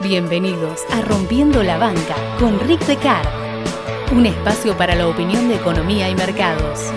Bienvenidos 0.00 0.84
a 0.90 1.02
Rompiendo 1.02 1.62
la 1.62 1.76
Banca 1.76 2.14
con 2.38 2.58
Rick 2.60 2.86
Decar, 2.86 3.26
un 4.10 4.24
espacio 4.24 4.74
para 4.76 4.94
la 4.94 5.06
opinión 5.06 5.48
de 5.48 5.56
economía 5.56 6.08
y 6.08 6.14
mercados. 6.14 6.92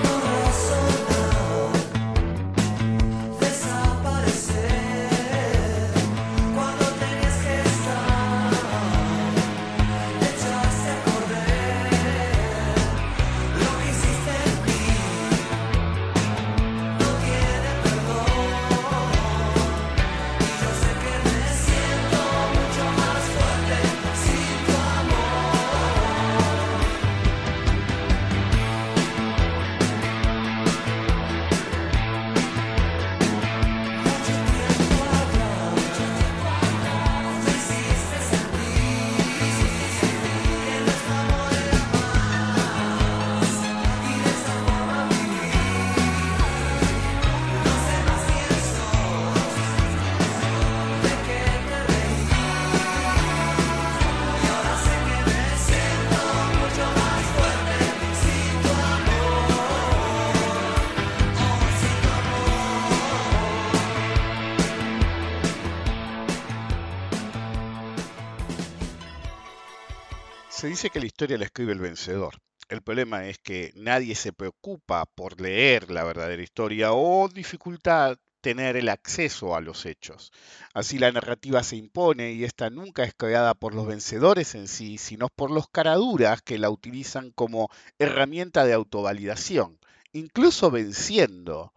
Dice 70.82 70.90
que 70.90 71.00
la 71.00 71.06
historia 71.06 71.38
la 71.38 71.46
escribe 71.46 71.74
el 71.74 71.80
vencedor. 71.80 72.42
El 72.68 72.82
problema 72.82 73.28
es 73.28 73.38
que 73.38 73.72
nadie 73.76 74.16
se 74.16 74.34
preocupa 74.34 75.06
por 75.06 75.40
leer 75.40 75.92
la 75.92 76.04
verdadera 76.04 76.42
historia 76.42 76.92
o 76.94 77.30
dificulta 77.30 78.18
tener 78.42 78.76
el 78.76 78.90
acceso 78.90 79.56
a 79.56 79.62
los 79.62 79.86
hechos. 79.86 80.32
Así 80.74 80.98
la 80.98 81.12
narrativa 81.12 81.62
se 81.62 81.76
impone 81.76 82.32
y 82.32 82.46
esta 82.46 82.72
nunca 82.72 83.04
es 83.04 83.14
creada 83.14 83.54
por 83.54 83.76
los 83.76 83.86
vencedores 83.86 84.56
en 84.56 84.68
sí, 84.68 84.98
sino 84.98 85.28
por 85.28 85.52
los 85.52 85.68
caraduras 85.68 86.42
que 86.42 86.58
la 86.58 86.72
utilizan 86.72 87.30
como 87.30 87.70
herramienta 88.00 88.66
de 88.66 88.74
autovalidación, 88.74 89.78
incluso 90.14 90.72
venciendo. 90.72 91.74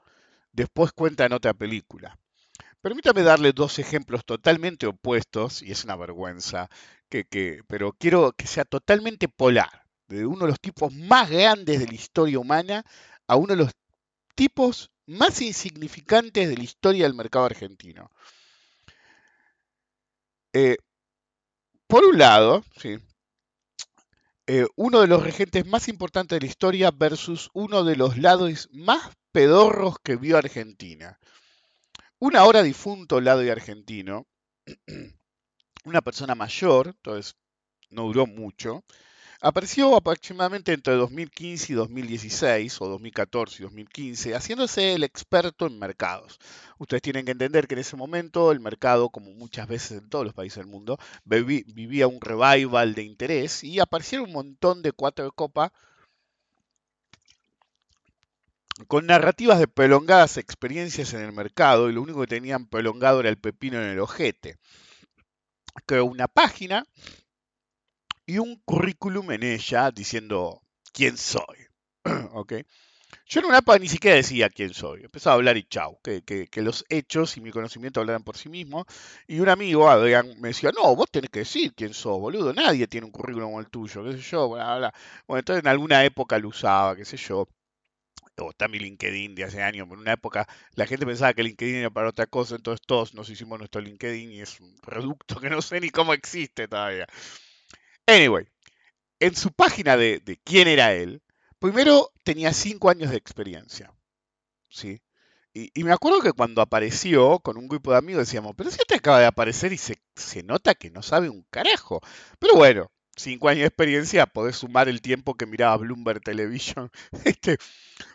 Después 0.52 0.92
cuentan 0.92 1.34
otra 1.34 1.52
película. 1.52 2.18
Permítame 2.84 3.22
darle 3.22 3.54
dos 3.54 3.78
ejemplos 3.78 4.27
totalmente 4.27 4.86
opuestos, 4.86 5.62
y 5.62 5.72
es 5.72 5.84
una 5.84 5.96
vergüenza, 5.96 6.68
que, 7.08 7.62
pero 7.66 7.94
quiero 7.94 8.32
que 8.32 8.46
sea 8.46 8.66
totalmente 8.66 9.27
polar, 9.27 9.86
de 10.06 10.27
uno 10.27 10.40
de 10.40 10.48
los 10.48 10.60
tipos 10.60 10.92
más 10.92 11.30
grandes 11.30 11.80
de 11.80 11.86
la 11.86 11.94
historia 11.94 12.38
humana 12.38 12.84
a 13.27 13.36
uno 13.36 13.56
de 13.56 13.62
los 13.64 13.72
tipos 14.34 14.90
más 15.06 15.40
insignificantes 15.40 16.46
de 16.46 16.58
la 16.58 16.62
historia 16.62 17.05
del 17.05 17.14
mercado 17.14 17.46
argentino. 17.46 18.11
Eh, 20.52 20.77
por 21.86 22.05
un 22.05 22.18
lado, 22.18 22.64
eh, 24.46 24.66
uno 24.77 25.01
de 25.01 25.06
los 25.06 25.22
regentes 25.22 25.64
más 25.64 25.89
importantes 25.89 26.36
de 26.36 26.45
la 26.45 26.51
historia 26.51 26.90
versus 26.90 27.48
uno 27.55 27.83
de 27.83 27.96
los 27.96 28.18
lados 28.18 28.68
más 28.72 29.11
pedorros 29.33 29.96
que 30.05 30.16
vio 30.16 30.36
Argentina. 30.36 31.18
Un 32.19 32.36
ahora 32.36 32.63
difunto 32.63 33.20
lado 33.20 33.41
de 33.41 33.51
argentino 33.51 34.27
una 35.85 36.01
persona 36.01 36.35
mayor, 36.35 36.89
entonces 36.89 37.36
no 37.91 38.05
duró 38.05 38.27
mucho, 38.27 38.85
apareció 39.41 39.95
aproximadamente 39.95 40.73
entre 40.73 40.95
2015 40.95 41.73
y 41.73 41.77
2016, 41.77 42.80
o 42.80 42.89
2014 42.89 43.57
y 43.58 43.63
2015, 43.64 44.35
haciéndose 44.35 44.95
el 44.95 45.05
experto 45.05 45.67
en 45.67 45.79
mercados. 45.79 46.39
Ustedes 46.79 47.02
tienen 47.02 47.27
que 47.27 47.33
entender 47.33 47.67
que 47.67 47.75
en 47.75 47.80
ese 47.80 47.97
momento 47.97 48.52
el 48.52 48.61
mercado, 48.61 49.11
como 49.11 49.33
muchas 49.33 49.69
veces 49.69 49.98
en 49.98 50.08
todos 50.08 50.25
los 50.25 50.35
países 50.35 50.58
del 50.58 50.67
mundo, 50.67 50.98
vivía 51.25 52.07
un 52.07 52.20
revival 52.20 52.95
de 52.95 53.02
interés 53.02 53.63
y 53.64 53.81
aparecieron 53.81 54.29
un 54.29 54.33
montón 54.33 54.83
de 54.83 54.92
cuatro 54.92 55.27
de 55.27 55.31
copa 55.33 55.73
con 58.89 59.07
narrativas 59.07 59.58
de 59.58 59.68
prolongadas 59.68 60.36
experiencias 60.36 61.14
en 61.14 61.20
el 61.20 61.33
mercado 61.33 61.89
y 61.89 61.92
lo 61.92 62.02
único 62.02 62.20
que 62.23 62.27
tenían 62.27 62.67
prolongado 62.67 63.20
era 63.20 63.29
el 63.29 63.39
pepino 63.39 63.80
en 63.80 63.89
el 63.89 64.01
ojete 64.01 64.58
creo 65.86 66.05
una 66.05 66.29
página 66.29 66.86
y 68.27 68.39
un 68.39 68.57
currículum 68.64 69.33
en 69.33 69.42
ella 69.42 69.90
diciendo 69.90 70.63
quién 70.92 71.17
soy. 71.17 71.67
¿Ok? 72.33 72.55
Yo 73.27 73.40
en 73.40 73.46
una 73.46 73.58
época 73.58 73.79
ni 73.79 73.89
siquiera 73.89 74.17
decía 74.17 74.51
quién 74.51 74.74
soy. 74.74 75.05
Empezaba 75.05 75.34
a 75.34 75.36
hablar 75.36 75.57
y 75.57 75.64
chau, 75.64 75.98
que, 76.02 76.48
los 76.57 76.84
hechos 76.89 77.36
y 77.36 77.40
mi 77.40 77.51
conocimiento 77.52 78.01
hablaran 78.01 78.24
por 78.24 78.36
sí 78.36 78.48
mismos. 78.48 78.86
Y 79.27 79.40
un 79.40 79.48
amigo, 79.48 79.89
me 80.39 80.48
decía, 80.48 80.73
no, 80.73 80.95
vos 80.96 81.11
tenés 81.11 81.30
que 81.30 81.40
decir 81.40 81.74
quién 81.74 81.95
sos, 81.95 82.18
boludo. 82.18 82.52
Nadie 82.52 82.89
tiene 82.89 83.07
un 83.07 83.13
currículum 83.13 83.48
como 83.48 83.61
el 83.61 83.70
tuyo, 83.70 84.05
qué 84.05 84.13
sé 84.14 84.20
yo, 84.20 84.51
bla, 84.51 84.79
bla. 84.79 84.95
Bueno, 85.27 85.39
entonces 85.40 85.63
en 85.63 85.68
alguna 85.68 86.05
época 86.05 86.39
lo 86.39 86.48
usaba, 86.48 86.96
qué 86.96 87.05
sé 87.05 87.17
yo 87.17 87.48
o 88.39 88.51
está 88.51 88.69
mi 88.69 88.79
LinkedIn 88.79 89.35
de 89.35 89.45
hace 89.45 89.63
años, 89.63 89.86
en 89.91 89.98
una 89.98 90.13
época 90.13 90.47
la 90.75 90.86
gente 90.86 91.07
pensaba 91.07 91.35
que 91.35 91.42
LinkedIn 91.42 91.77
era 91.77 91.91
para 91.91 92.08
otra 92.08 92.27
cosa, 92.27 92.57
entonces 92.57 92.85
todos 92.86 93.14
nos 93.14 93.29
hicimos 93.30 93.58
nuestro 93.58 93.80
LinkedIn 93.80 94.33
y 94.33 94.41
es 94.41 94.61
un 94.61 94.75
producto 94.83 95.41
que 95.41 95.51
no 95.51 95.63
sé 95.63 95.80
ni 95.80 95.91
cómo 95.91 96.14
existe 96.14 96.69
todavía. 96.69 97.07
Anyway, 98.07 98.47
en 99.20 99.35
su 99.36 99.52
página 99.52 99.97
de, 99.97 100.41
quién 100.45 100.69
era 100.69 100.92
él, 100.92 101.23
primero 101.58 102.11
tenía 102.25 102.52
cinco 102.52 102.91
años 102.91 103.11
de 103.11 103.17
experiencia. 103.17 103.92
¿sí? 104.69 105.01
Y, 105.52 105.85
me 105.85 105.92
acuerdo 105.92 106.20
que 106.20 106.33
cuando 106.33 106.61
apareció 106.61 107.39
con 107.39 107.57
un 107.57 107.69
grupo 107.69 107.92
de 107.92 107.98
amigos 107.98 108.27
decíamos, 108.27 108.55
pero 108.57 108.70
si 108.70 108.79
te 108.86 108.96
acaba 108.96 109.20
de 109.20 109.27
aparecer 109.27 109.73
y 109.73 109.79
se, 109.79 110.02
se 110.17 110.42
nota 110.42 110.75
que 110.75 110.91
no 110.91 111.02
sabe 111.02 111.31
un 111.31 111.45
carajo. 111.51 112.01
Pero 112.41 112.57
bueno, 112.57 112.91
cinco 113.17 113.48
años 113.48 113.61
de 113.61 113.67
experiencia, 113.67 114.27
podés 114.27 114.57
sumar 114.57 114.89
el 114.89 115.01
tiempo 115.01 115.35
que 115.35 115.47
miraba 115.47 115.77
Bloomberg 115.77 116.20
Television 116.20 116.91
este, 117.25 117.58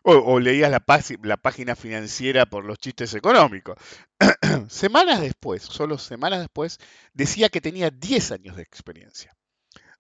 o, 0.03 0.39
leías 0.39 0.71
la, 0.71 0.83
la, 1.23 1.37
página 1.37 1.75
financiera 1.75 2.45
por 2.45 2.65
los 2.65 2.77
chistes 2.77 3.13
económicos. 3.13 3.77
semanas 4.69 5.21
después, 5.21 5.63
solo 5.63 5.97
semanas 5.97 6.39
después, 6.39 6.79
decía 7.13 7.49
que 7.49 7.61
tenía 7.61 7.89
10 7.89 8.31
años 8.33 8.55
de 8.55 8.63
experiencia. 8.63 9.35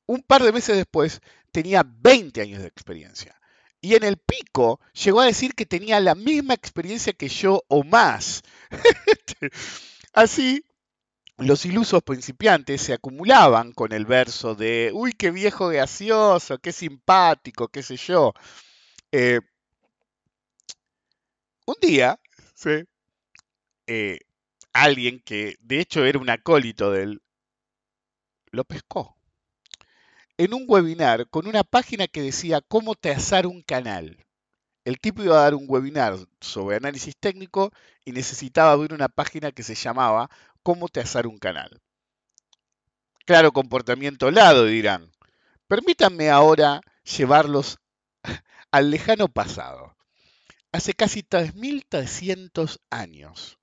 Un 0.05 0.23
par 0.23 0.43
de 0.43 0.51
meses 0.51 0.75
después, 0.75 1.21
tenía 1.51 1.83
20 1.85 2.41
años 2.41 2.61
de 2.61 2.67
experiencia. 2.67 3.39
Y 3.81 3.95
en 3.95 4.03
el 4.03 4.17
pico 4.17 4.81
llegó 4.93 5.21
a 5.21 5.25
decir 5.25 5.55
que 5.55 5.65
tenía 5.65 5.99
la 5.99 6.15
misma 6.15 6.53
experiencia 6.53 7.13
que 7.13 7.29
yo 7.29 7.63
o 7.67 7.83
más. 7.83 8.43
Este, 9.07 9.51
así 10.13 10.65
los 11.39 11.65
ilusos 11.65 12.03
principiantes 12.03 12.81
se 12.81 12.93
acumulaban 12.93 13.71
con 13.73 13.93
el 13.93 14.05
verso 14.05 14.55
de, 14.55 14.91
uy, 14.93 15.13
qué 15.13 15.31
viejo 15.31 15.69
gracioso, 15.69 16.57
qué 16.59 16.71
simpático, 16.71 17.67
qué 17.69 17.83
sé 17.83 17.97
yo. 17.97 18.33
Eh, 19.11 19.39
un 21.65 21.75
día, 21.81 22.19
eh, 23.87 24.19
alguien 24.73 25.21
que 25.23 25.55
de 25.61 25.79
hecho 25.79 26.05
era 26.05 26.19
un 26.19 26.29
acólito 26.29 26.91
de 26.91 27.03
él, 27.03 27.21
lo 28.51 28.63
pescó 28.65 29.19
en 30.39 30.53
un 30.53 30.63
webinar 30.69 31.27
con 31.29 31.47
una 31.47 31.65
página 31.65 32.07
que 32.07 32.21
decía 32.21 32.61
cómo 32.61 32.95
trazar 32.95 33.45
un 33.45 33.61
canal. 33.61 34.25
El 34.85 34.97
tipo 34.99 35.21
iba 35.21 35.37
a 35.37 35.43
dar 35.43 35.53
un 35.53 35.65
webinar 35.67 36.15
sobre 36.39 36.77
análisis 36.77 37.17
técnico 37.17 37.71
y 38.05 38.13
necesitaba 38.13 38.71
abrir 38.71 38.93
una 38.93 39.09
página 39.09 39.51
que 39.51 39.63
se 39.63 39.75
llamaba 39.75 40.29
cómo 40.69 40.87
trazar 40.87 41.25
un 41.25 41.39
canal. 41.39 41.81
Claro 43.25 43.51
comportamiento 43.51 44.29
lado, 44.29 44.65
dirán. 44.65 45.11
Permítanme 45.67 46.29
ahora 46.29 46.81
llevarlos 47.03 47.79
al 48.71 48.91
lejano 48.91 49.29
pasado. 49.29 49.95
Hace 50.71 50.93
casi 50.93 51.23
3.300 51.23 52.77
años, 52.91 53.57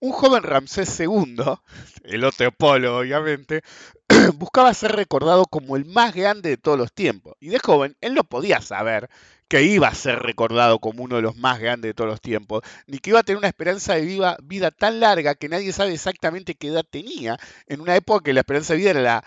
un 0.00 0.10
joven 0.10 0.42
Ramsés 0.42 0.98
II, 0.98 1.36
el 2.02 2.24
otro 2.24 2.50
polo 2.50 2.98
obviamente, 2.98 3.62
buscaba 4.34 4.74
ser 4.74 4.96
recordado 4.96 5.44
como 5.44 5.76
el 5.76 5.84
más 5.84 6.12
grande 6.12 6.48
de 6.48 6.56
todos 6.56 6.76
los 6.76 6.92
tiempos. 6.92 7.34
Y 7.38 7.50
de 7.50 7.60
joven, 7.60 7.96
él 8.00 8.14
no 8.14 8.24
podía 8.24 8.60
saber 8.60 9.08
que 9.48 9.62
iba 9.62 9.88
a 9.88 9.94
ser 9.94 10.18
recordado 10.20 10.78
como 10.80 11.04
uno 11.04 11.16
de 11.16 11.22
los 11.22 11.36
más 11.36 11.60
grandes 11.60 11.90
de 11.90 11.94
todos 11.94 12.10
los 12.10 12.20
tiempos, 12.20 12.62
ni 12.86 12.98
que 12.98 13.10
iba 13.10 13.20
a 13.20 13.22
tener 13.22 13.38
una 13.38 13.48
esperanza 13.48 13.94
de 13.94 14.02
vida, 14.02 14.36
vida 14.42 14.70
tan 14.70 15.00
larga 15.00 15.34
que 15.34 15.48
nadie 15.48 15.72
sabe 15.72 15.94
exactamente 15.94 16.56
qué 16.56 16.68
edad 16.68 16.84
tenía, 16.88 17.38
en 17.66 17.80
una 17.80 17.96
época 17.96 18.24
que 18.24 18.32
la 18.32 18.40
esperanza 18.40 18.72
de 18.74 18.78
vida 18.80 18.90
era 18.90 19.02
la 19.02 19.24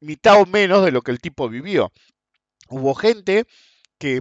mitad 0.00 0.40
o 0.40 0.46
menos 0.46 0.84
de 0.84 0.92
lo 0.92 1.02
que 1.02 1.10
el 1.10 1.20
tipo 1.20 1.48
vivió. 1.48 1.92
Hubo 2.68 2.94
gente 2.94 3.46
que, 3.98 4.20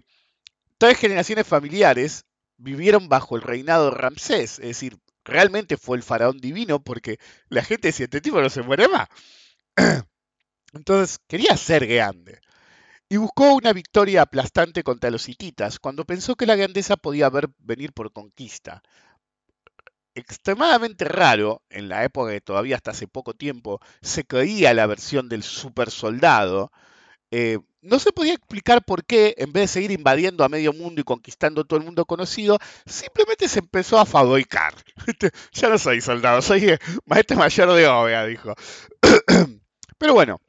tres 0.77 0.97
generaciones 0.97 1.47
familiares, 1.47 2.25
vivieron 2.57 3.09
bajo 3.09 3.35
el 3.35 3.43
reinado 3.43 3.85
de 3.85 3.97
Ramsés, 3.97 4.59
es 4.59 4.67
decir, 4.67 4.97
realmente 5.23 5.77
fue 5.77 5.97
el 5.97 6.03
faraón 6.03 6.39
divino 6.39 6.81
porque 6.83 7.19
la 7.50 7.63
gente 7.63 7.89
decía, 7.89 8.05
este 8.05 8.21
tipo 8.21 8.41
no 8.41 8.50
se 8.50 8.63
muere 8.63 8.88
más. 8.88 9.07
Entonces 10.73 11.19
quería 11.27 11.55
ser 11.57 11.88
grande 11.88 12.41
y 13.09 13.18
buscó 13.18 13.54
una 13.56 13.74
victoria 13.74 14.24
aplastante 14.24 14.83
contra 14.83 15.12
los 15.12 15.30
hititas 15.30 15.80
cuando 15.80 16.06
pensó 16.06 16.36
que 16.36 16.45
la 16.45 16.56
grandeza 16.56 16.98
podía 16.98 17.31
venir 17.59 17.94
por 17.94 18.12
conquista. 18.12 18.83
Extremadamente 20.15 21.06
raro, 21.06 21.62
en 21.69 21.89
la 21.89 22.04
época 22.04 22.31
que 22.31 22.42
todavía 22.42 22.75
hasta 22.75 22.92
hace 22.92 23.07
poco 23.07 23.33
tiempo 23.33 23.80
se 24.01 24.25
creía 24.25 24.74
la 24.74 24.88
versión 24.88 25.30
del 25.30 25.44
super 25.44 25.92
soldado, 25.92 26.71
eh, 27.31 27.59
no 27.81 28.00
se 28.00 28.12
podía 28.12 28.33
explicar 28.33 28.83
por 28.83 29.06
qué, 29.06 29.36
en 29.38 29.53
vez 29.53 29.63
de 29.63 29.68
seguir 29.68 29.92
invadiendo 29.92 30.44
a 30.44 30.50
medio 30.50 30.74
mundo 30.74 31.01
y 31.01 31.03
conquistando 31.03 31.65
todo 31.65 31.80
el 31.80 31.86
mundo 31.86 32.06
conocido, 32.06 32.57
simplemente 32.86 33.48
se 33.48 33.60
empezó 33.60 34.00
a 34.00 34.06
fabricar. 34.06 34.74
ya 35.53 35.69
no 35.69 35.77
soy 35.77 36.01
soldado, 36.01 36.42
soy 36.42 36.77
maestro 37.06 37.38
mayor 37.38 37.74
de 37.74 37.88
obra, 37.88 38.25
dijo. 38.25 38.56
Pero 39.98 40.13
bueno, 40.13 40.39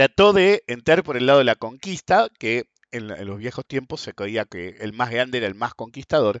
trató 0.00 0.32
de 0.32 0.64
entrar 0.66 1.02
por 1.02 1.18
el 1.18 1.26
lado 1.26 1.40
de 1.40 1.44
la 1.44 1.56
conquista, 1.56 2.30
que 2.38 2.70
en, 2.90 3.08
los 3.26 3.36
viejos 3.36 3.66
tiempos 3.66 4.00
se 4.00 4.14
creía 4.14 4.46
que 4.46 4.78
el 4.80 4.94
más 4.94 5.10
grande 5.10 5.36
era 5.36 5.46
el 5.46 5.54
más 5.54 5.74
conquistador, 5.74 6.40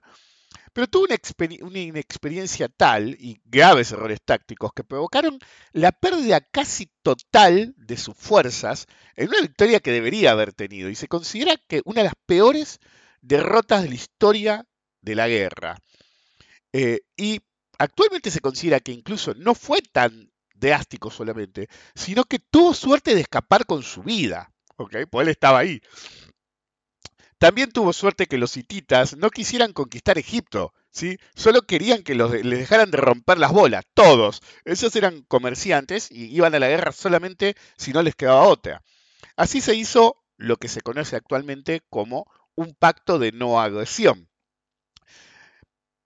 pero 0.72 0.86
tuvo 0.86 1.04
una, 1.04 1.78
inexperiencia 1.78 2.70
tal 2.70 3.10
y 3.20 3.38
graves 3.44 3.92
errores 3.92 4.20
tácticos 4.24 4.72
que 4.74 4.82
provocaron 4.82 5.38
la 5.72 5.92
pérdida 5.92 6.40
casi 6.40 6.90
total 7.02 7.74
de 7.76 7.98
sus 7.98 8.16
fuerzas 8.16 8.86
en 9.14 9.28
una 9.28 9.42
victoria 9.42 9.80
que 9.80 9.92
debería 9.92 10.30
haber 10.30 10.54
tenido 10.54 10.88
y 10.88 10.94
se 10.94 11.08
considera 11.08 11.58
que 11.68 11.82
una 11.84 12.00
de 12.00 12.04
las 12.04 12.16
peores 12.24 12.78
derrotas 13.20 13.82
de 13.82 13.90
la 13.90 13.94
historia 13.94 14.66
de 15.02 15.14
la 15.14 15.28
guerra. 15.28 15.76
Eh, 16.72 17.00
y 17.14 17.42
actualmente 17.78 18.30
se 18.30 18.40
considera 18.40 18.80
que 18.80 18.92
incluso 18.92 19.34
no 19.34 19.54
fue 19.54 19.82
tan 19.82 20.29
drástico 20.60 21.10
solamente, 21.10 21.68
sino 21.94 22.24
que 22.24 22.38
tuvo 22.38 22.74
suerte 22.74 23.14
de 23.14 23.22
escapar 23.22 23.66
con 23.66 23.82
su 23.82 24.02
vida, 24.02 24.52
¿ok? 24.76 24.96
Pues 25.10 25.26
él 25.26 25.30
estaba 25.30 25.58
ahí. 25.58 25.80
También 27.38 27.72
tuvo 27.72 27.94
suerte 27.94 28.26
que 28.26 28.36
los 28.36 28.56
hititas 28.58 29.16
no 29.16 29.30
quisieran 29.30 29.72
conquistar 29.72 30.18
Egipto, 30.18 30.74
¿sí? 30.90 31.18
Solo 31.34 31.62
querían 31.62 32.02
que 32.02 32.14
los, 32.14 32.32
les 32.32 32.58
dejaran 32.58 32.90
de 32.90 32.98
romper 32.98 33.38
las 33.38 33.52
bolas, 33.52 33.84
todos. 33.94 34.42
Esos 34.66 34.94
eran 34.94 35.22
comerciantes 35.22 36.10
y 36.10 36.26
iban 36.26 36.54
a 36.54 36.58
la 36.58 36.68
guerra 36.68 36.92
solamente 36.92 37.56
si 37.78 37.92
no 37.92 38.02
les 38.02 38.14
quedaba 38.14 38.42
otra. 38.42 38.82
Así 39.36 39.62
se 39.62 39.74
hizo 39.74 40.22
lo 40.36 40.58
que 40.58 40.68
se 40.68 40.82
conoce 40.82 41.16
actualmente 41.16 41.82
como 41.88 42.26
un 42.54 42.74
pacto 42.74 43.18
de 43.18 43.32
no 43.32 43.60
agresión. 43.60 44.29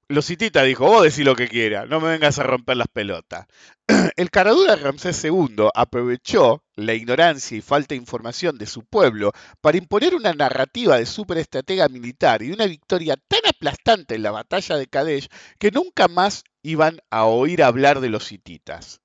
Los 0.09 0.29
hititas 0.29 0.67
dijo, 0.67 0.85
vos 0.85 1.03
decís 1.03 1.25
lo 1.25 1.35
que 1.35 1.49
quieras, 1.49 1.89
no 1.89 1.99
me 1.99 2.09
vengas 2.09 2.39
a 2.39 2.43
romper 2.43 2.77
las 2.77 2.89
pelotas. 2.89 3.47
El 4.17 4.31
caradura 4.31 4.77
Ramsés 4.77 5.25
II 5.25 5.69
aprovechó 5.75 6.63
la 6.77 6.93
ignorancia 6.93 7.57
y 7.57 7.63
falta 7.63 7.95
de 7.95 8.01
información 8.01 8.59
de 8.59 8.67
su 8.67 8.85
pueblo 8.85 9.33
para 9.63 9.79
imponer 9.79 10.15
una 10.15 10.35
narrativa 10.35 10.99
de 10.99 11.07
superestratega 11.07 11.89
militar 11.89 12.43
y 12.43 12.53
una 12.53 12.67
victoria 12.67 13.17
tan 13.17 13.41
aplastante 13.49 14.15
en 14.15 14.23
la 14.25 14.31
batalla 14.31 14.77
de 14.77 14.89
Kadesh 14.89 15.29
que 15.59 15.71
nunca 15.71 16.07
más 16.07 16.45
iban 16.63 17.01
a 17.09 17.25
oír 17.25 17.63
hablar 17.63 18.01
de 18.01 18.11
los 18.11 18.31
hititas. 18.31 19.01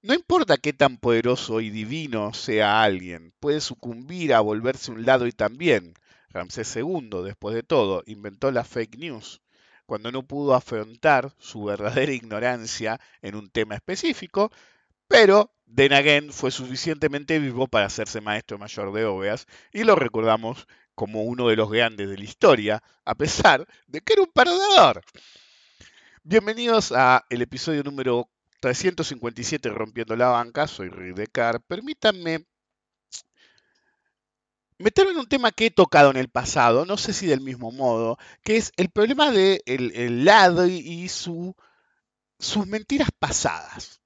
No 0.00 0.14
importa 0.14 0.56
qué 0.56 0.72
tan 0.72 0.96
poderoso 0.96 1.60
y 1.60 1.68
divino 1.68 2.32
sea 2.32 2.82
alguien, 2.82 3.34
puede 3.38 3.60
sucumbir 3.60 4.32
a 4.32 4.40
volverse 4.40 4.92
un 4.92 5.04
lado 5.04 5.26
y 5.26 5.32
también. 5.32 5.92
Ramsés 6.30 6.74
II, 6.74 7.22
después 7.22 7.54
de 7.54 7.62
todo, 7.62 8.02
inventó 8.06 8.50
la 8.50 8.64
fake 8.64 8.96
news 8.96 9.42
cuando 9.86 10.10
no 10.12 10.22
pudo 10.22 10.54
afrontar 10.54 11.32
su 11.38 11.64
verdadera 11.64 12.12
ignorancia 12.12 13.00
en 13.22 13.36
un 13.36 13.50
tema 13.50 13.74
específico, 13.74 14.50
pero 15.08 15.52
Denagen 15.66 16.32
fue 16.32 16.50
suficientemente 16.50 17.38
vivo 17.38 17.66
para 17.66 17.86
hacerse 17.86 18.20
maestro 18.20 18.58
mayor 18.58 18.92
de 18.92 19.04
obras 19.04 19.46
y 19.72 19.84
lo 19.84 19.96
recordamos 19.96 20.66
como 20.94 21.24
uno 21.24 21.48
de 21.48 21.56
los 21.56 21.70
grandes 21.70 22.08
de 22.08 22.16
la 22.16 22.24
historia, 22.24 22.82
a 23.04 23.14
pesar 23.14 23.66
de 23.86 24.00
que 24.00 24.12
era 24.14 24.22
un 24.22 24.30
perdedor. 24.32 25.02
Bienvenidos 26.22 26.92
a 26.92 27.24
el 27.28 27.42
episodio 27.42 27.82
número 27.82 28.30
357 28.60 29.68
Rompiendo 29.68 30.16
la 30.16 30.28
Banca, 30.28 30.66
soy 30.66 30.88
Rick 30.88 31.16
Decar. 31.16 31.60
Permítanme 31.60 32.46
meterme 34.78 35.12
en 35.12 35.18
un 35.18 35.28
tema 35.28 35.52
que 35.52 35.66
he 35.66 35.70
tocado 35.70 36.10
en 36.10 36.16
el 36.16 36.28
pasado, 36.28 36.86
no 36.86 36.96
sé 36.96 37.12
si 37.12 37.26
del 37.26 37.40
mismo 37.40 37.70
modo, 37.72 38.18
que 38.42 38.56
es 38.56 38.72
el 38.76 38.90
problema 38.90 39.30
del 39.30 39.62
de 39.66 39.92
el 39.94 40.24
lado 40.24 40.66
y 40.66 41.08
su, 41.08 41.54
sus 42.38 42.66
mentiras 42.66 43.08
pasadas. 43.18 44.00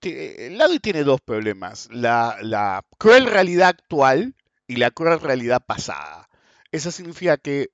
Eh, 0.00 0.46
el 0.46 0.58
lado 0.58 0.78
tiene 0.78 1.04
dos 1.04 1.20
problemas, 1.20 1.88
la, 1.90 2.38
la 2.40 2.84
cruel 2.98 3.26
realidad 3.26 3.68
actual 3.68 4.34
y 4.66 4.76
la 4.76 4.90
cruel 4.90 5.20
realidad 5.20 5.62
pasada. 5.66 6.28
Eso 6.70 6.90
significa 6.90 7.36
que 7.36 7.70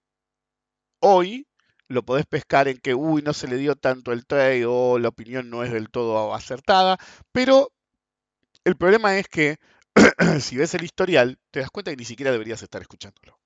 hoy 1.01 1.47
lo 1.89 2.05
podés 2.05 2.27
pescar 2.27 2.69
en 2.69 2.79
que, 2.79 2.95
uy, 2.95 3.23
no 3.23 3.33
se 3.33 3.49
le 3.49 3.57
dio 3.57 3.77
tanto 3.77 4.13
el 4.13 4.27
trade 4.27 4.67
o 4.67 4.99
la 4.99 5.09
opinión 5.09 5.51
no 5.51 5.65
es 5.65 5.73
del 5.73 5.91
todo 5.91 6.35
acertada, 6.35 6.99
pero 7.33 7.73
el 8.65 8.77
problema 8.77 9.17
es 9.19 9.29
que 9.29 9.59
si 10.41 10.57
ves 10.57 10.75
el 10.75 10.85
historial, 10.85 11.39
te 11.51 11.61
das 11.61 11.71
cuenta 11.71 11.91
que 11.91 11.97
ni 11.97 12.05
siquiera 12.05 12.33
deberías 12.33 12.63
estar 12.63 12.81
escuchándolo. 12.81 13.39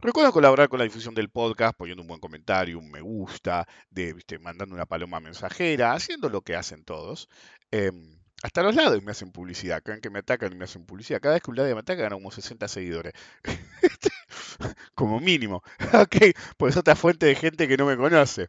Recuerda 0.00 0.32
colaborar 0.32 0.68
con 0.68 0.78
la 0.80 0.84
difusión 0.84 1.14
del 1.14 1.30
podcast 1.30 1.76
poniendo 1.76 2.02
un 2.02 2.08
buen 2.08 2.18
comentario, 2.20 2.78
un 2.78 2.90
me 2.90 3.00
gusta, 3.00 3.68
de, 3.88 4.16
mandando 4.40 4.74
una 4.74 4.86
paloma 4.86 5.20
mensajera, 5.20 5.92
haciendo 5.92 6.28
lo 6.28 6.42
que 6.42 6.56
hacen 6.56 6.84
todos. 6.84 7.28
Em, 7.70 8.18
hasta 8.42 8.64
los 8.64 8.74
lados 8.74 9.00
me 9.04 9.12
hacen 9.12 9.30
publicidad. 9.30 9.80
Creen 9.82 10.00
que 10.00 10.10
me 10.10 10.18
atacan 10.18 10.52
y 10.52 10.56
me 10.56 10.64
hacen 10.64 10.84
publicidad. 10.84 11.20
Cada 11.20 11.34
vez 11.34 11.42
que 11.42 11.50
un 11.50 11.56
lado 11.56 11.72
me 11.72 11.80
ataca 11.80 12.02
gana 12.02 12.16
como 12.16 12.32
60 12.32 12.66
seguidores. 12.66 13.12
como 14.94 15.20
mínimo. 15.20 15.62
ok, 15.94 16.16
pues 16.56 16.74
es 16.74 16.78
otra 16.78 16.96
fuente 16.96 17.26
de 17.26 17.36
gente 17.36 17.68
que 17.68 17.76
no 17.76 17.86
me 17.86 17.96
conoce. 17.96 18.48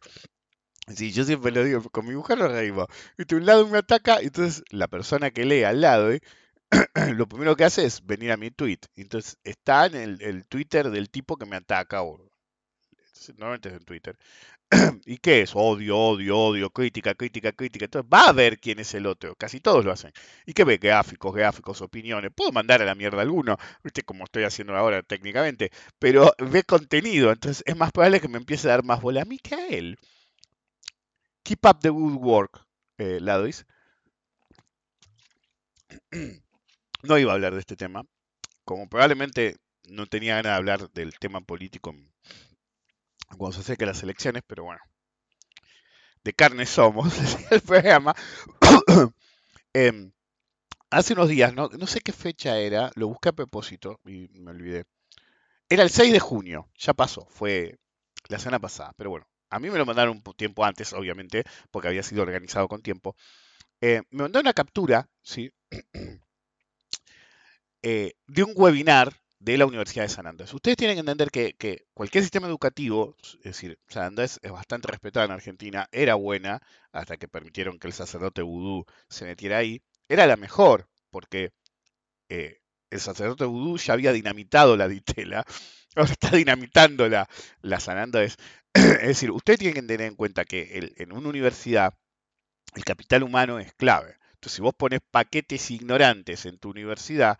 Sí, 0.88 1.12
yo 1.12 1.24
siempre 1.24 1.52
lo 1.52 1.64
digo, 1.64 1.82
con 1.90 2.06
mi 2.06 2.14
mujer 2.14 2.38
lo 2.38 2.48
reímos. 2.48 2.88
Un 3.32 3.46
lado 3.46 3.66
me 3.68 3.78
ataca, 3.78 4.18
entonces 4.20 4.64
la 4.70 4.88
persona 4.88 5.30
que 5.30 5.44
lee 5.44 5.62
al 5.62 5.80
lado, 5.80 6.12
¿eh? 6.12 6.20
lo 7.16 7.28
primero 7.28 7.56
que 7.56 7.64
hace 7.64 7.84
es 7.84 8.04
venir 8.04 8.32
a 8.32 8.36
mi 8.36 8.50
tweet. 8.50 8.80
Entonces 8.96 9.38
está 9.44 9.86
en 9.86 10.18
el, 10.20 10.46
Twitter 10.46 10.90
del 10.90 11.10
tipo 11.10 11.36
que 11.36 11.46
me 11.46 11.56
ataca. 11.56 12.02
O, 12.02 12.30
normalmente 13.36 13.68
es 13.68 13.74
en 13.74 13.84
Twitter. 13.84 14.16
¿Y 15.06 15.18
qué 15.18 15.42
es? 15.42 15.52
Odio, 15.54 15.98
odio, 15.98 16.38
odio, 16.38 16.70
crítica, 16.70 17.14
crítica, 17.14 17.52
crítica. 17.52 17.86
Entonces 17.86 18.10
va 18.12 18.28
a 18.28 18.32
ver 18.32 18.58
quién 18.58 18.78
es 18.80 18.94
el 18.94 19.06
otro. 19.06 19.34
Casi 19.36 19.60
todos 19.60 19.84
lo 19.84 19.92
hacen. 19.92 20.12
¿Y 20.46 20.52
qué 20.52 20.64
ve? 20.64 20.78
Gráficos, 20.78 21.34
gráficos, 21.34 21.82
opiniones. 21.82 22.32
Puedo 22.34 22.52
mandar 22.52 22.82
a 22.82 22.84
la 22.84 22.94
mierda 22.94 23.22
alguno, 23.22 23.56
como 24.06 24.24
estoy 24.24 24.44
haciendo 24.44 24.76
ahora 24.76 25.02
técnicamente. 25.02 25.70
Pero 25.98 26.32
ve 26.38 26.64
contenido. 26.64 27.32
Entonces 27.32 27.62
es 27.66 27.76
más 27.76 27.92
probable 27.92 28.20
que 28.20 28.28
me 28.28 28.38
empiece 28.38 28.68
a 28.68 28.72
dar 28.72 28.84
más 28.84 29.00
bola 29.00 29.22
a 29.22 29.24
mí 29.24 29.38
que 29.38 29.54
a 29.54 29.68
él. 29.68 29.98
Keep 31.44 31.66
up 31.66 31.78
the 31.80 31.90
good 31.90 32.14
work, 32.14 32.64
eh, 32.98 33.18
Ladois. 33.20 33.66
no 37.04 37.18
iba 37.18 37.32
a 37.32 37.34
hablar 37.34 37.54
de 37.54 37.60
este 37.60 37.76
tema, 37.76 38.04
como 38.64 38.88
probablemente 38.88 39.56
no 39.88 40.06
tenía 40.06 40.36
ganas 40.36 40.52
de 40.52 40.56
hablar 40.56 40.90
del 40.92 41.18
tema 41.18 41.40
político 41.40 41.94
cuando 43.36 43.54
se 43.54 43.60
acerca 43.60 43.86
las 43.86 44.02
elecciones, 44.02 44.42
pero 44.46 44.64
bueno, 44.64 44.80
de 46.24 46.32
carne 46.32 46.66
somos, 46.66 47.12
el 47.50 47.60
programa. 47.60 48.14
Em, 49.76 50.12
hace 50.90 51.14
unos 51.14 51.28
días, 51.28 51.52
no, 51.52 51.68
no 51.68 51.88
sé 51.88 52.00
qué 52.00 52.12
fecha 52.12 52.58
era, 52.58 52.92
lo 52.94 53.08
busqué 53.08 53.30
a 53.30 53.32
propósito 53.32 53.98
y 54.04 54.28
me 54.34 54.52
olvidé. 54.52 54.84
Era 55.68 55.82
el 55.82 55.90
6 55.90 56.12
de 56.12 56.20
junio, 56.20 56.68
ya 56.78 56.94
pasó, 56.94 57.26
fue 57.28 57.76
la 58.28 58.38
semana 58.38 58.60
pasada, 58.60 58.92
pero 58.96 59.10
bueno, 59.10 59.26
a 59.50 59.58
mí 59.58 59.70
me 59.70 59.78
lo 59.78 59.84
mandaron 59.86 60.22
un 60.24 60.34
tiempo 60.34 60.64
antes, 60.64 60.92
obviamente, 60.92 61.42
porque 61.72 61.88
había 61.88 62.04
sido 62.04 62.22
organizado 62.22 62.68
con 62.68 62.82
tiempo. 62.82 63.16
Eh, 63.80 64.02
me 64.10 64.22
mandaron 64.22 64.46
una 64.46 64.52
captura, 64.54 65.08
¿sí? 65.22 65.52
Eh, 67.86 68.14
de 68.26 68.42
un 68.42 68.54
webinar 68.56 69.12
de 69.38 69.58
la 69.58 69.66
Universidad 69.66 70.04
de 70.04 70.08
San 70.08 70.26
Andrés. 70.26 70.54
Ustedes 70.54 70.78
tienen 70.78 70.96
que 70.96 71.00
entender 71.00 71.30
que, 71.30 71.84
cualquier 71.92 72.24
sistema 72.24 72.46
educativo, 72.46 73.14
es 73.22 73.42
decir, 73.42 73.78
San 73.88 74.04
Andrés 74.04 74.40
es 74.42 74.50
bastante 74.50 74.88
respetada 74.88 75.26
en 75.26 75.32
Argentina, 75.32 75.86
era 75.92 76.14
buena, 76.14 76.62
hasta 76.92 77.18
que 77.18 77.28
permitieron 77.28 77.78
que 77.78 77.86
el 77.86 77.92
sacerdote 77.92 78.40
vudú 78.40 78.86
se 79.10 79.26
metiera 79.26 79.58
ahí, 79.58 79.82
era 80.08 80.26
la 80.26 80.36
mejor, 80.38 80.88
porque 81.10 81.52
eh, 82.30 82.62
el 82.88 83.00
sacerdote 83.00 83.44
vudú 83.44 83.76
ya 83.76 83.92
había 83.92 84.12
dinamitado 84.12 84.78
la 84.78 84.88
ditela, 84.88 85.44
ahora 85.94 86.10
está 86.10 86.30
dinamitando 86.34 87.06
la, 87.10 87.28
la 87.60 87.80
San 87.80 87.98
Andrés. 87.98 88.38
es 88.72 89.08
decir, 89.08 89.30
ustedes 89.30 89.58
tienen 89.58 89.74
que 89.74 89.86
tener 89.86 90.08
en 90.08 90.16
cuenta 90.16 90.46
que 90.46 90.90
en 90.96 91.12
una 91.12 91.28
universidad 91.28 91.92
el 92.74 92.84
capital 92.84 93.24
humano 93.24 93.58
es 93.58 93.74
clave. 93.74 94.16
Entonces, 94.32 94.56
si 94.56 94.62
vos 94.62 94.74
pones 94.74 95.00
paquetes 95.10 95.70
ignorantes 95.70 96.46
en 96.46 96.58
tu 96.58 96.70
universidad, 96.70 97.38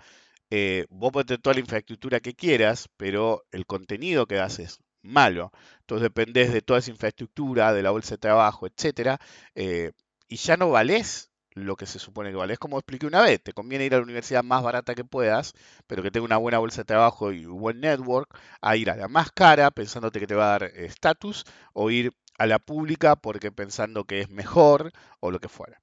eh, 0.50 0.86
vos 0.90 1.12
podés 1.12 1.26
tener 1.26 1.42
toda 1.42 1.54
la 1.54 1.60
infraestructura 1.60 2.20
que 2.20 2.34
quieras, 2.34 2.88
pero 2.96 3.44
el 3.52 3.66
contenido 3.66 4.26
que 4.26 4.36
das 4.36 4.58
es 4.58 4.78
malo. 5.02 5.52
Entonces 5.80 6.02
dependés 6.04 6.52
de 6.52 6.62
toda 6.62 6.80
esa 6.80 6.90
infraestructura, 6.90 7.72
de 7.72 7.82
la 7.82 7.90
bolsa 7.90 8.14
de 8.14 8.18
trabajo, 8.18 8.66
etc. 8.66 9.18
Eh, 9.54 9.92
y 10.28 10.36
ya 10.36 10.56
no 10.56 10.70
valés 10.70 11.30
lo 11.54 11.76
que 11.76 11.86
se 11.86 11.98
supone 11.98 12.30
que 12.30 12.36
vale. 12.36 12.54
Es 12.54 12.58
como 12.58 12.78
expliqué 12.78 13.06
una 13.06 13.22
vez, 13.22 13.42
te 13.42 13.52
conviene 13.52 13.84
ir 13.86 13.94
a 13.94 13.98
la 13.98 14.02
universidad 14.04 14.42
más 14.42 14.62
barata 14.62 14.94
que 14.94 15.04
puedas, 15.04 15.54
pero 15.86 16.02
que 16.02 16.10
tenga 16.10 16.26
una 16.26 16.36
buena 16.36 16.58
bolsa 16.58 16.82
de 16.82 16.86
trabajo 16.86 17.32
y 17.32 17.46
un 17.46 17.60
buen 17.60 17.80
network, 17.80 18.36
a 18.60 18.76
ir 18.76 18.90
a 18.90 18.96
la 18.96 19.08
más 19.08 19.30
cara 19.32 19.70
pensándote 19.70 20.20
que 20.20 20.26
te 20.26 20.34
va 20.34 20.46
a 20.46 20.58
dar 20.58 20.64
estatus, 20.64 21.44
o 21.72 21.90
ir 21.90 22.12
a 22.38 22.46
la 22.46 22.58
pública 22.58 23.16
porque 23.16 23.52
pensando 23.52 24.04
que 24.04 24.20
es 24.20 24.30
mejor 24.30 24.92
o 25.20 25.30
lo 25.30 25.40
que 25.40 25.48
fuera. 25.48 25.80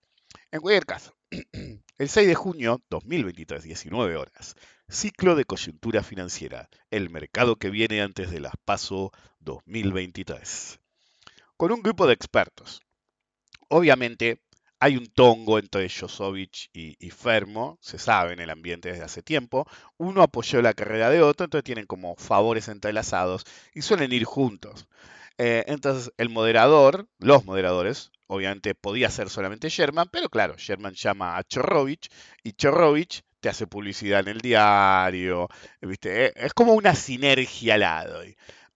En 0.52 0.62
cualquier 0.62 0.86
caso, 0.86 1.14
el 1.98 2.10
6 2.10 2.28
de 2.28 2.36
junio 2.36 2.82
2023, 2.90 3.64
19 3.64 4.18
horas, 4.18 4.56
ciclo 4.90 5.36
de 5.36 5.46
coyuntura 5.46 6.04
financiera, 6.04 6.70
el 6.90 7.10
mercado 7.10 7.56
que 7.56 7.70
viene 7.70 8.02
antes 8.02 8.32
de 8.32 8.42
las 8.42 8.54
PASO 8.66 9.12
2023. 9.40 10.80
Con 11.56 11.72
un 11.72 11.82
grupo 11.82 12.08
de 12.08 12.14
expertos. 12.14 12.82
Obviamente, 13.70 14.42
hay 14.80 14.98
un 14.98 15.08
tongo 15.08 15.60
entre 15.60 15.88
Josovich 15.88 16.70
y, 16.74 17.10
Fermo, 17.12 17.78
se 17.82 18.00
sabe 18.00 18.34
en 18.34 18.40
el 18.40 18.50
ambiente 18.50 18.90
desde 18.90 19.04
hace 19.04 19.22
tiempo. 19.22 19.68
Uno 19.98 20.24
apoyó 20.24 20.62
la 20.62 20.74
carrera 20.74 21.12
de 21.12 21.22
otro, 21.22 21.46
entonces 21.46 21.64
tienen 21.64 21.86
como 21.86 22.16
favores 22.16 22.68
entrelazados 22.68 23.46
y 23.74 23.84
suelen 23.84 24.12
ir 24.12 24.26
juntos. 24.26 24.88
Eh, 25.44 25.64
entonces, 25.66 26.14
el 26.18 26.30
moderador, 26.30 27.08
los 27.18 27.46
moderadores, 27.46 28.12
obviamente 28.28 28.76
podía 28.76 29.10
ser 29.10 29.28
solamente 29.28 29.70
Sherman, 29.70 30.08
pero 30.12 30.30
claro, 30.30 30.54
Sherman 30.56 30.94
llama 30.94 31.36
a 31.36 31.44
Chorrovich 31.44 32.10
y 32.44 32.54
Chorrovich 32.54 33.24
te 33.40 33.50
hace 33.50 33.66
publicidad 33.66 34.20
en 34.20 34.28
el 34.28 34.42
diario, 34.42 35.50
¿viste? 35.82 36.28
Eh, 36.28 36.34
es 36.36 36.54
como 36.54 36.74
una 36.74 36.94
sinergia 36.94 37.74
al 37.74 37.80
lado. 37.80 38.22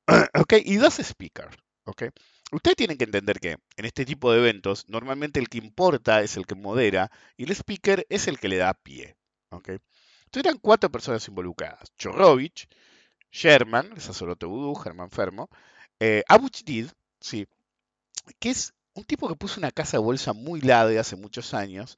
¿Ok? 0.41 0.53
Y 0.65 0.77
dos 0.77 0.95
speakers, 0.95 1.55
¿ok? 1.83 2.05
Ustedes 2.51 2.77
tienen 2.77 2.97
que 2.97 3.03
entender 3.03 3.39
que 3.39 3.57
en 3.77 3.85
este 3.85 4.03
tipo 4.03 4.31
de 4.31 4.39
eventos, 4.39 4.89
normalmente 4.89 5.39
el 5.39 5.49
que 5.49 5.59
importa 5.59 6.23
es 6.23 6.35
el 6.35 6.47
que 6.47 6.55
modera 6.55 7.11
y 7.37 7.43
el 7.43 7.51
speaker 7.51 8.07
es 8.09 8.27
el 8.27 8.39
que 8.39 8.47
le 8.49 8.57
da 8.57 8.73
pie, 8.73 9.15
¿ok? 9.51 9.69
Entonces 9.69 10.49
eran 10.49 10.57
cuatro 10.57 10.89
personas 10.89 11.27
involucradas. 11.27 11.93
Chorrovich, 11.99 12.67
Sherman, 13.31 13.91
el 13.93 14.01
sacerdote 14.01 14.47
vudú, 14.47 14.73
Germán 14.73 15.11
Fermo, 15.11 15.47
eh, 15.99 16.23
sí, 17.19 17.47
que 18.39 18.49
es 18.49 18.73
un 18.95 19.03
tipo 19.05 19.27
que 19.27 19.35
puso 19.35 19.59
una 19.59 19.71
casa 19.71 19.97
de 19.97 20.03
bolsa 20.03 20.33
muy 20.33 20.61
larga 20.61 21.01
hace 21.01 21.15
muchos 21.15 21.53
años, 21.53 21.97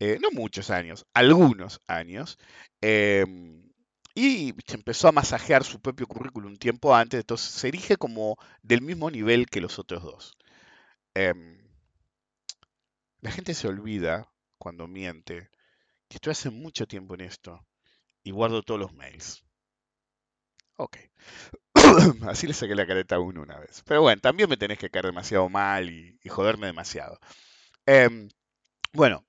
eh, 0.00 0.18
no 0.20 0.30
muchos 0.32 0.70
años, 0.70 1.06
algunos 1.14 1.80
años, 1.88 2.38
em, 2.80 3.62
y 4.14 4.54
empezó 4.68 5.08
a 5.08 5.12
masajear 5.12 5.64
su 5.64 5.80
propio 5.80 6.06
currículum 6.06 6.52
un 6.52 6.58
tiempo 6.58 6.94
antes, 6.94 7.20
entonces 7.20 7.50
se 7.50 7.68
erige 7.68 7.96
como 7.96 8.36
del 8.62 8.82
mismo 8.82 9.10
nivel 9.10 9.46
que 9.48 9.60
los 9.60 9.78
otros 9.78 10.02
dos. 10.02 10.36
Em, 11.14 11.58
la 13.20 13.30
gente 13.30 13.52
se 13.52 13.68
olvida 13.68 14.32
cuando 14.56 14.88
miente 14.88 15.50
que 16.08 16.16
estoy 16.18 16.32
hace 16.32 16.50
mucho 16.50 16.86
tiempo 16.86 17.14
en 17.14 17.22
esto 17.22 17.66
y 18.24 18.32
guardo 18.32 18.62
todos 18.62 18.80
los 18.80 18.94
mails. 18.94 19.44
Ok. 20.78 20.96
Así 22.28 22.46
le 22.46 22.54
saqué 22.54 22.74
la 22.74 22.86
careta 22.86 23.16
a 23.16 23.20
uno 23.20 23.42
una 23.42 23.58
vez. 23.58 23.82
Pero 23.86 24.02
bueno, 24.02 24.20
también 24.20 24.48
me 24.48 24.56
tenés 24.56 24.78
que 24.78 24.90
caer 24.90 25.06
demasiado 25.06 25.48
mal 25.48 25.90
y, 25.90 26.18
joderme 26.28 26.66
demasiado. 26.66 27.18
Em, 27.86 28.28
bueno, 28.92 29.24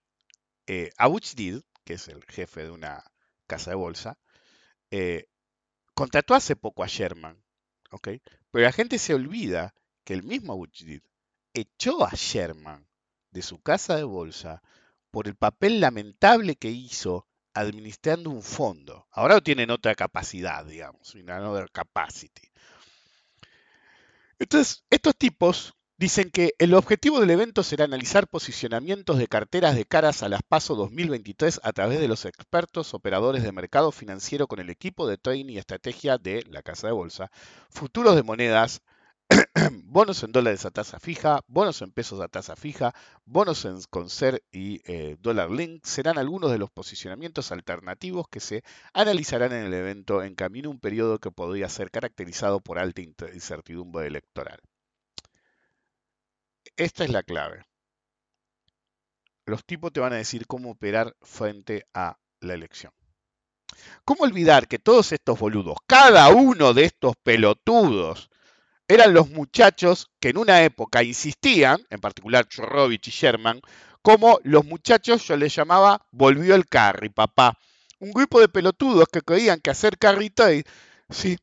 eh, 0.68 0.92
Abuch 0.98 1.36
que 1.84 1.94
es 1.94 2.08
el 2.08 2.24
jefe 2.26 2.64
de 2.64 2.72
una 2.72 3.04
casa 3.48 3.72
de 3.72 3.76
bolsa, 3.78 4.18
eh, 4.92 5.28
contrató 5.94 6.36
hace 6.36 6.56
poco 6.56 6.84
a 6.84 6.88
Sherman. 6.88 7.42
¿ok? 7.92 8.10
Pero 8.52 8.66
la 8.66 8.72
gente 8.72 9.00
se 9.00 9.14
olvida 9.14 9.74
que 10.04 10.14
el 10.14 10.24
mismo 10.24 10.54
Abuch 10.54 10.84
Did 10.84 11.02
echó 11.54 12.06
a 12.06 12.12
Sherman 12.14 12.88
de 13.32 13.42
su 13.42 13.62
casa 13.62 13.96
de 13.96 14.04
bolsa 14.04 14.62
por 15.12 15.28
el 15.28 15.36
papel 15.36 15.80
lamentable 15.80 16.56
que 16.56 16.70
hizo 16.70 17.28
administrando 17.60 18.30
un 18.30 18.42
fondo. 18.42 19.08
Ahora 19.12 19.42
tienen 19.42 19.72
otra 19.72 19.96
capacidad, 19.96 20.66
digamos, 20.66 21.16
una 21.16 21.66
capacity. 21.72 22.48
Entonces, 24.40 24.84
estos 24.90 25.16
tipos 25.16 25.74
dicen 25.98 26.30
que 26.30 26.54
el 26.60 26.76
objetivo 26.76 27.20
del 27.20 27.32
evento 27.32 27.64
será 27.64 27.86
analizar 27.86 28.28
posicionamientos 28.28 29.18
de 29.18 29.28
carteras 29.28 29.76
de 29.76 29.86
caras 29.86 30.22
a 30.22 30.30
las 30.30 30.44
PASO 30.44 30.76
2023 30.76 31.60
a 31.64 31.74
través 31.74 32.00
de 32.00 32.08
los 32.08 32.26
expertos 32.26 32.94
operadores 32.94 33.42
de 33.42 33.52
mercado 33.52 33.92
financiero 33.92 34.48
con 34.48 34.60
el 34.60 34.70
equipo 34.70 35.08
de 35.08 35.18
trading 35.18 35.50
y 35.50 35.58
estrategia 35.58 36.20
de 36.20 36.44
la 36.50 36.62
Casa 36.62 36.88
de 36.88 36.94
Bolsa, 36.94 37.32
futuros 37.70 38.16
de 38.16 38.22
monedas, 38.22 38.82
bonos 39.84 40.24
en 40.24 40.32
dólares 40.32 40.66
a 40.66 40.72
tasa 40.72 41.00
fija, 41.00 41.42
bonos 41.48 41.82
en 41.82 41.92
pesos 41.92 42.22
a 42.22 42.28
tasa 42.28 42.56
fija, 42.56 42.94
bonos 43.26 43.66
en, 43.66 43.82
con 43.90 44.10
SER 44.10 44.44
y 44.52 44.82
eh, 44.86 45.18
dólar 45.20 45.52
link 45.52 45.84
serán 45.86 46.18
algunos 46.18 46.52
de 46.52 46.58
los 46.58 46.70
posicionamientos 46.72 47.52
alternativos 47.52 48.28
que 48.30 48.40
se 48.40 48.64
analizarán 48.94 49.54
en 49.54 49.66
el 49.66 49.74
evento 49.74 50.24
en 50.24 50.36
camino 50.36 50.70
a 50.70 50.72
un 50.72 50.80
periodo 50.80 51.20
que 51.20 51.32
podría 51.32 51.70
ser 51.70 51.92
caracterizado 51.92 52.60
por 52.60 52.80
alta 52.80 53.02
incertidumbre 53.02 54.08
electoral. 54.08 54.60
Esta 56.76 57.04
es 57.04 57.10
la 57.10 57.24
clave. 57.24 57.66
Los 59.46 59.66
tipos 59.66 59.92
te 59.92 60.00
van 60.00 60.14
a 60.14 60.18
decir 60.18 60.46
cómo 60.46 60.72
operar 60.72 61.16
frente 61.22 61.88
a 61.94 62.18
la 62.42 62.54
elección. 62.54 62.92
¿Cómo 64.04 64.24
olvidar 64.24 64.68
que 64.68 64.80
todos 64.80 65.12
estos 65.12 65.40
boludos, 65.40 65.78
cada 65.88 66.30
uno 66.30 66.74
de 66.74 66.86
estos 66.86 67.16
pelotudos, 67.24 68.30
eran 68.88 69.14
los 69.14 69.30
muchachos 69.30 70.10
que 70.20 70.30
en 70.30 70.38
una 70.38 70.64
época 70.64 71.04
insistían, 71.04 71.86
en 71.90 72.00
particular 72.00 72.48
Chorrovich 72.48 73.08
y 73.10 73.12
Sherman, 73.12 73.62
como 74.02 74.40
los 74.44 74.64
muchachos 74.66 75.28
yo 75.28 75.36
les 75.36 75.54
llamaba 75.54 76.06
volvió 76.12 76.56
el 76.56 76.68
carry, 76.68 77.10
papá. 77.10 77.58
Un 78.00 78.12
grupo 78.12 78.40
de 78.40 78.48
pelotudos 78.48 79.08
que 79.12 79.22
creían 79.22 79.60
que 79.60 79.72
hacer 79.72 79.98
carry 79.98 80.30
trade, 80.30 80.64
sí, 81.10 81.38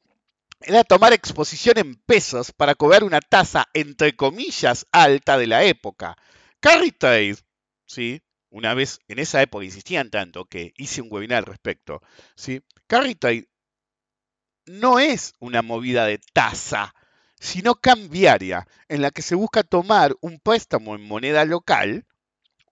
era 0.61 0.85
tomar 0.85 1.13
exposición 1.13 1.77
en 1.79 1.97
pesos 1.97 2.53
para 2.53 2.75
cobrar 2.75 3.05
una 3.05 3.21
tasa 3.21 3.67
entre 3.75 4.17
comillas 4.17 4.87
alta 4.93 5.37
de 5.37 5.47
la 5.47 5.65
época. 5.65 6.17
Carry 6.61 6.93
trade, 6.93 7.37
sí, 7.87 8.23
una 8.49 8.73
vez 8.73 9.01
en 9.09 9.19
esa 9.19 9.43
época 9.43 9.65
insistían 9.65 10.11
tanto 10.11 10.47
que 10.47 10.73
hice 10.79 11.03
un 11.03 11.09
webinar 11.11 11.39
al 11.39 11.47
respecto, 11.47 12.01
sí. 12.37 12.63
Carry 12.87 13.15
trade 13.15 13.49
no 14.67 14.99
es 14.99 15.35
una 15.41 15.61
movida 15.61 16.07
de 16.07 16.19
tasa 16.33 16.95
sino 17.45 17.75
cambiaria, 17.75 18.67
en 18.89 19.03
la 19.03 19.11
que 19.11 19.21
se 19.21 19.35
busca 19.35 19.63
tomar 19.63 20.17
un 20.23 20.41
préstamo 20.41 20.95
en 20.95 21.07
moneda 21.07 21.45
local, 21.45 22.07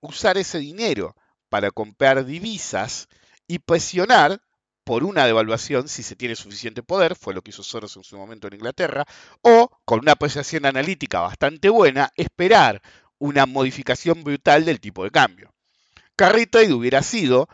usar 0.00 0.38
ese 0.38 0.61
dinero 0.61 1.14
para 1.50 1.71
comprar 1.71 2.25
divisas 2.25 3.09
y 3.47 3.59
presionar 3.59 4.41
por 4.83 5.05
una 5.05 5.26
devaluación 5.26 5.88
si 5.88 6.02
se 6.02 6.17
tiene 6.17 6.37
suficiente 6.37 6.83
poder, 6.83 7.17
fue 7.17 7.35
lo 7.35 7.43
que 7.43 7.50
hizo 7.50 7.62
Soros 7.62 7.99
en 7.99 8.02
su 8.02 8.17
momento 8.17 8.49
en 8.49 8.55
Inglaterra, 8.55 9.05
o 9.43 9.69
con 9.85 10.00
una 10.00 10.12
apreciación 10.12 10.64
analítica 10.64 11.21
bastante 11.21 11.69
buena, 11.69 12.11
esperar 12.17 12.81
una 13.19 13.45
modificación 13.45 14.25
brutal 14.25 14.64
del 14.64 14.81
tipo 14.81 15.05
de 15.05 15.11
cambio. 15.11 15.52
Carry 16.17 16.47
Trade 16.47 16.73
hubiera 16.73 17.02
sido, 17.02 17.47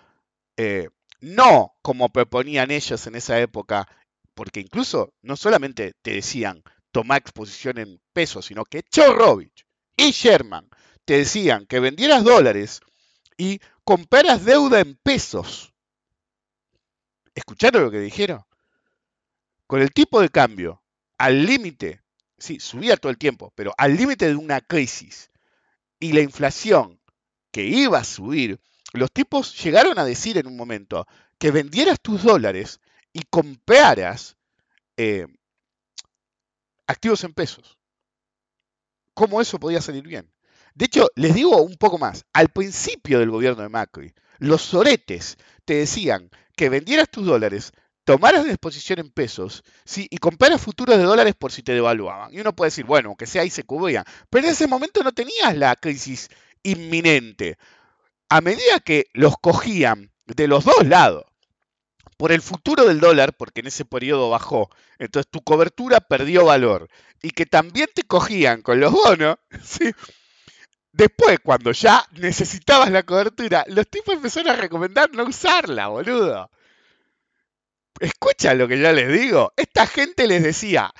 eh, 0.56 0.88
no 1.20 1.74
como 1.82 2.10
proponían 2.10 2.70
ellos 2.70 3.04
en 3.08 3.16
esa 3.16 3.40
época, 3.40 3.88
porque 4.34 4.60
incluso 4.60 5.12
no 5.20 5.34
solamente 5.36 5.94
te 6.00 6.12
decían, 6.12 6.62
tomar 6.98 7.18
exposición 7.18 7.78
en 7.78 8.00
pesos, 8.12 8.46
sino 8.46 8.64
que 8.64 8.82
Chorrovich 8.82 9.64
y 9.96 10.10
Sherman 10.10 10.68
te 11.04 11.18
decían 11.18 11.64
que 11.64 11.78
vendieras 11.78 12.24
dólares 12.24 12.80
y 13.36 13.60
compraras 13.84 14.44
deuda 14.44 14.80
en 14.80 14.96
pesos. 14.96 15.72
¿Escucharon 17.36 17.84
lo 17.84 17.92
que 17.92 18.00
dijeron? 18.00 18.42
Con 19.68 19.80
el 19.80 19.92
tipo 19.92 20.20
de 20.20 20.28
cambio 20.28 20.82
al 21.18 21.46
límite, 21.46 22.02
sí, 22.36 22.58
subía 22.58 22.96
todo 22.96 23.10
el 23.10 23.18
tiempo, 23.18 23.52
pero 23.54 23.72
al 23.78 23.96
límite 23.96 24.26
de 24.26 24.34
una 24.34 24.60
crisis 24.60 25.30
y 26.00 26.14
la 26.14 26.22
inflación 26.22 27.00
que 27.52 27.62
iba 27.62 27.98
a 27.98 28.04
subir, 28.04 28.60
los 28.92 29.12
tipos 29.12 29.56
llegaron 29.62 30.00
a 30.00 30.04
decir 30.04 30.36
en 30.36 30.48
un 30.48 30.56
momento 30.56 31.06
que 31.38 31.52
vendieras 31.52 32.00
tus 32.00 32.24
dólares 32.24 32.80
y 33.12 33.22
compraras 33.30 34.36
eh, 34.96 35.28
activos 36.88 37.22
en 37.22 37.34
pesos. 37.34 37.78
¿Cómo 39.14 39.40
eso 39.40 39.60
podía 39.60 39.80
salir 39.80 40.02
bien? 40.02 40.32
De 40.74 40.86
hecho, 40.86 41.08
les 41.14 41.34
digo 41.34 41.60
un 41.62 41.76
poco 41.76 41.98
más. 41.98 42.24
Al 42.32 42.48
principio 42.48 43.18
del 43.18 43.30
gobierno 43.30 43.62
de 43.62 43.68
Macri, 43.68 44.14
los 44.38 44.62
soretes 44.62 45.36
te 45.64 45.74
decían 45.74 46.30
que 46.56 46.68
vendieras 46.68 47.10
tus 47.10 47.26
dólares, 47.26 47.72
tomaras 48.04 48.46
la 48.46 48.52
exposición 48.52 49.00
en 49.00 49.10
pesos 49.10 49.64
¿sí? 49.84 50.06
y 50.10 50.18
compraras 50.18 50.60
futuros 50.60 50.96
de 50.96 51.02
dólares 51.02 51.34
por 51.38 51.52
si 51.52 51.62
te 51.62 51.72
devaluaban. 51.72 52.32
Y 52.32 52.40
uno 52.40 52.54
puede 52.54 52.68
decir, 52.68 52.84
bueno, 52.84 53.10
aunque 53.10 53.26
sea 53.26 53.42
ahí 53.42 53.50
se 53.50 53.64
cubría. 53.64 54.04
Pero 54.30 54.46
en 54.46 54.52
ese 54.52 54.66
momento 54.66 55.02
no 55.02 55.12
tenías 55.12 55.56
la 55.56 55.76
crisis 55.76 56.28
inminente. 56.62 57.58
A 58.28 58.40
medida 58.40 58.80
que 58.84 59.06
los 59.14 59.34
cogían 59.38 60.12
de 60.26 60.48
los 60.48 60.64
dos 60.64 60.86
lados, 60.86 61.24
por 62.18 62.32
el 62.32 62.42
futuro 62.42 62.84
del 62.84 63.00
dólar, 63.00 63.34
porque 63.34 63.60
en 63.60 63.68
ese 63.68 63.84
periodo 63.84 64.28
bajó, 64.28 64.68
entonces 64.98 65.30
tu 65.30 65.40
cobertura 65.40 66.00
perdió 66.00 66.44
valor, 66.44 66.88
y 67.22 67.30
que 67.30 67.46
también 67.46 67.88
te 67.94 68.02
cogían 68.02 68.60
con 68.60 68.80
los 68.80 68.92
bonos, 68.92 69.36
¿sí? 69.64 69.92
Después, 70.92 71.38
cuando 71.40 71.70
ya 71.70 72.04
necesitabas 72.14 72.90
la 72.90 73.04
cobertura, 73.04 73.64
los 73.68 73.88
tipos 73.88 74.14
empezaron 74.14 74.50
a 74.50 74.56
recomendar 74.56 75.10
no 75.14 75.24
usarla, 75.24 75.86
boludo. 75.86 76.50
Escucha 78.00 78.54
lo 78.54 78.66
que 78.66 78.80
yo 78.80 78.92
les 78.92 79.12
digo. 79.12 79.52
Esta 79.56 79.86
gente 79.86 80.26
les 80.26 80.42
decía, 80.42 80.92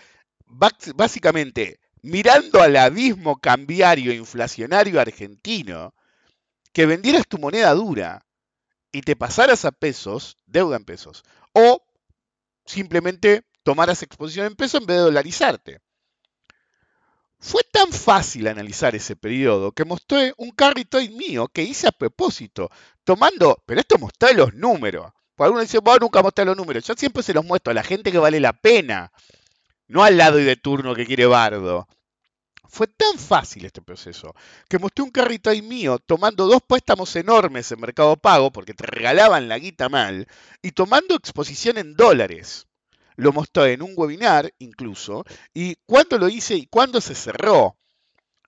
básicamente, 0.47 1.81
mirando 2.03 2.63
al 2.63 2.77
abismo 2.77 3.41
cambiario 3.41 4.13
inflacionario 4.13 5.01
argentino, 5.01 5.95
que 6.73 6.87
vendieras 6.87 7.27
tu 7.27 7.39
moneda 7.39 7.75
dura 7.75 8.25
y 8.93 9.03
te 9.03 9.17
pasaras 9.17 9.65
a 9.65 9.73
pesos, 9.73 10.39
deuda 10.47 10.77
en 10.77 10.85
pesos, 10.85 11.25
o 11.53 11.83
simplemente 12.65 13.45
tomaras 13.63 14.03
exposición 14.03 14.47
en 14.47 14.57
pesos 14.57 14.81
en 14.81 14.87
vez 14.87 14.97
de 14.97 15.03
dolarizarte. 15.03 15.81
Fue 17.41 17.63
tan 17.71 17.93
fácil 17.93 18.49
analizar 18.49 18.97
ese 18.97 19.15
periodo 19.15 19.71
que 19.73 19.85
mostré 19.85 20.35
un 20.39 20.51
carritoy 20.51 21.09
mío 21.11 21.49
que 21.49 21.63
hice 21.63 21.87
a 21.87 21.93
propósito, 21.93 22.69
tomando, 23.05 23.63
pero 23.65 23.81
esto 23.81 23.99
mostré 23.99 24.35
los 24.35 24.55
números. 24.55 25.13
Por 25.37 25.45
algunos 25.45 25.67
dicen, 25.67 25.81
vos 25.85 26.01
nunca 26.01 26.21
mostré 26.21 26.45
los 26.45 26.57
números. 26.57 26.85
Yo 26.85 26.95
siempre 26.97 27.23
se 27.23 27.33
los 27.33 27.45
muestro 27.45 27.71
a 27.71 27.75
la 27.75 27.85
gente 27.85 28.11
que 28.11 28.19
vale 28.19 28.41
la 28.41 28.55
pena, 28.55 29.13
no 29.87 30.03
al 30.03 30.17
lado 30.17 30.41
y 30.41 30.45
de 30.45 30.57
turno 30.57 30.97
que 30.97 31.07
quiere 31.07 31.27
bardo. 31.27 31.87
Fue 32.69 32.87
tan 32.87 33.19
fácil 33.19 33.65
este 33.65 33.81
proceso 33.81 34.35
que 34.69 34.79
mostré 34.79 35.03
un 35.03 35.11
carritoy 35.11 35.63
mío 35.63 35.99
tomando 35.99 36.47
dos 36.47 36.61
préstamos 36.67 37.17
enormes 37.17 37.73
en 37.73 37.81
Mercado 37.81 38.17
Pago 38.17 38.53
porque 38.53 38.75
te 38.75 38.87
regalaban 38.87 39.49
la 39.49 39.59
guita 39.59 39.89
mal 39.89 40.29
y 40.61 40.73
tomando 40.73 41.15
exposición 41.15 41.79
en 41.79 41.95
dólares. 41.95 42.67
Lo 43.17 43.33
mostré 43.33 43.73
en 43.73 43.83
un 43.83 43.95
webinar 43.97 44.53
incluso, 44.59 45.25
y 45.53 45.77
cuándo 45.87 46.19
lo 46.19 46.29
hice 46.29 46.55
y 46.55 46.67
cuándo 46.67 47.01
se 47.01 47.17
cerró, 47.17 47.77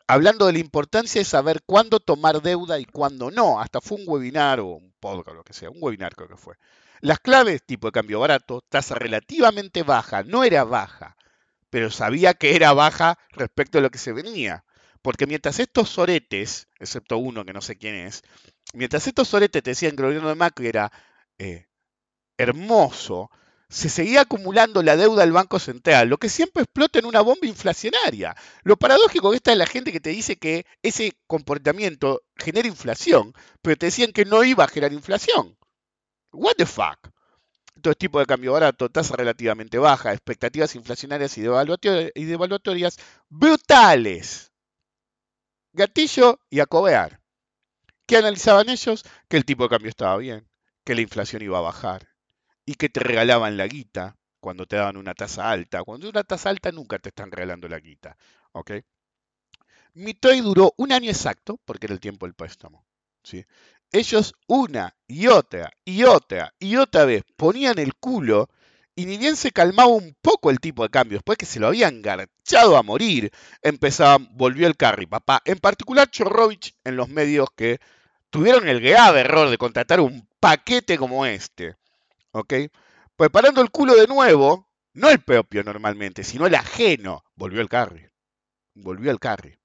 hablando 0.06 0.46
de 0.46 0.52
la 0.52 0.58
importancia 0.60 1.20
de 1.20 1.24
saber 1.24 1.62
cuándo 1.66 1.98
tomar 1.98 2.40
deuda 2.42 2.78
y 2.78 2.84
cuándo 2.84 3.30
no, 3.30 3.60
hasta 3.60 3.80
fue 3.80 3.98
un 3.98 4.04
webinar 4.06 4.60
o 4.60 4.66
un 4.66 4.92
podcast, 5.00 5.36
lo 5.36 5.42
que 5.42 5.54
sea, 5.54 5.70
un 5.70 5.78
webinar 5.80 6.14
creo 6.14 6.28
que 6.28 6.36
fue. 6.36 6.54
Las 7.00 7.18
claves, 7.18 7.64
tipo 7.64 7.88
de 7.88 7.92
cambio 7.92 8.20
barato, 8.20 8.62
tasa 8.68 8.94
relativamente 8.94 9.82
baja, 9.82 10.22
no 10.22 10.44
era 10.44 10.62
baja, 10.62 11.16
pero 11.70 11.90
sabía 11.90 12.34
que 12.34 12.56
era 12.56 12.72
baja 12.72 13.18
respecto 13.30 13.78
a 13.78 13.80
lo 13.80 13.90
que 13.90 13.98
se 13.98 14.12
venía. 14.12 14.64
Porque 15.02 15.26
mientras 15.26 15.58
estos 15.60 15.88
soretes, 15.88 16.68
excepto 16.78 17.18
uno 17.18 17.44
que 17.44 17.52
no 17.52 17.62
sé 17.62 17.78
quién 17.78 17.94
es, 17.94 18.22
mientras 18.74 19.06
estos 19.06 19.28
soretes 19.28 19.62
te 19.62 19.70
decían 19.70 19.92
que 19.96 20.02
el 20.02 20.08
gobierno 20.08 20.28
de 20.28 20.34
Macri 20.34 20.66
era 20.68 20.92
eh, 21.38 21.66
hermoso, 22.36 23.30
se 23.70 23.88
seguía 23.88 24.22
acumulando 24.22 24.82
la 24.82 24.96
deuda 24.96 25.22
del 25.22 25.32
Banco 25.32 25.60
Central, 25.60 26.08
lo 26.08 26.18
que 26.18 26.28
siempre 26.28 26.64
explota 26.64 26.98
en 26.98 27.06
una 27.06 27.20
bomba 27.20 27.46
inflacionaria. 27.46 28.34
Lo 28.64 28.76
paradójico 28.76 29.30
que 29.30 29.36
está 29.36 29.52
es 29.52 29.58
la 29.58 29.66
gente 29.66 29.92
que 29.92 30.00
te 30.00 30.10
dice 30.10 30.36
que 30.36 30.66
ese 30.82 31.16
comportamiento 31.28 32.22
genera 32.36 32.66
inflación, 32.66 33.32
pero 33.62 33.76
te 33.76 33.86
decían 33.86 34.12
que 34.12 34.24
no 34.24 34.42
iba 34.42 34.64
a 34.64 34.68
generar 34.68 34.92
inflación. 34.92 35.56
What 36.32 36.54
the 36.56 36.66
fuck? 36.66 37.10
Todo 37.80 37.94
tipo 37.94 38.18
de 38.18 38.26
cambio 38.26 38.52
barato, 38.52 38.88
tasa 38.88 39.16
relativamente 39.16 39.78
baja, 39.78 40.12
expectativas 40.12 40.74
inflacionarias 40.74 41.36
y 41.38 41.42
devaluatorias 42.24 42.98
brutales. 43.28 44.52
Gatillo 45.72 46.40
y 46.50 46.60
acobear. 46.60 47.20
¿Qué 48.06 48.16
analizaban 48.16 48.68
ellos? 48.68 49.04
Que 49.28 49.36
el 49.36 49.44
tipo 49.44 49.62
de 49.62 49.68
cambio 49.68 49.88
estaba 49.88 50.16
bien, 50.16 50.48
que 50.84 50.94
la 50.94 51.00
inflación 51.00 51.42
iba 51.42 51.58
a 51.58 51.62
bajar, 51.62 52.08
y 52.66 52.74
que 52.74 52.88
te 52.88 53.00
regalaban 53.00 53.56
la 53.56 53.66
guita 53.66 54.16
cuando 54.40 54.66
te 54.66 54.76
daban 54.76 54.96
una 54.96 55.14
tasa 55.14 55.50
alta. 55.50 55.84
Cuando 55.84 56.08
una 56.08 56.24
tasa 56.24 56.50
alta 56.50 56.72
nunca 56.72 56.98
te 56.98 57.10
están 57.10 57.30
regalando 57.30 57.68
la 57.68 57.78
guita. 57.78 58.16
¿ok? 58.52 58.72
Mi 59.94 60.14
trade 60.14 60.42
duró 60.42 60.72
un 60.76 60.92
año 60.92 61.10
exacto, 61.10 61.60
porque 61.64 61.86
era 61.86 61.94
el 61.94 62.00
tiempo 62.00 62.26
del 62.26 62.34
préstamo. 62.34 62.84
¿sí? 63.22 63.44
Ellos 63.92 64.34
una 64.46 64.94
y 65.06 65.26
otra 65.26 65.72
y 65.84 66.04
otra 66.04 66.54
y 66.58 66.76
otra 66.76 67.04
vez 67.04 67.24
ponían 67.36 67.78
el 67.78 67.94
culo 67.94 68.48
y 68.94 69.06
ni 69.06 69.18
bien 69.18 69.36
se 69.36 69.50
calmaba 69.50 69.88
un 69.88 70.16
poco 70.20 70.50
el 70.50 70.60
tipo 70.60 70.82
de 70.82 70.90
cambio, 70.90 71.18
después 71.18 71.38
que 71.38 71.46
se 71.46 71.58
lo 71.60 71.68
habían 71.68 72.02
garchado 72.02 72.76
a 72.76 72.82
morir, 72.82 73.30
empezaban, 73.62 74.28
volvió 74.32 74.66
el 74.66 74.76
carry, 74.76 75.06
papá. 75.06 75.40
En 75.44 75.58
particular 75.58 76.10
Chorrovich 76.10 76.74
en 76.84 76.96
los 76.96 77.08
medios 77.08 77.48
que 77.56 77.80
tuvieron 78.30 78.68
el 78.68 78.80
grave 78.80 79.20
error 79.20 79.48
de 79.50 79.58
contratar 79.58 80.00
un 80.00 80.28
paquete 80.40 80.98
como 80.98 81.24
este. 81.26 81.76
¿ok? 82.32 82.54
Preparando 83.16 83.60
el 83.60 83.70
culo 83.70 83.94
de 83.94 84.06
nuevo, 84.06 84.68
no 84.94 85.08
el 85.10 85.20
propio 85.20 85.62
normalmente, 85.62 86.24
sino 86.24 86.46
el 86.46 86.54
ajeno, 86.54 87.24
volvió 87.34 87.60
el 87.60 87.68
carry. 87.68 88.08
Volvió 88.74 89.10
el 89.10 89.18
carry. 89.18 89.58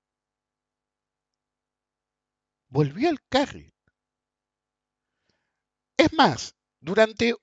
Volvió 2.68 3.10
el 3.10 3.20
carry. 3.30 3.75
Es 5.97 6.13
más, 6.13 6.55
durante 6.79 7.34
un 7.34 7.39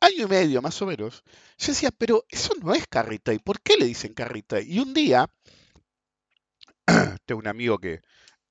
año 0.00 0.24
y 0.24 0.28
medio 0.28 0.62
más 0.62 0.80
o 0.82 0.86
menos, 0.86 1.22
yo 1.58 1.68
decía, 1.68 1.90
pero 1.96 2.24
eso 2.28 2.54
no 2.62 2.74
es 2.74 2.86
carry 2.86 3.20
¿y 3.32 3.38
¿por 3.38 3.60
qué 3.60 3.76
le 3.76 3.86
dicen 3.86 4.14
carry 4.14 4.44
Y 4.66 4.78
un 4.78 4.94
día, 4.94 5.28
tengo 7.26 7.38
un 7.38 7.48
amigo 7.48 7.78
que 7.78 8.00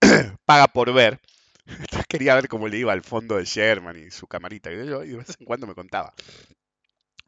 paga 0.45 0.67
por 0.67 0.93
ver, 0.93 1.19
quería 2.09 2.35
ver 2.35 2.47
cómo 2.47 2.67
le 2.67 2.77
iba 2.77 2.93
al 2.93 3.03
fondo 3.03 3.37
de 3.37 3.45
Sherman 3.45 3.97
y 3.97 4.11
su 4.11 4.27
camarita. 4.27 4.71
Y, 4.71 4.87
yo, 4.87 4.99
de 4.99 5.17
vez 5.17 5.35
en 5.39 5.45
cuando 5.45 5.67
me 5.67 5.75
contaba. 5.75 6.13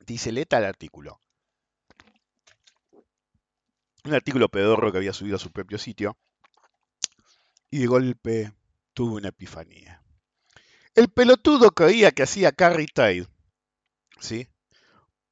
Dice, 0.05 0.31
leta 0.31 0.57
el 0.57 0.65
artículo. 0.65 1.21
Un 4.03 4.13
artículo 4.13 4.49
pedorro 4.49 4.91
que 4.91 4.99
había 4.99 5.13
subido 5.13 5.37
a 5.37 5.39
su 5.39 5.51
propio 5.51 5.77
sitio. 5.77 6.17
Y 7.71 7.79
de 7.79 7.87
golpe 7.87 8.53
tuvo 8.93 9.15
una 9.15 9.29
epifanía. 9.29 10.04
El 10.95 11.09
pelotudo 11.09 11.71
creía 11.71 12.11
que 12.11 12.23
hacía 12.23 12.53
carry 12.53 12.87
trade. 12.87 13.27
¿Sí? 14.19 14.47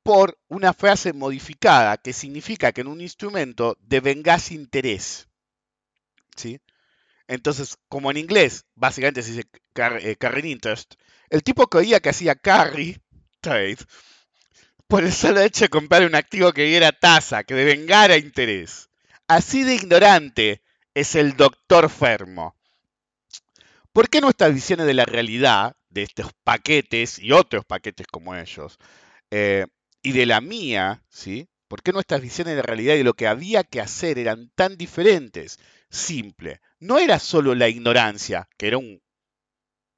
Por 0.04 0.38
una 0.50 0.74
frase 0.74 1.14
modificada 1.14 1.98
que 1.98 2.12
significa 2.12 2.74
que 2.74 2.82
en 2.82 2.88
un 2.88 3.00
instrumento 3.00 3.78
devengás 3.80 4.52
interés. 4.52 5.30
¿Sí? 6.36 6.60
Entonces, 7.28 7.78
como 7.88 8.12
en 8.12 8.18
inglés, 8.18 8.66
básicamente 8.76 9.24
se 9.24 9.32
dice 9.32 9.50
eh, 10.02 10.16
carry 10.18 10.52
interest, 10.52 10.96
el 11.30 11.42
tipo 11.42 11.68
creía 11.68 12.02
que 12.02 12.10
hacía 12.10 12.36
carry 12.36 13.02
trade 13.40 13.78
por 14.88 15.04
el 15.04 15.14
solo 15.14 15.42
hecho 15.42 15.66
de 15.66 15.70
comprar 15.70 16.06
un 16.06 16.16
activo 16.16 16.52
que 16.52 16.66
diera 16.66 16.92
tasa, 16.92 17.44
que 17.44 17.56
devengara 17.56 18.18
interés. 18.18 18.90
Así 19.28 19.64
de 19.64 19.76
ignorante 19.76 20.62
es 20.94 21.16
el 21.16 21.36
doctor 21.38 21.90
Fermo. 21.90 22.56
¿Por 23.94 24.10
qué 24.10 24.22
nuestras 24.22 24.54
visiones 24.54 24.88
de 24.88 24.96
la 24.96 25.06
realidad, 25.06 25.76
de 25.90 26.04
estos 26.04 26.32
paquetes 26.44 27.20
y 27.20 27.32
otros 27.32 27.64
paquetes 27.66 28.08
como 28.08 28.36
ellos, 28.36 28.80
eh, 29.32 29.68
y 30.02 30.12
de 30.12 30.26
la 30.26 30.42
mía, 30.42 31.04
¿sí? 31.10 31.48
¿Por 31.68 31.82
qué 31.82 31.94
nuestras 31.94 32.22
visiones 32.22 32.56
de 32.56 32.62
la 32.62 32.68
realidad 32.68 32.96
y 32.96 33.00
de 33.00 33.04
lo 33.04 33.14
que 33.14 33.28
había 33.28 33.64
que 33.64 33.82
hacer 33.82 34.18
eran 34.18 34.52
tan 34.56 34.78
diferentes? 34.78 35.60
Simple 35.90 36.60
no 36.84 37.00
era 37.00 37.18
solo 37.20 37.56
la 37.56 37.70
ignorancia, 37.70 38.50
que 38.58 38.68
era 38.68 38.78
un, 38.78 39.02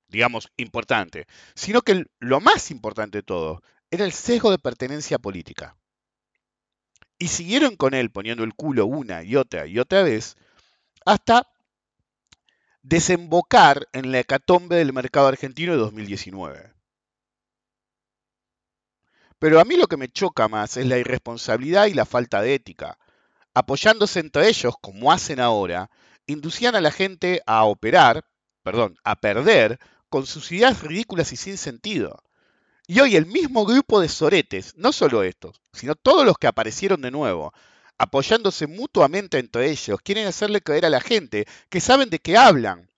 digamos, 0.07 0.51
importante, 0.57 1.25
sino 1.55 1.81
que 1.81 2.05
lo 2.19 2.39
más 2.39 2.69
importante 2.69 3.19
de 3.19 3.23
todo 3.23 3.63
era 3.89 4.05
el 4.05 4.11
sesgo 4.11 4.51
de 4.51 4.59
pertenencia 4.59 5.17
política. 5.17 5.77
Y 7.17 7.29
siguieron 7.29 7.75
con 7.75 7.93
él 7.93 8.11
poniendo 8.11 8.43
el 8.43 8.53
culo 8.53 8.85
una 8.85 9.23
y 9.23 9.35
otra 9.35 9.65
y 9.65 9.79
otra 9.79 10.03
vez 10.03 10.35
hasta 11.05 11.47
desembocar 12.87 13.87
en 13.93 14.11
la 14.11 14.19
hecatombe 14.19 14.75
del 14.75 14.93
mercado 14.93 15.27
argentino 15.27 15.71
de 15.71 15.79
2019. 15.79 16.71
Pero 19.39 19.59
a 19.59 19.65
mí 19.65 19.75
lo 19.75 19.87
que 19.87 19.97
me 19.97 20.07
choca 20.07 20.47
más 20.47 20.77
es 20.77 20.85
la 20.85 20.99
irresponsabilidad 20.99 21.87
y 21.87 21.95
la 21.95 22.05
falta 22.05 22.41
de 22.41 22.53
ética, 22.53 22.99
apoyándose 23.55 24.19
entre 24.19 24.47
ellos, 24.47 24.75
como 24.79 25.11
hacen 25.11 25.39
ahora, 25.39 25.89
inducían 26.27 26.75
a 26.75 26.81
la 26.81 26.91
gente 26.91 27.41
a 27.47 27.63
operar, 27.65 28.23
perdón, 28.61 28.97
a 29.03 29.15
perder 29.15 29.79
con 30.09 30.27
sus 30.27 30.51
ideas 30.51 30.83
ridículas 30.83 31.33
y 31.33 31.37
sin 31.37 31.57
sentido. 31.57 32.23
Y 32.85 32.99
hoy 32.99 33.15
el 33.15 33.25
mismo 33.25 33.65
grupo 33.65 33.99
de 33.99 34.09
soretes, 34.09 34.75
no 34.77 34.91
solo 34.91 35.23
estos, 35.23 35.59
sino 35.73 35.95
todos 35.95 36.23
los 36.23 36.37
que 36.37 36.47
aparecieron 36.47 37.01
de 37.01 37.09
nuevo, 37.09 37.51
apoyándose 37.97 38.67
mutuamente 38.67 39.39
entre 39.39 39.69
ellos, 39.69 39.99
quieren 40.03 40.27
hacerle 40.27 40.61
creer 40.61 40.85
a 40.85 40.89
la 40.89 41.01
gente 41.01 41.45
que 41.69 41.81
saben 41.81 42.09
de 42.09 42.19
qué 42.19 42.37
hablan. 42.37 42.89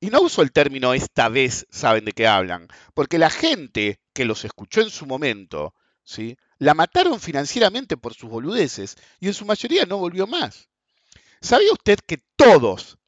Y 0.00 0.10
no 0.10 0.20
uso 0.20 0.42
el 0.42 0.52
término 0.52 0.94
esta 0.94 1.28
vez 1.28 1.66
saben 1.70 2.04
de 2.04 2.12
qué 2.12 2.26
hablan, 2.26 2.68
porque 2.94 3.18
la 3.18 3.30
gente 3.30 4.00
que 4.12 4.24
los 4.24 4.44
escuchó 4.44 4.80
en 4.80 4.90
su 4.90 5.06
momento, 5.06 5.74
¿sí? 6.02 6.36
la 6.58 6.74
mataron 6.74 7.20
financieramente 7.20 7.96
por 7.96 8.14
sus 8.14 8.28
boludeces 8.28 8.96
y 9.20 9.28
en 9.28 9.34
su 9.34 9.44
mayoría 9.44 9.84
no 9.86 9.98
volvió 9.98 10.26
más. 10.26 10.68
¿Sabía 11.40 11.72
usted 11.72 11.98
que 12.06 12.22
todos, 12.36 12.98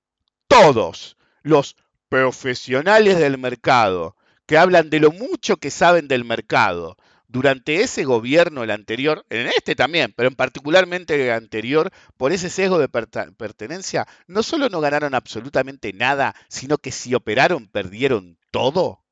todos 0.48 1.16
los 1.42 1.76
profesionales 2.08 3.18
del 3.18 3.38
mercado 3.38 4.16
que 4.46 4.58
hablan 4.58 4.90
de 4.90 5.00
lo 5.00 5.10
mucho 5.10 5.56
que 5.56 5.70
saben 5.70 6.08
del 6.08 6.24
mercado, 6.24 6.96
durante 7.34 7.82
ese 7.82 8.04
gobierno, 8.04 8.62
el 8.62 8.70
anterior, 8.70 9.26
en 9.28 9.48
este 9.48 9.74
también, 9.74 10.14
pero 10.16 10.28
en 10.28 10.36
particularmente 10.36 11.20
el 11.20 11.32
anterior, 11.32 11.90
por 12.16 12.30
ese 12.30 12.48
sesgo 12.48 12.78
de 12.78 12.88
pertenencia, 12.88 14.06
no 14.28 14.44
solo 14.44 14.68
no 14.68 14.80
ganaron 14.80 15.16
absolutamente 15.16 15.92
nada, 15.92 16.36
sino 16.48 16.78
que 16.78 16.92
si 16.92 17.12
operaron 17.12 17.66
perdieron 17.66 18.38
todo. 18.52 19.02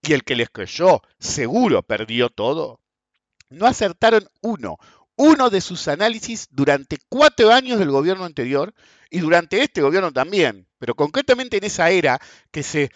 Y 0.00 0.14
el 0.14 0.24
que 0.24 0.36
les 0.36 0.48
creyó, 0.48 1.02
seguro 1.18 1.82
perdió 1.82 2.30
todo. 2.30 2.80
No 3.50 3.66
acertaron 3.66 4.26
uno, 4.40 4.78
uno 5.14 5.50
de 5.50 5.60
sus 5.60 5.86
análisis 5.86 6.48
durante 6.50 6.96
cuatro 7.10 7.52
años 7.52 7.78
del 7.78 7.90
gobierno 7.90 8.24
anterior 8.24 8.72
y 9.10 9.18
durante 9.18 9.60
este 9.60 9.82
gobierno 9.82 10.14
también, 10.14 10.66
pero 10.78 10.94
concretamente 10.94 11.58
en 11.58 11.64
esa 11.64 11.90
era 11.90 12.18
que 12.50 12.62
se 12.62 12.90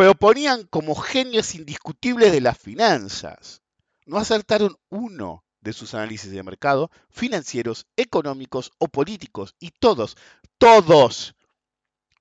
proponían 0.00 0.62
como 0.62 0.94
genios 0.94 1.54
indiscutibles 1.54 2.32
de 2.32 2.40
las 2.40 2.56
finanzas. 2.56 3.60
No 4.06 4.16
acertaron 4.16 4.78
uno 4.88 5.44
de 5.60 5.74
sus 5.74 5.92
análisis 5.92 6.30
de 6.30 6.42
mercado, 6.42 6.90
financieros, 7.10 7.86
económicos 7.98 8.72
o 8.78 8.88
políticos, 8.88 9.54
y 9.60 9.72
todos, 9.72 10.16
todos, 10.56 11.34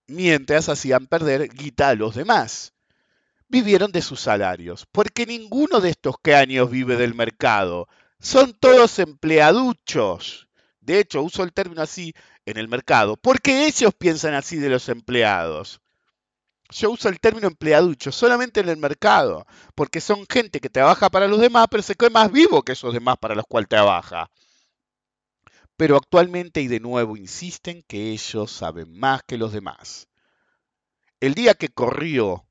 mientras 0.07 0.67
hacían 0.67 1.07
perder 1.07 1.47
guita 1.47 1.87
a 1.87 1.95
los 1.95 2.15
demás. 2.15 2.73
Vivieron 3.47 3.93
de 3.93 4.01
sus 4.01 4.19
salarios, 4.19 4.85
porque 4.91 5.25
ninguno 5.25 5.79
de 5.79 5.91
estos 5.91 6.17
caños 6.21 6.69
vive 6.69 6.97
del 6.97 7.15
mercado. 7.15 7.87
Son 8.19 8.51
todos 8.59 8.99
empleaduchos. 8.99 10.49
De 10.81 10.99
hecho, 10.99 11.23
uso 11.23 11.43
el 11.43 11.53
término 11.53 11.81
así 11.81 12.13
en 12.45 12.57
el 12.57 12.67
mercado, 12.67 13.15
porque 13.15 13.67
ellos 13.67 13.93
piensan 13.97 14.33
así 14.33 14.57
de 14.57 14.67
los 14.67 14.89
empleados 14.89 15.79
yo 16.69 16.91
uso 16.91 17.09
el 17.09 17.19
término 17.19 17.47
empleaducho 17.47 18.11
solamente 18.11 18.59
en 18.59 18.69
el 18.69 18.77
mercado, 18.77 19.45
porque 19.75 20.01
son 20.01 20.25
gente 20.29 20.59
que 20.59 20.69
trabaja 20.69 21.09
para 21.09 21.27
los 21.27 21.39
demás, 21.39 21.67
pero 21.69 21.83
se 21.83 21.95
cree 21.95 22.11
más 22.11 22.31
vivo 22.31 22.61
que 22.61 22.73
esos 22.73 22.93
demás 22.93 23.17
para 23.19 23.35
los 23.35 23.45
cuales 23.47 23.69
trabaja. 23.69 24.29
Pero 25.75 25.95
actualmente 25.95 26.61
y 26.61 26.67
de 26.67 26.79
nuevo 26.79 27.17
insisten 27.17 27.83
que 27.87 28.11
ellos 28.11 28.51
saben 28.51 28.99
más 28.99 29.23
que 29.23 29.37
los 29.37 29.51
demás. 29.51 30.07
El 31.19 31.33
día 31.33 31.53
que 31.53 31.69
corrió 31.69 32.45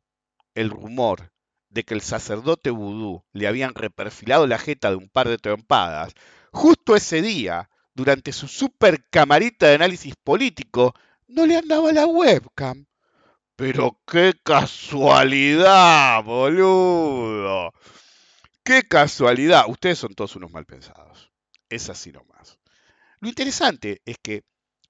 el 0.54 0.70
rumor 0.70 1.32
de 1.68 1.84
que 1.84 1.94
el 1.94 2.00
sacerdote 2.00 2.70
vudú 2.70 3.24
le 3.32 3.46
habían 3.46 3.74
reperfilado 3.74 4.46
la 4.46 4.58
jeta 4.58 4.90
de 4.90 4.96
un 4.96 5.08
par 5.08 5.28
de 5.28 5.38
trompadas, 5.38 6.14
justo 6.52 6.96
ese 6.96 7.22
día, 7.22 7.70
durante 7.94 8.32
su 8.32 8.48
super 8.48 9.04
camarita 9.10 9.66
de 9.66 9.74
análisis 9.74 10.14
político, 10.16 10.94
no 11.28 11.46
le 11.46 11.56
andaba 11.56 11.92
la 11.92 12.06
webcam. 12.06 12.87
Pero 13.58 14.00
qué 14.06 14.34
casualidad, 14.44 16.22
boludo. 16.22 17.72
Qué 18.62 18.84
casualidad. 18.84 19.64
Ustedes 19.66 19.98
son 19.98 20.14
todos 20.14 20.36
unos 20.36 20.52
mal 20.52 20.64
pensados. 20.64 21.32
Es 21.68 21.90
así 21.90 22.12
nomás. 22.12 22.60
Lo 23.18 23.28
interesante 23.28 24.00
es 24.04 24.16
que 24.22 24.44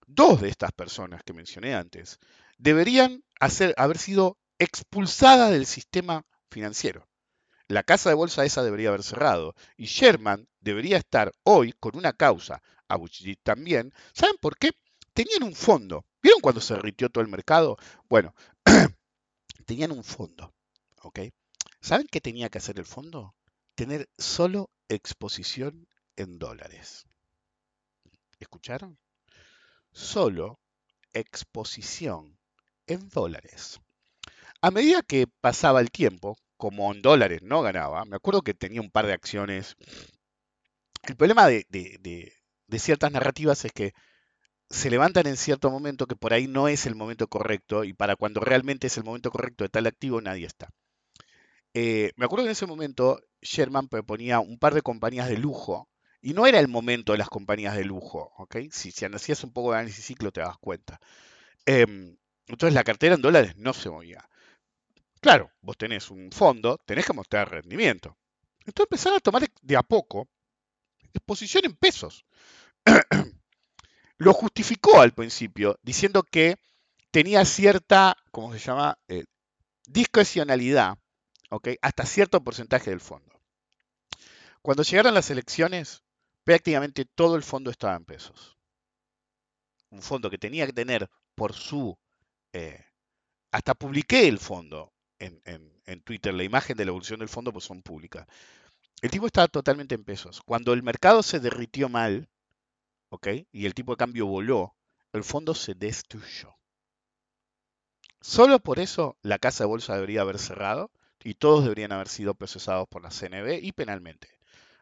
dos 0.07 0.43
de 0.43 0.51
estas 0.51 0.73
personas 0.73 1.23
que 1.25 1.33
mencioné 1.33 1.75
antes 1.75 2.19
deberían 2.59 3.25
haber 3.41 3.97
sido 3.97 4.37
expulsadas 4.59 5.51
del 5.51 5.65
sistema 5.65 6.27
financiero. 6.51 7.09
La 7.69 7.83
casa 7.85 8.11
de 8.11 8.17
bolsa 8.17 8.45
esa 8.45 8.63
debería 8.63 8.91
haber 8.91 9.03
cerrado 9.03 9.55
y 9.79 9.87
Sherman 9.87 10.47
debería 10.61 10.99
estar 10.99 11.33
hoy 11.43 11.73
con 11.73 11.97
una 11.97 12.13
causa, 12.13 12.61
Abuchit 12.87 13.41
también. 13.43 13.95
¿Saben 14.13 14.37
por 14.43 14.59
qué? 14.59 14.73
Tenían 15.15 15.43
un 15.45 15.55
fondo. 15.55 16.05
¿Vieron 16.23 16.41
cuando 16.41 16.61
se 16.61 16.77
ritió 16.77 17.09
todo 17.09 17.23
el 17.23 17.31
mercado? 17.31 17.77
Bueno, 18.09 18.35
tenían 19.67 19.93
un 19.93 20.05
fondo, 20.05 20.53
¿ok? 21.03 21.21
¿Saben 21.81 22.09
qué 22.11 22.21
tenía 22.21 22.49
que 22.49 22.59
hacer 22.59 22.79
el 22.79 22.87
fondo? 22.87 23.35
Tener 23.75 24.09
solo 24.19 24.71
exposición 24.89 25.87
en 26.17 26.39
dólares. 26.39 27.07
¿Escucharon? 28.41 28.99
Solo 29.93 30.59
exposición 31.13 32.39
en 32.87 33.09
dólares. 33.09 33.81
A 34.61 34.71
medida 34.71 35.03
que 35.03 35.29
pasaba 35.41 35.81
el 35.81 35.91
tiempo, 35.93 36.37
como 36.57 36.93
en 36.93 37.01
dólares 37.01 37.43
no 37.43 37.63
ganaba, 37.63 38.05
me 38.05 38.17
acuerdo 38.17 38.43
que 38.43 38.55
tenía 38.55 38.81
un 38.81 38.91
par 38.91 39.07
de 39.07 39.13
acciones. 39.13 39.77
El 41.05 41.17
problema 41.17 41.47
de, 41.47 41.65
de 41.71 42.79
ciertas 42.79 43.13
narrativas 43.13 43.65
es 43.65 43.73
que 43.73 43.95
se 44.71 44.91
levantan 44.91 45.27
en 45.27 45.37
cierto 45.37 45.71
momento 45.71 46.07
que 46.07 46.17
por 46.17 46.33
ahí 46.33 46.47
no 46.47 46.69
es 46.69 46.87
el 46.87 46.95
momento 46.95 47.29
correcto 47.29 47.85
y 47.85 47.93
para 47.95 48.17
cuando 48.17 48.41
realmente 48.41 48.87
es 48.89 48.97
el 48.97 49.05
momento 49.05 49.31
correcto 49.31 49.65
de 49.65 49.71
tal 49.71 49.87
activo 49.87 50.21
nadie 50.21 50.47
está. 50.47 50.71
Eh, 51.75 52.13
me 52.17 52.25
acuerdo 52.25 52.45
que 52.45 52.49
en 52.49 52.53
ese 52.53 52.67
momento 52.67 53.21
Sherman 53.43 53.89
proponía 53.89 54.41
un 54.41 54.59
par 54.59 54.75
de 54.75 54.83
compañías 54.83 55.29
de 55.29 55.39
lujo 55.39 55.89
y 56.21 56.35
no 56.35 56.47
era 56.47 56.59
el 56.61 56.69
momento 56.69 57.13
de 57.13 57.19
las 57.19 57.29
compañías 57.29 57.77
de 57.77 57.85
lujo, 57.85 58.33
¿ok? 58.39 58.57
Si, 58.71 58.91
si 58.91 59.05
hacías 59.05 59.45
un 59.45 59.53
poco 59.53 59.73
de 59.73 59.79
análisis 59.79 60.05
ciclo 60.05 60.33
te 60.33 60.41
das 60.41 60.59
cuenta. 60.59 61.01
Em, 61.67 62.17
entonces 62.47 62.75
la 62.75 62.85
cartera 62.85 63.15
en 63.15 63.23
dólares 63.23 63.57
no 63.57 63.73
se 63.73 63.91
movía. 63.91 64.29
Claro, 65.21 65.51
vos 65.63 65.77
tenés 65.77 66.11
un 66.11 66.31
fondo, 66.33 66.79
tenés 66.87 67.07
que 67.07 67.13
mostrar 67.13 67.51
rendimiento. 67.51 68.17
Entonces 68.61 68.87
empezaron 68.91 69.19
a 69.19 69.21
tomar 69.21 69.45
de 69.63 69.77
a 69.77 69.83
poco 69.83 70.29
exposición 71.13 71.65
en 71.67 71.77
pesos. 71.77 72.25
Lo 74.19 74.33
justificó 74.33 75.01
al 75.01 75.13
principio, 75.13 75.79
diciendo 75.83 76.23
que 76.25 76.57
tenía 77.11 77.45
cierta, 77.45 78.17
¿cómo 78.33 78.53
se 78.53 78.59
llama? 78.59 78.99
Eh, 79.09 79.25
discrecionalidad, 79.87 80.99
¿ok? 81.51 81.69
Hasta 81.81 82.05
cierto 82.05 82.43
porcentaje 82.43 82.91
del 82.91 83.01
fondo. 83.01 83.41
Cuando 84.61 84.83
llegaron 84.83 85.15
las 85.15 85.31
elecciones, 85.31 86.03
prácticamente 86.45 87.05
todo 87.05 87.37
el 87.37 87.43
fondo 87.43 87.71
estaba 87.71 87.97
en 87.97 88.05
pesos. 88.05 88.59
Un 89.91 90.03
fondo 90.03 90.29
que 90.29 90.39
tenía 90.39 90.67
que 90.67 90.73
tener 90.73 91.09
por 91.35 91.53
su... 91.53 91.97
Eh, 92.53 92.85
hasta 93.51 93.75
publiqué 93.75 94.29
el 94.29 94.39
fondo 94.39 94.93
en, 95.19 95.41
en, 95.45 96.03
Twitter, 96.03 96.35
la 96.35 96.45
imagen 96.45 96.77
de 96.77 96.85
la 96.85 96.91
evolución 96.91 97.21
del 97.21 97.29
fondo, 97.29 97.53
pues 97.53 97.65
son 97.65 97.83
públicas. 97.83 98.27
El 99.01 99.11
tipo 99.11 99.27
estaba 99.27 99.49
totalmente 99.49 99.95
en 99.95 100.05
pesos. 100.05 100.43
Cuando 100.45 100.73
el 100.73 100.83
mercado 100.83 101.23
se 101.23 101.41
derritió 101.41 101.89
mal, 101.89 102.29
y 103.53 103.67
el 103.67 103.75
tipo 103.75 103.93
de 103.93 103.97
cambio 103.97 104.27
voló, 104.27 104.75
el 105.13 105.25
fondo 105.25 105.55
se 105.55 105.75
destruyó. 105.75 106.57
Solo 108.21 108.59
por 108.59 108.79
eso 108.79 109.17
la 109.23 109.39
casa 109.39 109.65
de 109.65 109.69
bolsa 109.69 109.95
debería 109.95 110.23
haber 110.23 110.39
cerrado 110.39 110.91
y 111.23 111.35
todos 111.35 111.63
deberían 111.63 111.93
haber 111.93 112.09
sido 112.09 112.35
procesados 112.35 112.89
por 112.89 113.03
la 113.03 113.11
CNB 113.11 113.61
y 113.63 113.73
penalmente. 113.73 114.29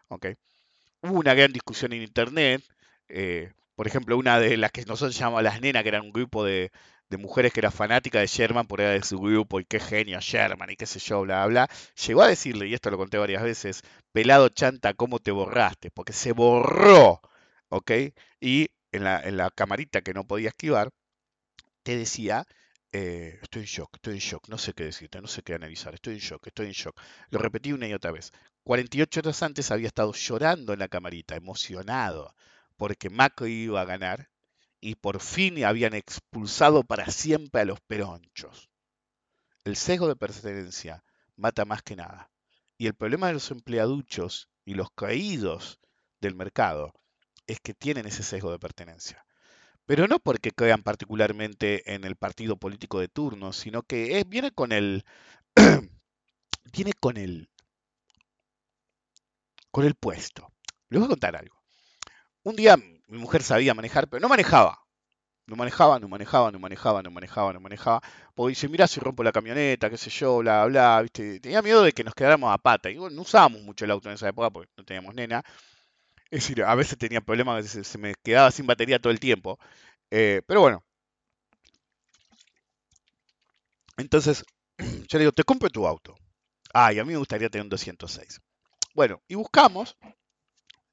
Hubo 0.08 1.18
una 1.18 1.34
gran 1.34 1.52
discusión 1.52 1.92
en 1.92 2.02
Internet, 2.02 2.62
eh, 3.08 3.52
por 3.74 3.86
ejemplo, 3.86 4.16
una 4.16 4.40
de 4.40 4.56
las 4.56 4.72
que 4.72 4.84
nosotros 4.84 5.16
llamamos 5.16 5.42
las 5.42 5.60
nenas, 5.60 5.82
que 5.82 5.90
era 5.90 6.02
un 6.02 6.12
grupo 6.12 6.44
de, 6.44 6.70
mujeres 7.18 7.52
que 7.52 7.60
era 7.60 7.70
fanática 7.70 8.18
de 8.20 8.26
Sherman 8.26 8.66
por 8.66 8.80
era 8.80 8.90
de 8.90 9.02
su 9.02 9.18
grupo 9.18 9.60
y 9.60 9.64
qué 9.64 9.78
genio 9.80 10.18
Sherman 10.20 10.70
y 10.70 10.76
qué 10.76 10.86
sé 10.86 10.98
yo, 10.98 11.22
bla, 11.22 11.46
bla, 11.46 11.68
llegó 12.06 12.22
a 12.22 12.28
decirle, 12.28 12.66
y 12.66 12.74
esto 12.74 12.90
lo 12.90 12.98
conté 12.98 13.18
varias 13.18 13.42
veces, 13.42 13.82
pelado 14.12 14.48
chanta, 14.48 14.94
¿cómo 14.94 15.18
te 15.20 15.30
borraste? 15.30 15.90
Porque 15.90 16.12
se 16.12 16.32
borró 16.32 17.20
¿ok? 17.68 17.90
Y 18.40 18.68
en 18.92 19.05
la, 19.05 19.50
camarita 19.55 20.02
que 20.02 20.14
no 20.14 20.26
podía 20.26 20.48
esquivar, 20.48 20.90
te 21.83 21.96
decía, 21.96 22.44
eh, 22.92 23.38
estoy 23.42 23.62
en 23.62 23.68
shock, 23.68 23.90
estoy 23.96 24.14
en 24.14 24.20
shock, 24.20 24.48
no 24.48 24.59
sé 24.59 24.72
qué 24.72 24.85
decirte, 24.85 25.20
no 25.20 25.29
sé 25.29 25.42
qué 25.42 25.55
analizar, 25.55 25.94
estoy 25.94 26.14
en 26.14 26.20
shock, 26.20 26.46
estoy 26.46 26.66
en 26.66 26.72
shock. 26.72 27.00
Lo 27.31 27.38
repetí 27.38 27.72
una 27.72 27.88
y 27.88 27.94
otra 27.94 28.12
vez. 28.12 28.33
48 28.64 29.20
horas 29.20 29.42
antes 29.42 29.70
había 29.70 29.87
estado 29.88 30.12
llorando 30.12 30.72
en 30.72 30.81
la 30.81 30.88
camarita, 30.88 31.37
emocionado, 31.37 32.35
porque 32.76 33.11
Macri 33.11 33.64
iba 33.64 33.81
a 33.81 33.85
ganar 33.85 34.31
y 34.81 34.96
por 34.96 35.20
fin 35.20 35.64
habían 35.64 35.94
expulsado 35.94 36.83
para 36.83 37.11
siempre 37.11 37.62
a 37.62 37.64
los 37.64 37.81
peronchos. 37.81 38.70
El 39.64 39.76
sesgo 39.76 40.09
de 40.09 40.16
pertenencia 40.16 41.05
mata 41.37 41.64
más 41.64 41.83
que 41.83 41.96
nada. 41.96 42.31
Y 42.79 42.87
el 42.87 42.94
problema 42.94 43.29
de 43.29 43.35
los 43.35 43.50
empleaduchos 43.50 44.48
y 44.64 44.74
los 44.74 44.90
caídos 44.90 45.81
del 46.20 46.35
mercado 46.35 46.92
es 47.46 47.61
que 47.61 47.74
tienen 47.74 48.06
ese 48.06 48.22
sesgo 48.22 48.50
de 48.50 48.59
pertenencia. 48.59 49.24
Pero 49.87 50.09
no 50.09 50.18
porque 50.18 50.52
crean 50.52 50.82
particularmente 50.82 51.94
en 51.94 52.04
el 52.04 52.16
partido 52.16 52.56
político 52.56 53.00
de 53.00 53.09
turno, 53.09 53.52
sino 53.52 53.82
que 53.82 54.24
viene 54.26 54.50
con 54.50 54.72
el. 54.72 55.04
viene 56.72 56.92
con 57.00 57.16
el. 57.16 57.48
con 59.70 59.85
el 59.85 59.94
puesto. 59.94 60.52
Les 60.88 61.00
voy 61.00 61.06
a 61.06 61.11
contar 61.11 61.37
algo. 61.37 61.56
Un 62.42 62.56
día 62.56 62.76
mi 62.76 63.18
mujer 63.18 63.42
sabía 63.42 63.74
manejar, 63.74 64.09
pero 64.09 64.20
no 64.20 64.28
manejaba. 64.28 64.80
No 65.46 65.56
manejaba, 65.56 66.00
no 66.00 66.09
manejaba, 66.09 66.50
no 66.50 66.59
manejaba, 66.59 67.02
no 67.02 67.11
manejaba, 67.11 67.52
no 67.52 67.61
manejaba. 67.61 68.00
Porque 68.35 68.50
dice, 68.50 68.68
mira 68.68 68.88
si 68.88 69.00
rompo 69.00 69.22
la 69.22 69.32
camioneta, 69.32 69.88
qué 69.90 69.96
sé 69.96 70.11
yo, 70.11 70.38
bla, 70.38 70.64
bla, 70.66 71.00
¿viste? 71.02 71.40
Tenía 71.40 71.62
miedo 71.62 71.82
de 71.82 71.92
que 71.92 72.02
nos 72.04 72.14
quedáramos 72.14 72.52
a 72.52 72.59
pata. 72.59 72.90
Y 72.90 72.96
no 72.96 73.22
usábamos 73.22 73.62
mucho 73.62 73.85
el 73.85 73.92
auto 73.92 74.09
en 74.09 74.16
esa 74.16 74.28
época 74.28 74.50
porque 74.50 74.72
no 74.76 74.85
teníamos 74.85 75.14
nena. 75.14 75.44
Es 76.30 76.42
decir, 76.42 76.62
a 76.64 76.74
veces 76.74 76.98
tenía 76.98 77.20
problemas, 77.20 77.66
se, 77.66 77.84
se 77.84 77.98
me 77.98 78.14
quedaba 78.22 78.50
sin 78.50 78.66
batería 78.66 78.98
todo 79.00 79.12
el 79.12 79.20
tiempo. 79.20 79.58
Eh, 80.10 80.42
pero 80.46 80.60
bueno. 80.62 80.84
Entonces, 83.98 84.44
yo 85.08 85.18
le 85.18 85.20
digo, 85.20 85.32
te 85.32 85.44
compro 85.44 85.68
tu 85.70 85.86
auto. 85.86 86.14
Ay, 86.74 86.98
a 86.98 87.04
mí 87.04 87.12
me 87.12 87.18
gustaría 87.18 87.50
tener 87.50 87.64
un 87.64 87.70
206. 87.70 88.40
Bueno, 88.94 89.22
y 89.28 89.34
buscamos. 89.36 89.96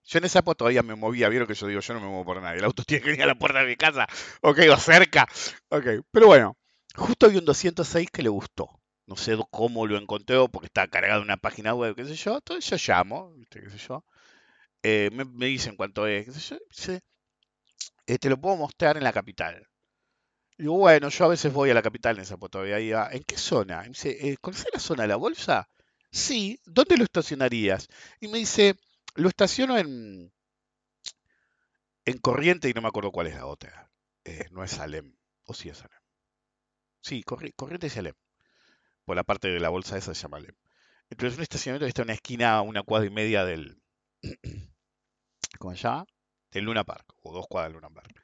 Yo 0.05 0.19
en 0.19 0.25
esa 0.25 0.39
época 0.39 0.55
todavía 0.55 0.83
me 0.83 0.95
movía, 0.95 1.29
vieron 1.29 1.47
que 1.47 1.53
yo 1.53 1.67
digo, 1.67 1.79
yo 1.79 1.93
no 1.93 1.99
me 2.01 2.07
muevo 2.07 2.25
por 2.25 2.41
nadie. 2.41 2.57
El 2.59 2.65
auto 2.65 2.83
tiene 2.87 3.03
que 3.03 3.11
venir 3.11 3.23
a 3.23 3.27
la 3.27 3.35
puerta 3.35 3.59
de 3.59 3.67
mi 3.67 3.75
casa. 3.75 4.07
Ok, 4.41 4.59
o 4.71 4.77
cerca. 4.77 5.27
Ok, 5.69 5.85
pero 6.11 6.27
bueno, 6.27 6.57
justo 6.95 7.25
había 7.25 7.39
un 7.39 7.45
206 7.45 8.09
que 8.11 8.23
le 8.23 8.29
gustó. 8.29 8.69
No 9.05 9.15
sé 9.15 9.37
cómo 9.51 9.85
lo 9.87 9.97
encontré 9.97 10.37
porque 10.49 10.67
estaba 10.67 10.87
cargado 10.87 11.19
en 11.19 11.25
una 11.25 11.37
página 11.37 11.73
web, 11.73 11.95
qué 11.95 12.05
sé 12.05 12.15
yo. 12.15 12.35
Entonces 12.35 12.69
yo 12.69 12.93
llamo, 12.93 13.33
qué 13.49 13.69
sé 13.69 13.77
yo. 13.77 14.03
Eh, 14.83 15.09
me, 15.11 15.45
dicen 15.47 15.75
cuánto 15.75 16.07
es, 16.07 16.49
yo. 16.49 16.57
Dice, 16.69 17.01
eh, 18.05 18.17
te 18.17 18.29
lo 18.29 18.39
puedo 18.39 18.55
mostrar 18.57 18.97
en 18.97 19.03
la 19.03 19.13
capital. 19.13 19.67
Digo, 20.57 20.77
bueno, 20.77 21.09
yo 21.09 21.25
a 21.25 21.29
veces 21.29 21.51
voy 21.51 21.69
a 21.71 21.73
la 21.73 21.81
capital 21.81 22.17
en 22.17 22.23
esa 22.23 22.37
todavía. 22.37 23.09
¿En 23.11 23.23
qué 23.23 23.37
zona? 23.37 23.81
me 23.81 23.89
dice, 23.89 24.29
eh, 24.29 24.37
¿conoces 24.39 24.67
la 24.73 24.79
zona 24.79 25.03
de 25.03 25.09
la 25.09 25.15
bolsa? 25.15 25.69
Sí, 26.11 26.59
¿dónde 26.65 26.97
lo 26.97 27.03
estacionarías? 27.05 27.87
Y 28.19 28.27
me 28.27 28.37
dice, 28.39 28.75
lo 29.15 29.29
estaciono 29.29 29.77
en, 29.77 30.31
en 32.05 32.17
Corriente 32.19 32.69
y 32.69 32.73
no 32.73 32.81
me 32.81 32.87
acuerdo 32.87 33.11
cuál 33.11 33.27
es 33.27 33.35
la 33.35 33.45
otra. 33.45 33.91
Eh, 34.25 34.47
no 34.51 34.63
es 34.63 34.71
Salem. 34.71 35.15
¿O 35.45 35.53
sí 35.53 35.69
es 35.69 35.77
Salem? 35.77 35.99
Sí, 37.01 37.23
Corriente 37.23 37.87
y 37.87 37.89
Salem. 37.89 38.15
Por 39.05 39.15
la 39.15 39.23
parte 39.23 39.49
de 39.49 39.59
la 39.59 39.69
bolsa 39.69 39.97
esa 39.97 40.13
se 40.13 40.21
llama 40.21 40.37
Salem. 40.39 40.55
Entonces 41.09 41.37
un 41.37 41.43
estacionamiento 41.43 41.85
que 41.85 41.89
está 41.89 42.01
en 42.01 42.07
una 42.07 42.13
esquina, 42.13 42.61
una 42.61 42.83
cuadra 42.83 43.07
y 43.07 43.11
media 43.11 43.45
del... 43.45 43.81
¿Cómo 45.57 45.75
se 45.75 45.83
llama? 45.83 46.05
Del 46.51 46.65
Luna 46.65 46.83
Park. 46.83 47.13
O 47.21 47.33
dos 47.33 47.47
cuadras 47.47 47.71
del 47.71 47.81
Luna 47.81 47.89
Park. 47.89 48.21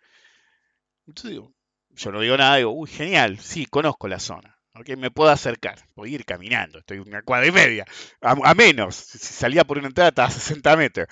Entonces 1.07 1.31
digo, 1.31 1.53
yo 1.89 2.11
no 2.11 2.21
digo 2.21 2.37
nada, 2.37 2.57
digo, 2.57 2.71
uy, 2.71 2.89
genial, 2.89 3.39
sí, 3.39 3.65
conozco 3.65 4.07
la 4.07 4.19
zona. 4.19 4.55
Okay, 4.75 4.95
me 4.95 5.11
puedo 5.11 5.29
acercar, 5.31 5.79
voy 5.95 6.11
a 6.11 6.15
ir 6.15 6.25
caminando, 6.25 6.79
estoy 6.79 6.99
una 6.99 7.23
cuadra 7.23 7.47
y 7.47 7.51
media, 7.51 7.85
a, 8.21 8.53
menos, 8.53 8.95
si 8.95 9.17
salía 9.17 9.65
por 9.65 9.77
una 9.77 9.87
entrada 9.87 10.09
estaba 10.09 10.27
a 10.27 10.31
60 10.31 10.77
metros. 10.77 11.07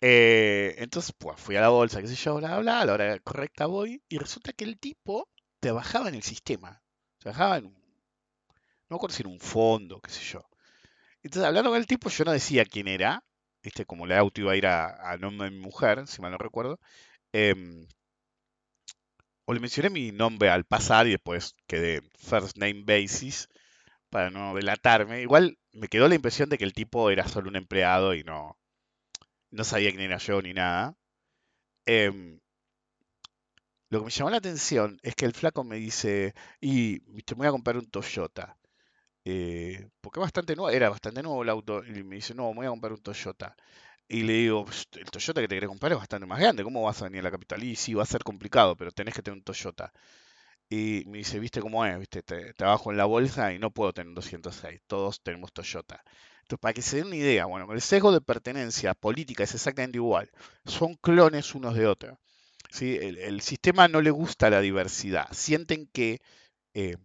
Eh, 0.00 0.74
entonces, 0.78 1.12
pues 1.18 1.40
fui 1.40 1.56
a 1.56 1.62
la 1.62 1.70
bolsa, 1.70 2.00
qué 2.00 2.06
sé 2.06 2.14
yo, 2.14 2.36
bla, 2.36 2.58
bla, 2.58 2.80
a 2.82 2.84
la 2.84 2.92
hora 2.92 3.18
correcta 3.20 3.66
voy, 3.66 4.02
y 4.08 4.18
resulta 4.18 4.52
que 4.52 4.64
el 4.64 4.78
tipo 4.78 5.28
te 5.58 5.72
bajaba 5.72 6.10
en 6.10 6.16
el 6.16 6.22
sistema, 6.22 6.82
te 7.18 7.30
bajaba 7.30 7.56
en 7.58 7.74
no 8.92 8.96
recuerdo 8.96 9.16
si 9.16 9.22
en 9.22 9.30
un 9.30 9.40
fondo, 9.40 10.02
qué 10.02 10.10
sé 10.10 10.22
yo. 10.22 10.46
Entonces, 11.22 11.46
hablando 11.48 11.70
con 11.70 11.78
el 11.78 11.86
tipo, 11.86 12.10
yo 12.10 12.24
no 12.26 12.32
decía 12.32 12.66
quién 12.66 12.88
era, 12.88 13.24
¿viste? 13.62 13.84
como 13.86 14.06
el 14.06 14.12
auto 14.12 14.40
iba 14.40 14.52
a 14.52 14.56
ir 14.56 14.66
a, 14.66 15.16
nombre 15.18 15.50
de 15.50 15.56
mi 15.56 15.60
mujer, 15.62 16.06
si 16.06 16.20
mal 16.22 16.32
no 16.32 16.38
recuerdo. 16.38 16.78
Eh, 17.32 17.86
o 19.44 19.52
le 19.54 19.60
mencioné 19.60 19.90
mi 19.90 20.12
nombre 20.12 20.50
al 20.50 20.64
pasar 20.64 21.06
y 21.06 21.10
después 21.12 21.54
quedé 21.66 22.02
first 22.16 22.56
name 22.56 22.84
basis 22.84 23.48
para 24.10 24.30
no 24.30 24.54
delatarme. 24.54 25.22
Igual 25.22 25.58
me 25.72 25.88
quedó 25.88 26.08
la 26.08 26.14
impresión 26.16 26.48
de 26.48 26.58
que 26.58 26.64
el 26.64 26.74
tipo 26.74 27.10
era 27.10 27.28
solo 27.28 27.48
un 27.48 27.56
empleado 27.56 28.14
y 28.14 28.24
no, 28.24 28.58
no 29.50 29.64
sabía 29.64 29.90
quién 29.90 30.02
era 30.02 30.18
yo 30.18 30.42
ni 30.42 30.54
nada. 30.54 30.96
Em, 31.86 32.40
lo 33.90 34.00
que 34.00 34.04
me 34.06 34.10
llamó 34.10 34.30
la 34.30 34.38
atención 34.38 34.98
es 35.02 35.14
que 35.14 35.26
el 35.26 35.34
flaco 35.34 35.64
me 35.64 35.76
dice, 35.76 36.34
y 36.60 37.00
te 37.22 37.34
voy 37.34 37.46
a 37.46 37.50
comprar 37.50 37.76
un 37.76 37.90
Toyota. 37.90 38.56
Eh, 39.24 39.88
porque 40.00 40.20
bastante 40.20 40.56
nuevo, 40.56 40.70
era 40.70 40.90
bastante 40.90 41.22
nuevo 41.22 41.42
el 41.42 41.48
auto, 41.48 41.84
y 41.84 42.02
me 42.02 42.16
dice, 42.16 42.34
no, 42.34 42.52
voy 42.54 42.66
a 42.66 42.70
comprar 42.70 42.92
un 42.92 43.02
Toyota. 43.02 43.56
Y 44.08 44.22
le 44.24 44.34
digo, 44.34 44.66
el 44.94 45.10
Toyota 45.10 45.40
que 45.40 45.48
te 45.48 45.56
querés 45.56 45.68
comprar 45.68 45.92
es 45.92 45.98
bastante 45.98 46.26
más 46.26 46.40
grande, 46.40 46.64
¿cómo 46.64 46.82
vas 46.82 47.00
a 47.02 47.04
venir 47.06 47.20
a 47.20 47.24
la 47.24 47.30
capital? 47.30 47.62
Y 47.64 47.76
sí, 47.76 47.94
va 47.94 48.02
a 48.02 48.06
ser 48.06 48.24
complicado, 48.24 48.76
pero 48.76 48.92
tenés 48.92 49.14
que 49.14 49.22
tener 49.22 49.38
un 49.38 49.44
Toyota. 49.44 49.92
Y 50.70 51.04
me 51.06 51.18
dice, 51.18 51.38
¿viste 51.38 51.60
cómo 51.60 51.84
es? 51.84 51.98
¿Viste? 51.98 52.22
trabajo 52.54 52.90
en 52.90 52.96
la 52.98 53.04
bolsa 53.04 53.52
y 53.52 53.58
no 53.58 53.70
puedo 53.70 53.92
tener 53.92 54.08
un 54.08 54.14
206, 54.14 54.80
todos 54.86 55.22
tenemos 55.22 55.52
Toyota. 55.52 56.02
Entonces, 56.42 56.60
para 56.60 56.74
que 56.74 56.82
se 56.82 56.96
den 56.96 57.06
una 57.08 57.16
idea, 57.16 57.46
bueno, 57.46 57.72
el 57.72 57.80
sesgo 57.80 58.12
de 58.12 58.20
pertenencia 58.20 58.94
política 58.94 59.44
es 59.44 59.54
exactamente 59.54 59.98
igual, 59.98 60.30
son 60.64 60.94
clones 60.96 61.54
unos 61.54 61.74
de 61.74 61.86
otros. 61.86 62.18
¿sí? 62.70 62.98
El, 63.00 63.40
sistema 63.42 63.88
no 63.88 64.00
le 64.00 64.10
gusta 64.10 64.50
la 64.50 64.60
diversidad, 64.60 65.28
sienten 65.32 65.88
que... 65.92 66.20
Eh, 66.74 66.96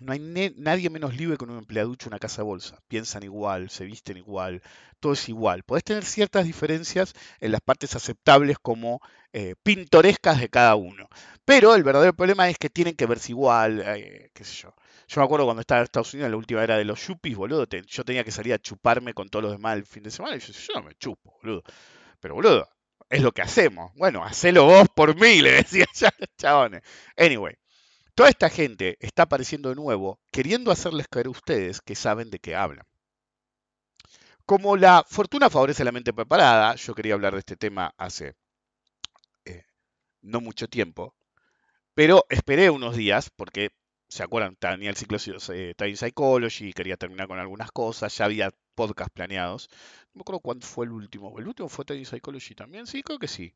no 0.00 0.12
hay 0.12 0.18
nadie 0.56 0.90
menos 0.90 1.16
libre 1.16 1.36
que 1.36 1.44
un 1.44 1.56
empleaducho 1.58 2.08
en 2.08 2.14
una 2.14 2.18
casa 2.18 2.42
de 2.42 2.46
bolsa. 2.46 2.82
Piensan 2.88 3.22
igual, 3.22 3.70
se 3.70 3.84
visten 3.84 4.16
igual, 4.16 4.62
todo 5.00 5.12
es 5.12 5.28
igual. 5.28 5.62
Podés 5.62 5.84
tener 5.84 6.04
ciertas 6.04 6.44
diferencias 6.44 7.14
en 7.40 7.52
las 7.52 7.60
partes 7.60 7.94
aceptables 7.94 8.58
como 8.58 9.00
eh, 9.32 9.54
pintorescas 9.62 10.40
de 10.40 10.48
cada 10.48 10.74
uno. 10.74 11.08
Pero 11.44 11.74
el 11.74 11.82
verdadero 11.84 12.14
problema 12.14 12.48
es 12.48 12.58
que 12.58 12.70
tienen 12.70 12.94
que 12.94 13.06
verse 13.06 13.32
igual, 13.32 13.82
eh, 13.84 14.30
qué 14.34 14.44
sé 14.44 14.62
yo. 14.62 14.74
Yo 15.06 15.20
me 15.20 15.24
acuerdo 15.26 15.44
cuando 15.44 15.60
estaba 15.60 15.80
en 15.80 15.84
Estados 15.84 16.12
Unidos, 16.14 16.26
en 16.26 16.32
la 16.32 16.38
última 16.38 16.64
era 16.64 16.76
de 16.78 16.84
los 16.84 17.06
yuppies, 17.06 17.36
boludo, 17.36 17.66
yo 17.86 18.04
tenía 18.04 18.24
que 18.24 18.30
salir 18.30 18.54
a 18.54 18.58
chuparme 18.58 19.14
con 19.14 19.28
todos 19.28 19.42
los 19.42 19.52
demás 19.52 19.76
el 19.76 19.84
fin 19.84 20.02
de 20.02 20.10
semana 20.10 20.36
y 20.36 20.40
yo, 20.40 20.52
yo 20.52 20.74
no 20.74 20.82
me 20.82 20.94
chupo, 20.94 21.36
boludo. 21.42 21.62
Pero 22.20 22.34
boludo, 22.34 22.68
es 23.10 23.22
lo 23.22 23.32
que 23.32 23.42
hacemos. 23.42 23.92
Bueno, 23.96 24.24
hacelo 24.24 24.64
vos 24.64 24.88
por 24.94 25.14
mí, 25.20 25.42
le 25.42 25.52
decía 25.52 25.86
ya 25.94 26.10
chabones. 26.38 26.82
Anyway, 27.16 27.54
Toda 28.14 28.28
esta 28.28 28.48
gente 28.48 28.96
está 29.00 29.24
apareciendo 29.24 29.70
de 29.70 29.74
nuevo 29.74 30.20
queriendo 30.30 30.70
hacerles 30.70 31.08
creer 31.08 31.26
a 31.26 31.30
ustedes 31.30 31.80
que 31.80 31.96
saben 31.96 32.30
de 32.30 32.38
qué 32.38 32.54
hablan. 32.54 32.86
Como 34.46 34.76
la 34.76 35.04
fortuna 35.08 35.50
favorece 35.50 35.84
la 35.84 35.90
mente 35.90 36.12
preparada, 36.12 36.76
yo 36.76 36.94
quería 36.94 37.14
hablar 37.14 37.32
de 37.32 37.40
este 37.40 37.56
tema 37.56 37.92
hace 37.96 38.34
eh, 39.44 39.64
no 40.22 40.40
mucho 40.40 40.68
tiempo, 40.68 41.14
pero 41.94 42.24
esperé 42.28 42.70
unos 42.70 42.96
días 42.96 43.30
porque, 43.30 43.70
¿se 44.08 44.22
acuerdan? 44.22 44.56
Tenía 44.56 44.90
el 44.90 44.96
ciclo 44.96 45.18
eh, 45.52 45.74
Time 45.76 45.96
Psychology, 45.96 46.72
quería 46.72 46.96
terminar 46.96 47.28
con 47.28 47.38
algunas 47.40 47.72
cosas, 47.72 48.16
ya 48.16 48.26
había 48.26 48.52
podcast 48.76 49.10
planeados. 49.12 49.68
No 50.14 50.18
me 50.18 50.20
acuerdo 50.22 50.40
cuándo 50.40 50.66
fue 50.66 50.86
el 50.86 50.92
último. 50.92 51.38
¿El 51.38 51.48
último 51.48 51.68
fue 51.68 51.84
Time 51.84 52.04
Psychology 52.04 52.54
también? 52.54 52.86
Sí, 52.86 53.02
creo 53.02 53.18
que 53.18 53.28
sí. 53.28 53.54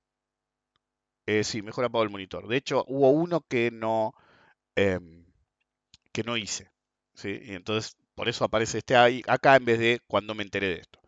Eh, 1.27 1.45
sí, 1.45 1.63
mejor 1.63 1.85
apago 1.85 2.03
el 2.05 2.11
monitor. 2.11 2.49
De 2.49 2.57
hecho, 2.57 2.85
hubo 2.89 3.11
uno 3.11 3.43
que 3.43 3.71
no 3.71 4.15
Em, 4.79 5.25
que 6.13 6.23
no 6.23 6.37
hice. 6.37 6.71
¿sí? 7.15 7.41
Y 7.43 7.55
entonces, 7.55 7.97
por 8.15 8.29
eso 8.29 8.45
aparece 8.45 8.79
este 8.79 8.97
ahí, 8.97 9.23
acá 9.27 9.57
en 9.57 9.65
vez 9.65 9.79
de 9.81 10.01
cuando 10.07 10.35
me 10.37 10.45
enteré 10.45 10.69
de 10.69 10.81
esto. 10.81 11.01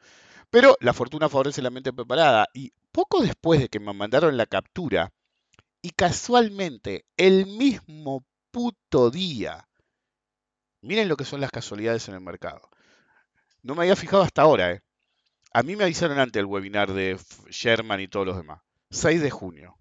Pero 0.50 0.76
la 0.80 0.92
fortuna 0.92 1.28
favorece 1.28 1.62
la 1.62 1.70
mente 1.70 1.92
preparada. 1.92 2.48
Y 2.52 2.72
poco 2.90 3.22
después 3.22 3.60
de 3.60 3.68
que 3.68 3.78
me 3.78 3.92
mandaron 3.92 4.36
la 4.36 4.46
captura, 4.46 5.12
y 5.82 5.90
casualmente 5.90 7.04
el 7.16 7.46
mismo 7.46 8.24
puto 8.50 9.10
día, 9.10 9.68
miren 10.82 11.08
lo 11.08 11.16
que 11.16 11.24
son 11.24 11.40
las 11.40 11.52
casualidades 11.52 12.08
en 12.08 12.14
el 12.14 12.20
mercado. 12.20 12.68
No 13.62 13.76
me 13.76 13.82
había 13.82 13.96
fijado 13.96 14.24
hasta 14.24 14.42
ahora, 14.42 14.72
¿eh? 14.72 14.80
A 15.52 15.62
mí 15.62 15.76
me 15.76 15.84
avisaron 15.84 16.18
antes 16.18 16.40
el 16.40 16.46
webinar 16.46 16.92
de 16.92 17.18
Sherman 17.50 18.00
y 18.00 18.08
todos 18.08 18.26
los 18.26 18.36
demás. 18.36 18.62
6 18.90 19.22
de 19.22 19.30
junio. 19.30 19.78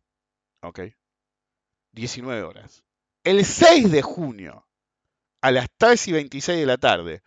¿Ok? 0.61 0.81
19 1.93 2.43
horas 2.43 2.83
el 3.29 3.45
6 3.45 3.91
de 3.91 4.01
junio, 4.01 4.67
a 5.41 5.51
las 5.51 5.67
3 5.77 6.07
y 6.07 6.11
26 6.13 6.59
de 6.61 6.65
la 6.65 6.79
tarde, 6.79 7.21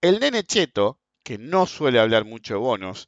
el 0.00 0.18
nene 0.18 0.42
Cheto, 0.42 0.98
que 1.22 1.38
no 1.38 1.66
suele 1.66 2.00
hablar 2.00 2.24
mucho 2.24 2.54
de 2.54 2.58
bonos, 2.58 3.06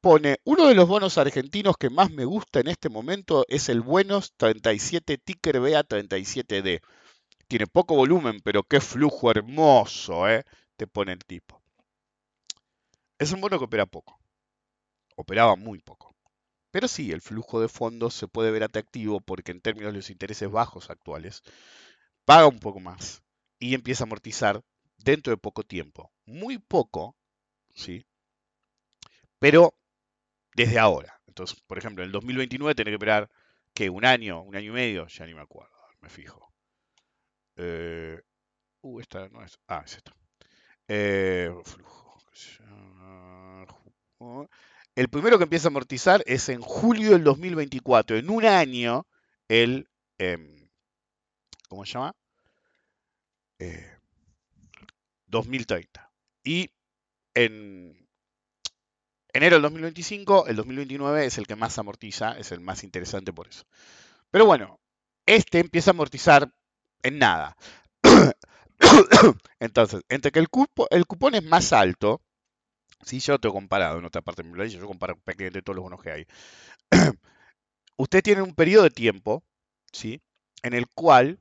pone 0.00 0.40
uno 0.42 0.66
de 0.66 0.74
los 0.74 0.88
bonos 0.88 1.18
argentinos 1.18 1.76
que 1.76 1.88
más 1.88 2.10
me 2.10 2.24
gusta 2.24 2.58
en 2.58 2.66
este 2.66 2.88
momento 2.88 3.44
es 3.46 3.68
el 3.68 3.80
Buenos 3.80 4.34
37 4.36 5.18
Ticker 5.18 5.60
BA 5.60 5.84
37D. 5.84 6.82
Tiene 7.46 7.68
poco 7.68 7.94
volumen, 7.94 8.40
pero 8.42 8.64
qué 8.64 8.80
flujo 8.80 9.30
hermoso, 9.30 10.28
¿eh? 10.28 10.42
Te 10.76 10.88
pone 10.88 11.12
el 11.12 11.24
tipo. 11.24 11.62
Es 13.20 13.30
un 13.30 13.40
bono 13.40 13.56
que 13.56 13.66
opera 13.66 13.86
poco. 13.86 14.18
Operaba 15.14 15.54
muy 15.54 15.78
poco. 15.78 16.07
Pero 16.70 16.88
sí, 16.88 17.12
el 17.12 17.20
flujo 17.20 17.60
de 17.60 17.68
fondos 17.68 18.14
se 18.14 18.28
puede 18.28 18.50
ver 18.50 18.62
atractivo 18.62 19.20
porque 19.20 19.52
en 19.52 19.60
términos 19.60 19.92
de 19.92 19.98
los 19.98 20.10
intereses 20.10 20.50
bajos 20.50 20.90
actuales, 20.90 21.42
paga 22.24 22.46
un 22.46 22.60
poco 22.60 22.80
más 22.80 23.22
y 23.58 23.74
empieza 23.74 24.04
a 24.04 24.06
amortizar 24.06 24.62
dentro 24.98 25.30
de 25.32 25.38
poco 25.38 25.62
tiempo. 25.64 26.12
Muy 26.26 26.58
poco, 26.58 27.16
¿sí? 27.74 28.04
Pero 29.38 29.74
desde 30.54 30.78
ahora. 30.78 31.20
Entonces, 31.26 31.60
por 31.66 31.78
ejemplo, 31.78 32.02
en 32.02 32.08
el 32.08 32.12
2029 32.12 32.74
tiene 32.74 32.90
que 32.90 32.96
esperar, 32.96 33.30
¿qué? 33.74 33.90
¿Un 33.90 34.04
año? 34.04 34.42
¿Un 34.42 34.56
año 34.56 34.70
y 34.70 34.74
medio? 34.74 35.06
Ya 35.06 35.26
ni 35.26 35.34
me 35.34 35.42
acuerdo, 35.42 35.76
me 36.00 36.08
fijo. 36.08 36.52
Eh, 37.56 38.20
uh, 38.82 39.00
esta 39.00 39.28
no 39.28 39.44
es. 39.44 39.58
Ah, 39.68 39.82
es 39.84 39.96
esta. 39.96 40.12
Eh, 40.88 41.52
flujo. 41.64 42.08
El 44.98 45.08
primero 45.08 45.38
que 45.38 45.44
empieza 45.44 45.68
a 45.68 45.70
amortizar 45.70 46.24
es 46.26 46.48
en 46.48 46.60
julio 46.60 47.12
del 47.12 47.22
2024. 47.22 48.16
En 48.16 48.30
un 48.30 48.44
año, 48.44 49.06
el... 49.46 49.88
Em, 50.18 50.68
¿Cómo 51.68 51.86
se 51.86 51.92
llama? 51.92 52.16
2030. 55.28 56.00
Eh, 56.00 56.50
y 56.50 56.70
en 57.34 58.08
enero 59.32 59.54
del 59.54 59.62
2025, 59.62 60.48
el 60.48 60.56
2029 60.56 61.26
es 61.26 61.38
el 61.38 61.46
que 61.46 61.54
más 61.54 61.78
amortiza, 61.78 62.36
es 62.36 62.50
el 62.50 62.58
más 62.58 62.82
interesante 62.82 63.32
por 63.32 63.46
eso. 63.46 63.62
Pero 64.32 64.46
bueno, 64.46 64.80
este 65.26 65.60
empieza 65.60 65.92
a 65.92 65.94
amortizar 65.94 66.52
en 67.04 67.20
nada. 67.20 67.56
Entonces, 69.60 70.02
entre 70.08 70.32
que 70.32 70.40
el, 70.40 70.48
el 70.90 71.06
cupón 71.06 71.36
es 71.36 71.44
más 71.44 71.72
alto, 71.72 72.20
si 73.02 73.20
yo 73.20 73.34
lo 73.34 73.38
tengo 73.38 73.54
comparado 73.54 73.98
en 73.98 74.04
otra 74.04 74.22
parte 74.22 74.42
de 74.42 74.48
mi 74.48 74.58
ley, 74.58 74.70
yo 74.70 74.86
comparo 74.86 75.16
prácticamente 75.18 75.62
todos 75.62 75.76
los 75.76 75.82
bonos 75.84 76.02
que 76.02 76.10
hay. 76.10 76.26
Usted 77.96 78.22
tiene 78.22 78.42
un 78.42 78.54
periodo 78.54 78.84
de 78.84 78.90
tiempo, 78.90 79.42
¿sí? 79.92 80.20
En 80.62 80.74
el 80.74 80.88
cual, 80.88 81.38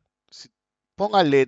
póngale 0.96 1.48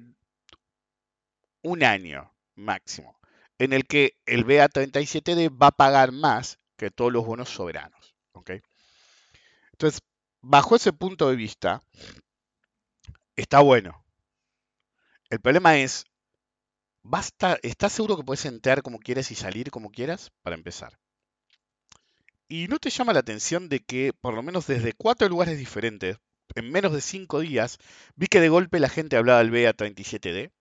un 1.63 1.83
año 1.83 2.31
máximo, 2.55 3.19
en 3.57 3.73
el 3.73 3.85
que 3.85 4.17
el 4.25 4.45
BA37D 4.45 5.49
va 5.61 5.67
a 5.67 5.71
pagar 5.71 6.11
más 6.11 6.59
que 6.77 6.91
todos 6.91 7.11
los 7.11 7.25
bonos 7.25 7.49
soberanos. 7.49 8.15
¿ok? 8.33 8.51
Entonces, 9.73 10.01
bajo 10.41 10.75
ese 10.75 10.93
punto 10.93 11.29
de 11.29 11.35
vista, 11.35 11.81
está 13.35 13.59
bueno. 13.59 14.03
El 15.29 15.39
problema 15.39 15.77
es, 15.77 16.05
basta, 17.03 17.57
¿estás 17.63 17.93
seguro 17.93 18.17
que 18.17 18.23
puedes 18.23 18.45
entrar 18.45 18.81
como 18.81 18.99
quieras 18.99 19.31
y 19.31 19.35
salir 19.35 19.71
como 19.71 19.91
quieras? 19.91 20.31
Para 20.41 20.55
empezar. 20.55 20.99
¿Y 22.47 22.67
no 22.67 22.79
te 22.79 22.89
llama 22.89 23.13
la 23.13 23.19
atención 23.19 23.69
de 23.69 23.79
que, 23.81 24.11
por 24.13 24.33
lo 24.33 24.41
menos 24.41 24.67
desde 24.67 24.93
cuatro 24.93 25.29
lugares 25.29 25.57
diferentes, 25.57 26.17
en 26.55 26.71
menos 26.71 26.93
de 26.93 27.01
cinco 27.01 27.41
días, 27.41 27.77
vi 28.15 28.27
que 28.27 28.41
de 28.41 28.49
golpe 28.49 28.79
la 28.79 28.89
gente 28.89 29.17
hablaba 29.17 29.39
del 29.39 29.51
BA37D? 29.51 30.51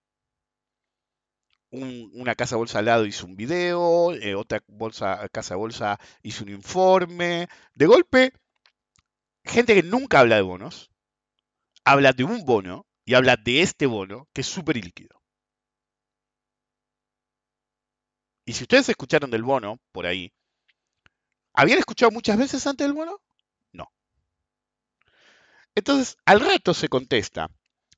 una 1.70 2.34
casa 2.34 2.56
bolsa 2.56 2.78
al 2.78 2.86
lado 2.86 3.04
hizo 3.04 3.26
un 3.26 3.36
video, 3.36 4.14
eh, 4.14 4.34
otra 4.34 4.62
bolsa, 4.68 5.28
casa 5.30 5.56
bolsa 5.56 5.98
hizo 6.22 6.44
un 6.44 6.50
informe. 6.50 7.48
De 7.74 7.86
golpe, 7.86 8.32
gente 9.44 9.74
que 9.74 9.82
nunca 9.82 10.20
habla 10.20 10.36
de 10.36 10.42
bonos, 10.42 10.90
habla 11.84 12.12
de 12.12 12.24
un 12.24 12.44
bono 12.44 12.86
y 13.04 13.14
habla 13.14 13.36
de 13.36 13.62
este 13.62 13.86
bono 13.86 14.28
que 14.32 14.42
es 14.42 14.46
súper 14.46 14.76
ilíquido. 14.76 15.17
Y 18.48 18.54
si 18.54 18.64
ustedes 18.64 18.88
escucharon 18.88 19.30
del 19.30 19.42
bono 19.42 19.78
por 19.92 20.06
ahí, 20.06 20.32
¿habían 21.52 21.80
escuchado 21.80 22.10
muchas 22.10 22.38
veces 22.38 22.66
antes 22.66 22.86
del 22.86 22.94
bono? 22.94 23.20
No. 23.72 23.92
Entonces, 25.74 26.16
al 26.24 26.40
rato 26.40 26.72
se 26.72 26.88
contesta, 26.88 27.50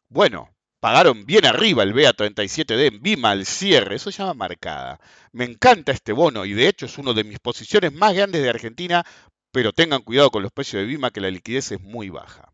bueno, 0.09 0.51
Pagaron 0.81 1.27
bien 1.27 1.45
arriba 1.45 1.83
el 1.83 1.93
BA37D 1.93 2.87
en 2.87 3.03
Bima 3.03 3.33
al 3.33 3.45
cierre, 3.45 3.97
eso 3.97 4.11
se 4.11 4.17
llama 4.17 4.33
marcada. 4.33 4.99
Me 5.31 5.45
encanta 5.45 5.93
este 5.93 6.13
bono 6.13 6.47
y 6.47 6.55
de 6.55 6.69
hecho 6.69 6.87
es 6.87 6.97
uno 6.97 7.13
de 7.13 7.23
mis 7.23 7.39
posiciones 7.39 7.93
más 7.93 8.15
grandes 8.15 8.43
de 8.43 8.49
Argentina, 8.49 9.05
pero 9.53 9.75
tengan 9.75 10.01
cuidado 10.01 10.31
con 10.31 10.43
los 10.43 10.53
precios 10.53 10.81
de 10.81 10.87
Bima 10.87 11.11
que 11.11 11.21
la 11.21 11.31
liquidez 11.31 11.73
es 11.73 11.83
muy 11.83 12.09
baja. 12.09 12.51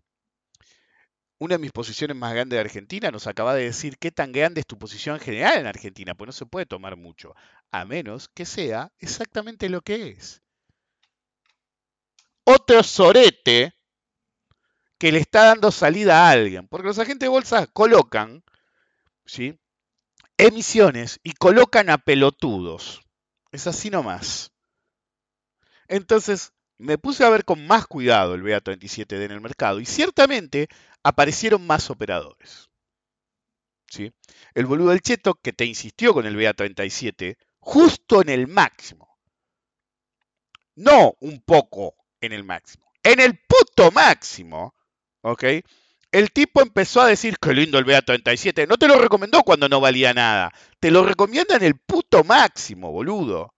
Una 1.38 1.56
de 1.56 1.58
mis 1.58 1.72
posiciones 1.72 2.16
más 2.16 2.32
grandes 2.32 2.56
de 2.56 2.60
Argentina 2.60 3.10
nos 3.10 3.26
acaba 3.26 3.54
de 3.54 3.64
decir 3.64 3.98
qué 3.98 4.10
tan 4.10 4.32
grande 4.32 4.60
es 4.60 4.66
tu 4.66 4.78
posición 4.78 5.20
general 5.20 5.58
en 5.58 5.66
Argentina, 5.66 6.14
pues 6.14 6.26
no 6.26 6.32
se 6.32 6.46
puede 6.46 6.64
tomar 6.64 6.96
mucho, 6.96 7.34
a 7.70 7.84
menos 7.84 8.28
que 8.28 8.46
sea 8.46 8.92
exactamente 8.98 9.68
lo 9.68 9.82
que 9.82 10.08
es. 10.08 10.42
Otro 12.44 12.82
sorete 12.82 13.74
que 14.98 15.12
le 15.12 15.18
está 15.18 15.46
dando 15.46 15.70
salida 15.70 16.26
a 16.26 16.30
alguien. 16.30 16.68
Porque 16.68 16.86
los 16.86 16.98
agentes 16.98 17.26
de 17.26 17.30
bolsa 17.30 17.66
colocan 17.66 18.42
¿sí? 19.24 19.58
emisiones 20.38 21.20
y 21.22 21.32
colocan 21.32 21.90
a 21.90 21.98
pelotudos. 21.98 23.02
Es 23.52 23.66
así 23.66 23.90
nomás. 23.90 24.52
Entonces 25.88 26.52
me 26.78 26.98
puse 26.98 27.24
a 27.24 27.30
ver 27.30 27.44
con 27.44 27.66
más 27.66 27.86
cuidado 27.86 28.34
el 28.34 28.42
BA37D 28.42 29.24
en 29.24 29.32
el 29.32 29.40
mercado 29.40 29.80
y 29.80 29.86
ciertamente 29.86 30.68
aparecieron 31.02 31.66
más 31.66 31.90
operadores. 31.90 32.68
¿Sí? 33.88 34.12
El 34.54 34.66
boludo 34.66 34.90
del 34.90 35.00
Cheto 35.00 35.34
que 35.34 35.52
te 35.52 35.64
insistió 35.64 36.12
con 36.12 36.26
el 36.26 36.36
BA37 36.36 37.36
justo 37.66 38.22
en 38.22 38.28
el 38.28 38.46
máximo. 38.46 39.18
No 40.76 41.14
un 41.20 41.40
poco 41.42 41.96
en 42.20 42.32
el 42.32 42.44
máximo. 42.44 42.92
En 43.02 43.18
el 43.18 43.38
puto 43.38 43.90
máximo 43.90 44.72
¿ok? 45.22 45.44
El 46.12 46.30
tipo 46.30 46.62
empezó 46.62 47.00
a 47.00 47.08
decir, 47.08 47.36
qué 47.40 47.52
lindo 47.52 47.78
el 47.78 47.84
BA37. 47.84 48.68
No 48.68 48.76
te 48.76 48.86
lo 48.86 48.98
recomendó 48.98 49.42
cuando 49.42 49.68
no 49.68 49.80
valía 49.80 50.14
nada. 50.14 50.52
Te 50.78 50.92
lo 50.92 51.04
recomienda 51.04 51.56
en 51.56 51.64
el 51.64 51.76
puto 51.76 52.22
máximo, 52.22 52.92
boludo. 52.92 53.52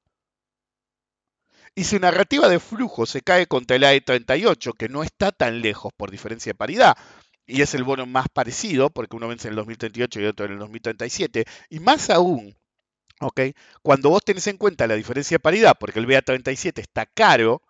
Y 1.74 1.84
su 1.84 1.98
narrativa 1.98 2.48
de 2.48 2.58
flujo 2.58 3.04
se 3.04 3.20
cae 3.20 3.46
contra 3.46 3.76
el 3.76 3.84
AE38, 3.84 4.74
que 4.76 4.88
no 4.88 5.02
está 5.02 5.30
tan 5.30 5.60
lejos 5.60 5.92
por 5.94 6.10
diferencia 6.10 6.50
de 6.50 6.56
paridad. 6.56 6.96
Y 7.46 7.60
es 7.60 7.74
el 7.74 7.84
bono 7.84 8.06
más 8.06 8.26
parecido, 8.32 8.88
porque 8.88 9.16
uno 9.16 9.28
vence 9.28 9.48
en 9.48 9.52
el 9.52 9.56
2038 9.56 10.20
y 10.20 10.24
otro 10.24 10.46
en 10.46 10.52
el 10.52 10.58
2037. 10.58 11.44
Y 11.68 11.80
más 11.80 12.08
aún, 12.08 12.56
¿ok? 13.20 13.40
Cuando 13.82 14.10
vos 14.10 14.24
tenés 14.24 14.46
en 14.46 14.56
cuenta 14.56 14.86
la 14.86 14.94
diferencia 14.94 15.36
de 15.36 15.40
paridad, 15.40 15.76
porque 15.78 15.98
el 15.98 16.06
BA37 16.06 16.80
está 16.80 17.06
caro, 17.06 17.62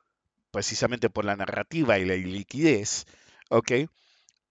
precisamente 0.50 1.11
por 1.11 1.24
la 1.24 1.37
narrativa 1.37 1.98
y 1.98 2.04
la 2.04 2.14
liquidez, 2.14 3.06
¿ok? 3.50 3.72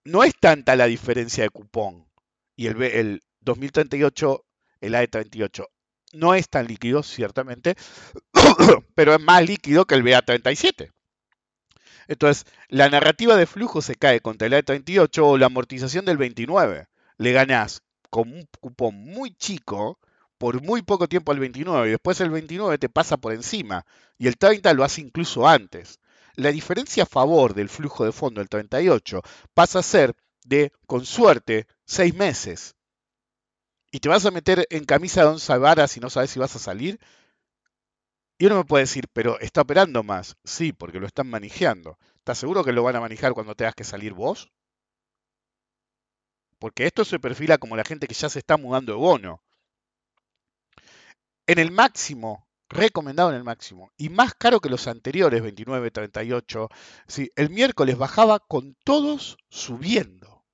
No 0.03 0.23
es 0.23 0.33
tanta 0.39 0.75
la 0.75 0.85
diferencia 0.85 1.43
de 1.43 1.49
cupón. 1.49 2.07
Y 2.55 2.67
el, 2.67 2.81
el 2.81 3.21
2038, 3.41 4.45
el 4.81 4.95
AE38, 4.95 5.65
no 6.13 6.33
es 6.33 6.49
tan 6.49 6.67
líquido, 6.67 7.03
ciertamente, 7.03 7.75
pero 8.95 9.15
es 9.15 9.21
más 9.21 9.45
líquido 9.45 9.85
que 9.85 9.95
el 9.95 10.03
BA37. 10.03 10.91
Entonces, 12.07 12.45
la 12.69 12.89
narrativa 12.89 13.35
de 13.35 13.45
flujo 13.45 13.81
se 13.81 13.95
cae 13.95 14.21
contra 14.21 14.47
el 14.47 14.53
AE38 14.53 15.21
o 15.23 15.37
la 15.37 15.47
amortización 15.47 16.05
del 16.05 16.17
29. 16.17 16.87
Le 17.17 17.31
ganás 17.33 17.81
con 18.09 18.31
un 18.31 18.47
cupón 18.61 18.95
muy 18.95 19.31
chico 19.31 19.99
por 20.37 20.61
muy 20.61 20.81
poco 20.81 21.07
tiempo 21.07 21.31
al 21.31 21.39
29 21.39 21.87
y 21.87 21.91
después 21.91 22.19
el 22.21 22.29
29 22.29 22.77
te 22.77 22.89
pasa 22.89 23.17
por 23.17 23.33
encima 23.33 23.85
y 24.17 24.27
el 24.27 24.37
30 24.37 24.73
lo 24.73 24.83
hace 24.83 25.01
incluso 25.01 25.47
antes 25.47 25.99
la 26.37 26.51
diferencia 26.51 27.03
a 27.03 27.07
favor 27.07 27.53
del 27.53 27.67
flujo 27.67 28.05
de 28.05 28.11
fondo 28.11 28.39
del 28.39 28.47
38 28.47 29.21
pasa 29.53 29.79
a 29.79 29.83
ser 29.83 30.15
de, 30.45 30.71
con 30.85 31.05
suerte, 31.05 31.67
seis 31.83 32.15
meses. 32.15 32.75
¿Y 33.91 33.99
te 33.99 34.07
vas 34.07 34.25
a 34.25 34.31
meter 34.31 34.65
en 34.69 34.85
camisa 34.85 35.21
de 35.21 35.27
once 35.27 35.57
varas 35.57 35.91
si 35.91 35.99
no 35.99 36.09
sabes 36.09 36.29
si 36.29 36.39
vas 36.39 36.55
a 36.55 36.59
salir? 36.59 36.99
Y 38.37 38.45
uno 38.45 38.57
me 38.57 38.65
puede 38.65 38.83
decir, 38.83 39.07
pero 39.11 39.39
está 39.39 39.61
operando 39.61 40.03
más. 40.03 40.37
Sí, 40.43 40.73
porque 40.73 40.99
lo 40.99 41.07
están 41.07 41.27
manejando. 41.27 41.97
¿Estás 42.17 42.37
seguro 42.37 42.63
que 42.63 42.71
lo 42.71 42.83
van 42.83 42.95
a 42.95 43.01
manejar 43.01 43.33
cuando 43.33 43.55
tengas 43.55 43.73
que 43.73 43.83
salir 43.83 44.13
vos? 44.13 44.51
Porque 46.59 46.85
esto 46.85 47.03
se 47.03 47.19
perfila 47.19 47.57
como 47.57 47.75
la 47.75 47.83
gente 47.83 48.07
que 48.07 48.13
ya 48.13 48.29
se 48.29 48.39
está 48.39 48.57
mudando 48.57 48.93
de 48.93 48.99
bono. 48.99 49.41
En 51.47 51.59
el 51.59 51.71
máximo 51.71 52.47
recomendado 52.69 53.29
en 53.29 53.35
el 53.37 53.43
máximo 53.43 53.91
y 53.97 54.09
más 54.09 54.33
caro 54.33 54.59
que 54.59 54.69
los 54.69 54.87
anteriores 54.87 55.41
29, 55.41 55.91
38. 55.91 56.69
¿sí? 57.07 57.31
El 57.35 57.49
miércoles 57.49 57.97
bajaba 57.97 58.39
con 58.39 58.75
todos 58.83 59.37
subiendo. 59.49 60.45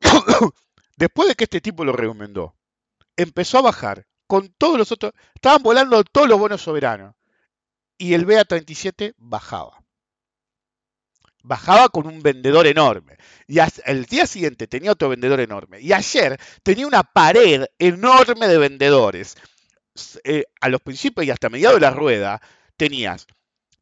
Después 0.96 1.28
de 1.28 1.34
que 1.34 1.44
este 1.44 1.60
tipo 1.60 1.84
lo 1.84 1.92
recomendó, 1.92 2.56
empezó 3.16 3.58
a 3.58 3.62
bajar 3.62 4.06
con 4.26 4.48
todos 4.58 4.78
los 4.78 4.92
otros. 4.92 5.12
Estaban 5.34 5.62
volando 5.62 6.02
todos 6.04 6.28
los 6.28 6.38
bonos 6.38 6.62
soberanos 6.62 7.14
y 7.98 8.14
el 8.14 8.26
BA37 8.26 9.14
bajaba. 9.16 9.78
Bajaba 11.44 11.88
con 11.88 12.06
un 12.06 12.22
vendedor 12.22 12.68
enorme. 12.68 13.16
Y 13.48 13.58
el 13.84 14.04
día 14.04 14.26
siguiente 14.26 14.68
tenía 14.68 14.92
otro 14.92 15.08
vendedor 15.08 15.40
enorme. 15.40 15.80
Y 15.80 15.92
ayer 15.92 16.38
tenía 16.62 16.86
una 16.86 17.02
pared 17.02 17.64
enorme 17.80 18.46
de 18.46 18.58
vendedores. 18.58 19.36
Eh, 20.24 20.44
a 20.60 20.68
los 20.68 20.80
principios 20.80 21.26
y 21.26 21.30
hasta 21.30 21.50
mediados 21.50 21.76
de 21.76 21.82
la 21.82 21.90
rueda, 21.90 22.40
tenías 22.76 23.26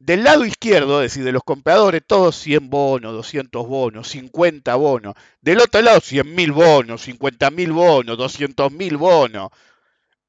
del 0.01 0.23
lado 0.23 0.45
izquierdo, 0.45 1.01
es 1.01 1.11
decir, 1.11 1.23
de 1.23 1.31
los 1.31 1.43
compradores, 1.43 2.01
todos 2.05 2.35
100 2.37 2.69
bonos, 2.69 3.13
200 3.13 3.67
bonos, 3.67 4.07
50 4.09 4.75
bonos. 4.75 5.13
Del 5.41 5.59
otro 5.59 5.81
lado, 5.81 5.99
100.000 6.01 6.53
bonos, 6.53 7.07
50.000 7.07 7.71
bonos, 7.71 8.17
200.000 8.17 8.97
bonos. 8.97 9.49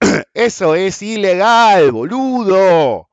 Eso 0.34 0.74
es 0.74 1.02
ilegal, 1.02 1.90
boludo. 1.92 3.08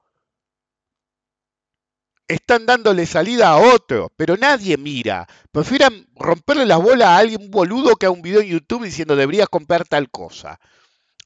Están 2.27 2.65
dándole 2.65 3.05
salida 3.05 3.49
a 3.49 3.57
otro, 3.57 4.11
pero 4.15 4.37
nadie 4.37 4.77
mira. 4.77 5.27
Prefieren 5.51 6.07
romperle 6.15 6.65
las 6.65 6.81
bolas 6.81 7.07
a 7.07 7.17
alguien 7.17 7.49
boludo 7.49 7.95
que 7.95 8.05
a 8.05 8.11
un 8.11 8.21
video 8.21 8.41
en 8.41 8.49
YouTube 8.49 8.83
diciendo 8.83 9.15
deberías 9.15 9.49
comprar 9.49 9.87
tal 9.87 10.09
cosa. 10.11 10.59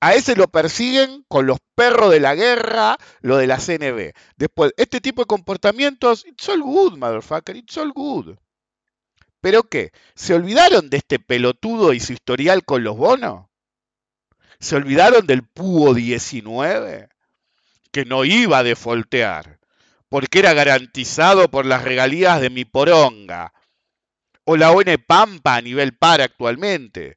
A 0.04 0.16
ese 0.16 0.36
lo 0.36 0.50
persiguen 0.50 1.24
con 1.30 1.46
los 1.46 1.60
perros 1.76 2.12
de 2.12 2.20
la 2.20 2.36
guerra, 2.36 2.98
lo 3.22 3.38
de 3.38 3.48
la 3.48 3.58
CNB. 3.58 4.12
Después, 4.36 4.74
este 4.76 5.00
tipo 5.00 5.22
de 5.22 5.28
comportamientos, 5.28 6.26
it's 6.26 6.50
all 6.50 6.62
good, 6.62 6.98
motherfucker, 6.98 7.56
it's 7.56 7.78
all 7.78 7.94
good. 7.94 8.36
¿Pero 9.40 9.64
qué? 9.64 9.94
¿Se 10.14 10.34
olvidaron 10.34 10.90
de 10.90 10.98
este 10.98 11.20
pelotudo 11.20 11.94
y 11.94 12.02
su 12.02 12.12
historial 12.12 12.66
con 12.66 12.84
los 12.84 12.98
bonos? 12.98 13.46
¿Se 14.60 14.76
olvidaron 14.76 15.26
del 15.26 15.48
PUO 15.48 15.94
19? 15.94 17.08
Que 17.94 18.04
no 18.04 18.26
iba 18.26 18.58
a 18.58 18.64
defoltear, 18.64 19.58
porque 20.10 20.40
era 20.40 20.54
garantizado 20.54 21.50
por 21.50 21.66
las 21.66 21.82
regalías 21.82 22.42
de 22.42 22.50
mi 22.50 22.66
poronga. 22.66 23.54
O 24.44 24.58
la 24.58 24.74
ON 24.74 24.84
Pampa 25.08 25.56
a 25.56 25.62
nivel 25.62 25.96
par 25.96 26.20
actualmente. 26.20 27.16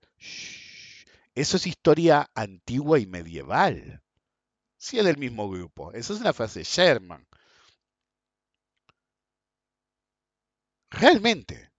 Eso 1.36 1.58
es 1.58 1.66
historia 1.68 2.30
antigua 2.34 2.98
y 2.98 3.06
medieval. 3.06 4.02
Sí 4.78 4.98
es 4.98 5.04
del 5.04 5.18
mismo 5.18 5.50
grupo. 5.50 5.92
Eso 5.92 6.14
es 6.14 6.20
una 6.20 6.32
frase 6.32 6.60
de 6.60 6.64
Sherman. 6.64 7.26
Realmente. 10.90 11.70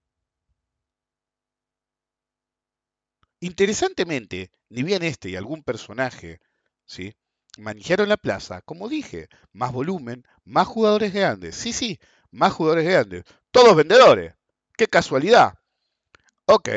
Interesantemente, 3.39 4.51
ni 4.69 4.83
bien 4.83 5.01
este 5.03 5.29
y 5.29 5.35
algún 5.35 5.63
personaje, 5.63 6.39
¿sí? 6.85 7.15
manejaron 7.57 8.09
la 8.09 8.17
plaza, 8.17 8.61
como 8.61 8.87
dije, 8.89 9.27
más 9.53 9.71
volumen, 9.71 10.23
más 10.43 10.67
jugadores 10.67 11.13
grandes. 11.13 11.55
Sí, 11.55 11.73
sí, 11.73 11.99
más 12.29 12.53
jugadores 12.53 12.85
grandes. 12.85 13.23
Todos 13.51 13.75
vendedores. 13.75 14.35
¡Qué 14.77 14.85
casualidad! 14.87 15.55
Ok, 16.45 16.69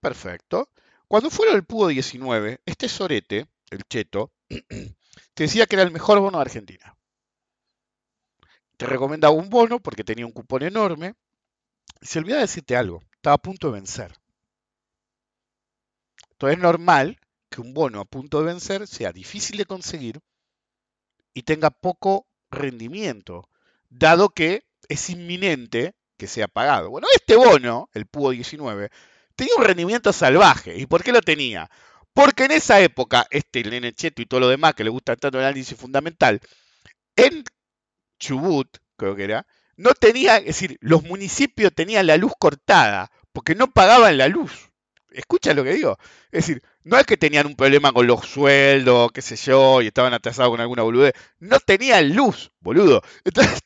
perfecto. 0.00 0.70
Cuando 1.08 1.30
fueron 1.30 1.56
el 1.56 1.64
PUDO 1.64 1.88
19, 1.88 2.60
este 2.66 2.88
sorete, 2.88 3.46
el 3.70 3.84
cheto, 3.84 4.32
te 4.48 5.44
decía 5.44 5.66
que 5.66 5.76
era 5.76 5.84
el 5.84 5.92
mejor 5.92 6.18
bono 6.18 6.38
de 6.38 6.42
Argentina. 6.42 6.96
Te 8.76 8.86
recomendaba 8.86 9.34
un 9.34 9.48
bono 9.48 9.80
porque 9.80 10.04
tenía 10.04 10.26
un 10.26 10.32
cupón 10.32 10.62
enorme. 10.62 11.14
Se 12.00 12.18
olvidaba 12.18 12.42
decirte 12.42 12.76
algo, 12.76 13.02
estaba 13.14 13.34
a 13.34 13.42
punto 13.42 13.68
de 13.68 13.74
vencer. 13.74 14.14
Entonces 16.32 16.58
es 16.58 16.62
normal 16.62 17.18
que 17.48 17.60
un 17.60 17.72
bono 17.72 18.00
a 18.00 18.04
punto 18.04 18.40
de 18.40 18.46
vencer 18.46 18.86
sea 18.86 19.12
difícil 19.12 19.56
de 19.56 19.64
conseguir 19.64 20.20
y 21.32 21.42
tenga 21.42 21.70
poco 21.70 22.26
rendimiento, 22.50 23.48
dado 23.88 24.28
que 24.30 24.64
es 24.88 25.08
inminente 25.08 25.94
que 26.18 26.26
sea 26.26 26.48
pagado. 26.48 26.90
Bueno, 26.90 27.06
este 27.14 27.36
bono, 27.36 27.88
el 27.94 28.06
PUO 28.06 28.30
19, 28.30 28.90
tenía 29.36 29.54
un 29.56 29.64
rendimiento 29.64 30.12
salvaje. 30.12 30.76
¿Y 30.76 30.86
por 30.86 31.02
qué 31.04 31.12
lo 31.12 31.20
tenía? 31.20 31.70
Porque 32.12 32.44
en 32.46 32.52
esa 32.52 32.80
época, 32.80 33.26
este 33.30 33.60
el 33.60 33.70
nene 33.70 33.92
Cheto 33.92 34.22
y 34.22 34.26
todo 34.26 34.40
lo 34.40 34.48
demás 34.48 34.74
que 34.74 34.84
le 34.84 34.90
gusta 34.90 35.16
tanto 35.16 35.38
el 35.38 35.44
análisis 35.44 35.76
fundamental, 35.78 36.40
en 37.16 37.44
Chubut, 38.18 38.68
creo 38.96 39.14
que 39.14 39.24
era, 39.24 39.46
no 39.76 39.92
tenía, 39.92 40.38
es 40.38 40.46
decir, 40.46 40.78
los 40.80 41.02
municipios 41.02 41.72
tenían 41.74 42.06
la 42.06 42.16
luz 42.16 42.32
cortada, 42.38 43.10
porque 43.32 43.54
no 43.54 43.70
pagaban 43.70 44.16
la 44.16 44.28
luz. 44.28 44.70
Escucha 45.10 45.54
lo 45.54 45.64
que 45.64 45.74
digo. 45.74 45.98
Es 46.30 46.46
decir, 46.46 46.62
no 46.84 46.98
es 46.98 47.06
que 47.06 47.16
tenían 47.16 47.46
un 47.46 47.56
problema 47.56 47.92
con 47.92 48.06
los 48.06 48.26
sueldos, 48.26 49.12
qué 49.12 49.22
sé 49.22 49.36
yo, 49.36 49.80
y 49.82 49.88
estaban 49.88 50.12
atrasados 50.14 50.50
con 50.50 50.60
alguna 50.60 50.82
boludez. 50.82 51.12
No 51.38 51.58
tenían 51.60 52.14
luz, 52.14 52.52
boludo. 52.60 53.02
Entonces, 53.24 53.60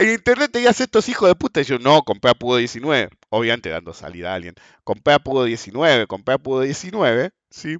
en 0.00 0.08
internet 0.08 0.50
tenías 0.50 0.80
estos 0.80 1.10
hijos 1.10 1.28
de 1.28 1.34
puta 1.34 1.60
y 1.60 1.64
yo, 1.64 1.78
no, 1.78 2.02
compré 2.02 2.30
a 2.30 2.34
Pudo 2.34 2.56
19. 2.56 3.10
Obviamente 3.28 3.68
dando 3.68 3.92
salida 3.92 4.32
a 4.32 4.34
alguien. 4.34 4.54
Compré 4.82 5.12
a 5.12 5.18
Pudo 5.18 5.44
19, 5.44 6.06
compré 6.06 6.34
a 6.36 6.38
Pudo 6.38 6.62
19, 6.62 7.32
¿sí? 7.50 7.76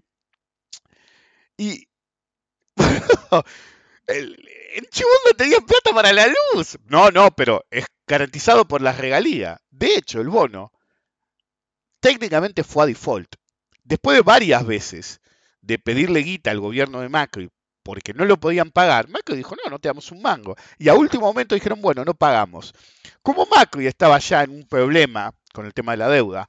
Y... 1.57 1.89
en 4.07 4.85
Chubut 4.91 5.19
no 5.25 5.33
tenían 5.35 5.65
plata 5.65 5.95
para 5.95 6.13
la 6.13 6.27
luz. 6.27 6.79
No, 6.85 7.11
no, 7.11 7.31
pero 7.31 7.65
es 7.71 7.87
garantizado 8.07 8.69
por 8.69 8.83
las 8.83 8.99
regalías. 8.99 9.59
De 9.71 9.95
hecho, 9.95 10.21
el 10.21 10.29
bono 10.29 10.73
técnicamente 12.01 12.65
fue 12.65 12.85
a 12.85 12.87
default. 12.87 13.37
Después 13.83 14.19
de 14.19 14.23
varias 14.23 14.67
veces 14.67 15.23
de 15.63 15.79
pedirle 15.79 16.21
guita 16.21 16.51
al 16.51 16.61
gobierno 16.61 17.01
de 17.01 17.09
Macri 17.09 17.51
porque 17.83 18.13
no 18.15 18.25
lo 18.25 18.39
podían 18.39 18.71
pagar, 18.71 19.09
Macri 19.09 19.37
dijo, 19.37 19.57
no, 19.63 19.71
no 19.71 19.79
te 19.79 19.89
damos 19.89 20.11
un 20.13 20.23
mango. 20.23 20.57
Y 20.79 20.89
a 20.89 20.95
último 20.95 21.27
momento 21.27 21.55
dijeron, 21.55 21.81
bueno, 21.81 22.05
no 22.05 22.15
pagamos. 22.15 22.75
Como 23.23 23.47
Macri 23.47 23.87
estaba 23.87 24.19
ya 24.19 24.43
en 24.43 24.51
un 24.51 24.67
problema 24.67 25.33
con 25.53 25.67
el 25.67 25.75
tema 25.75 25.93
de 25.93 25.99
la 25.99 26.09
deuda, 26.09 26.49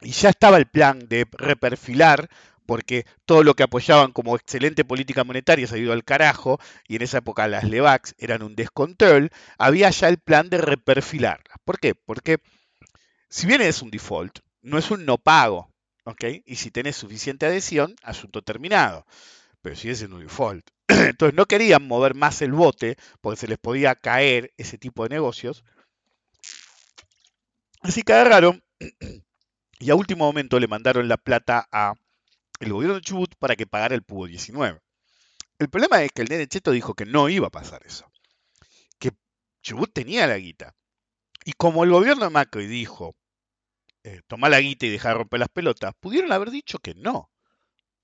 y 0.00 0.10
ya 0.10 0.28
estaba 0.30 0.58
el 0.58 0.66
plan 0.66 1.08
de 1.08 1.26
reperfilar, 1.32 2.28
porque 2.66 3.06
todo 3.24 3.42
lo 3.42 3.54
que 3.54 3.62
apoyaban 3.62 4.12
como 4.12 4.36
excelente 4.36 4.84
política 4.84 5.24
monetaria 5.24 5.66
se 5.66 5.76
ha 5.76 5.78
ido 5.78 5.92
al 5.92 6.04
carajo, 6.04 6.58
y 6.88 6.96
en 6.96 7.02
esa 7.02 7.18
época 7.18 7.48
las 7.48 7.64
LEVAX 7.64 8.14
eran 8.18 8.42
un 8.42 8.54
descontrol, 8.56 9.30
había 9.58 9.90
ya 9.90 10.08
el 10.08 10.18
plan 10.18 10.48
de 10.50 10.58
reperfilarlas. 10.58 11.58
¿Por 11.64 11.78
qué? 11.78 11.94
Porque 11.94 12.38
si 13.28 13.46
bien 13.46 13.60
es 13.60 13.82
un 13.82 13.90
default, 13.90 14.38
no 14.62 14.78
es 14.78 14.90
un 14.90 15.04
no 15.04 15.18
pago, 15.18 15.70
¿ok? 16.04 16.24
Y 16.46 16.56
si 16.56 16.70
tenés 16.70 16.96
suficiente 16.96 17.46
adhesión, 17.46 17.94
asunto 18.02 18.42
terminado. 18.42 19.06
Pero 19.64 19.76
sigue 19.76 19.94
siendo 19.94 20.16
un 20.16 20.22
default. 20.22 20.68
Entonces 20.88 21.34
no 21.34 21.46
querían 21.46 21.88
mover 21.88 22.14
más 22.14 22.42
el 22.42 22.52
bote 22.52 22.98
porque 23.22 23.40
se 23.40 23.48
les 23.48 23.56
podía 23.56 23.94
caer 23.94 24.52
ese 24.58 24.76
tipo 24.76 25.04
de 25.04 25.08
negocios. 25.08 25.64
Así 27.80 28.02
que 28.02 28.12
agarraron 28.12 28.62
y 29.80 29.90
a 29.90 29.94
último 29.94 30.26
momento 30.26 30.60
le 30.60 30.68
mandaron 30.68 31.08
la 31.08 31.16
plata 31.16 31.66
a 31.72 31.94
el 32.60 32.74
gobierno 32.74 32.96
de 32.96 33.00
Chubut 33.00 33.34
para 33.36 33.56
que 33.56 33.66
pagara 33.66 33.94
el 33.94 34.02
PUBO 34.02 34.26
19. 34.26 34.82
El 35.58 35.70
problema 35.70 36.02
es 36.02 36.12
que 36.12 36.20
el 36.20 36.28
nene 36.28 36.46
dijo 36.46 36.92
que 36.92 37.06
no 37.06 37.30
iba 37.30 37.46
a 37.46 37.50
pasar 37.50 37.86
eso. 37.86 38.12
Que 38.98 39.12
Chubut 39.62 39.90
tenía 39.94 40.26
la 40.26 40.36
guita. 40.36 40.74
Y 41.46 41.54
como 41.54 41.84
el 41.84 41.90
gobierno 41.90 42.24
de 42.24 42.30
Macri 42.30 42.66
dijo, 42.66 43.16
eh, 44.02 44.20
la 44.28 44.60
guita 44.60 44.84
y 44.84 44.90
dejar 44.90 45.12
de 45.12 45.18
romper 45.20 45.40
las 45.40 45.48
pelotas, 45.48 45.94
pudieron 45.98 46.32
haber 46.32 46.50
dicho 46.50 46.78
que 46.80 46.94
no. 46.94 47.30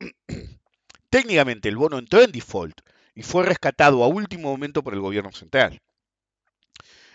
Técnicamente 1.11 1.68
el 1.68 1.76
bono 1.76 1.98
entró 1.98 2.22
en 2.22 2.32
default 2.32 2.80
y 3.14 3.22
fue 3.22 3.44
rescatado 3.44 4.02
a 4.04 4.06
último 4.08 4.50
momento 4.50 4.82
por 4.82 4.94
el 4.94 5.00
gobierno 5.00 5.32
central. 5.32 5.80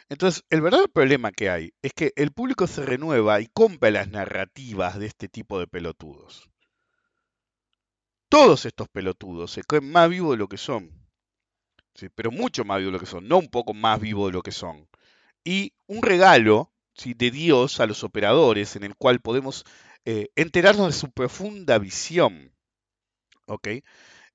Entonces, 0.08 0.44
el 0.50 0.62
verdadero 0.62 0.88
problema 0.90 1.32
que 1.32 1.50
hay 1.50 1.74
es 1.82 1.94
que 1.94 2.14
el 2.16 2.32
público 2.32 2.68
se 2.68 2.86
renueva 2.86 3.42
y 3.42 3.48
compra 3.48 3.90
las 3.90 4.08
narrativas 4.08 5.00
de 5.00 5.08
este 5.08 5.28
tipo 5.28 5.60
de 5.60 5.66
pelotudos. 5.66 6.48
Todos 8.30 8.66
estos 8.66 8.88
pelotudos 8.90 9.52
se 9.52 9.64
creen 9.64 9.92
más 9.92 10.10
vivos 10.10 10.32
de 10.32 10.38
lo 10.38 10.48
que 10.48 10.58
son. 10.58 10.92
pero 12.14 12.30
mucho 12.32 12.66
más 12.66 12.80
vivos 12.80 12.92
de 12.92 12.98
lo 12.98 13.00
que 13.00 13.10
son, 13.10 13.28
no 13.28 13.38
un 13.38 13.48
poco 13.48 13.74
más 13.74 14.00
vivos 14.00 14.28
de 14.28 14.34
lo 14.34 14.44
que 14.44 14.52
son. 14.52 14.88
Y 15.44 15.74
un 15.88 16.04
regalo 16.04 16.72
de 17.04 17.32
Dios 17.32 17.80
a 17.80 17.88
los 17.88 18.04
operadores 18.04 18.76
en 18.76 18.84
el 18.84 18.96
cual 18.96 19.20
podemos 19.22 19.66
eh, 20.06 20.30
enterarnos 20.36 20.88
de 20.88 20.94
su 20.94 21.12
profunda 21.12 21.78
visión, 21.80 22.55
¿ok? 23.48 23.68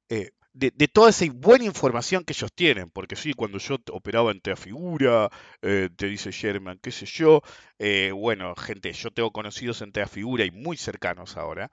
Eh, 0.09 0.31
de, 0.53 0.89
toda 0.89 1.11
esa 1.11 1.25
buena 1.33 1.65
información 1.65 2.25
que 2.25 2.33
ellos 2.33 2.53
tienen, 2.53 2.91
porque 2.91 3.17
sí, 3.17 3.35
cuando 3.35 3.59
yo 3.59 3.77
operaba 3.93 4.33
en 4.33 4.41
Teafigura, 4.41 5.31
eh, 5.63 5.89
te 5.97 6.07
dice 6.07 6.33
Sherman, 6.33 6.79
qué 6.83 6.91
sé 6.91 7.07
yo, 7.07 7.43
bueno, 8.15 8.55
gente, 8.57 8.93
yo 8.93 9.11
tengo 9.11 9.31
conocidos 9.31 9.81
en 9.83 9.93
Teafigura 9.93 10.45
y 10.45 10.51
muy 10.51 10.77
cercanos 10.77 11.37
ahora, 11.37 11.71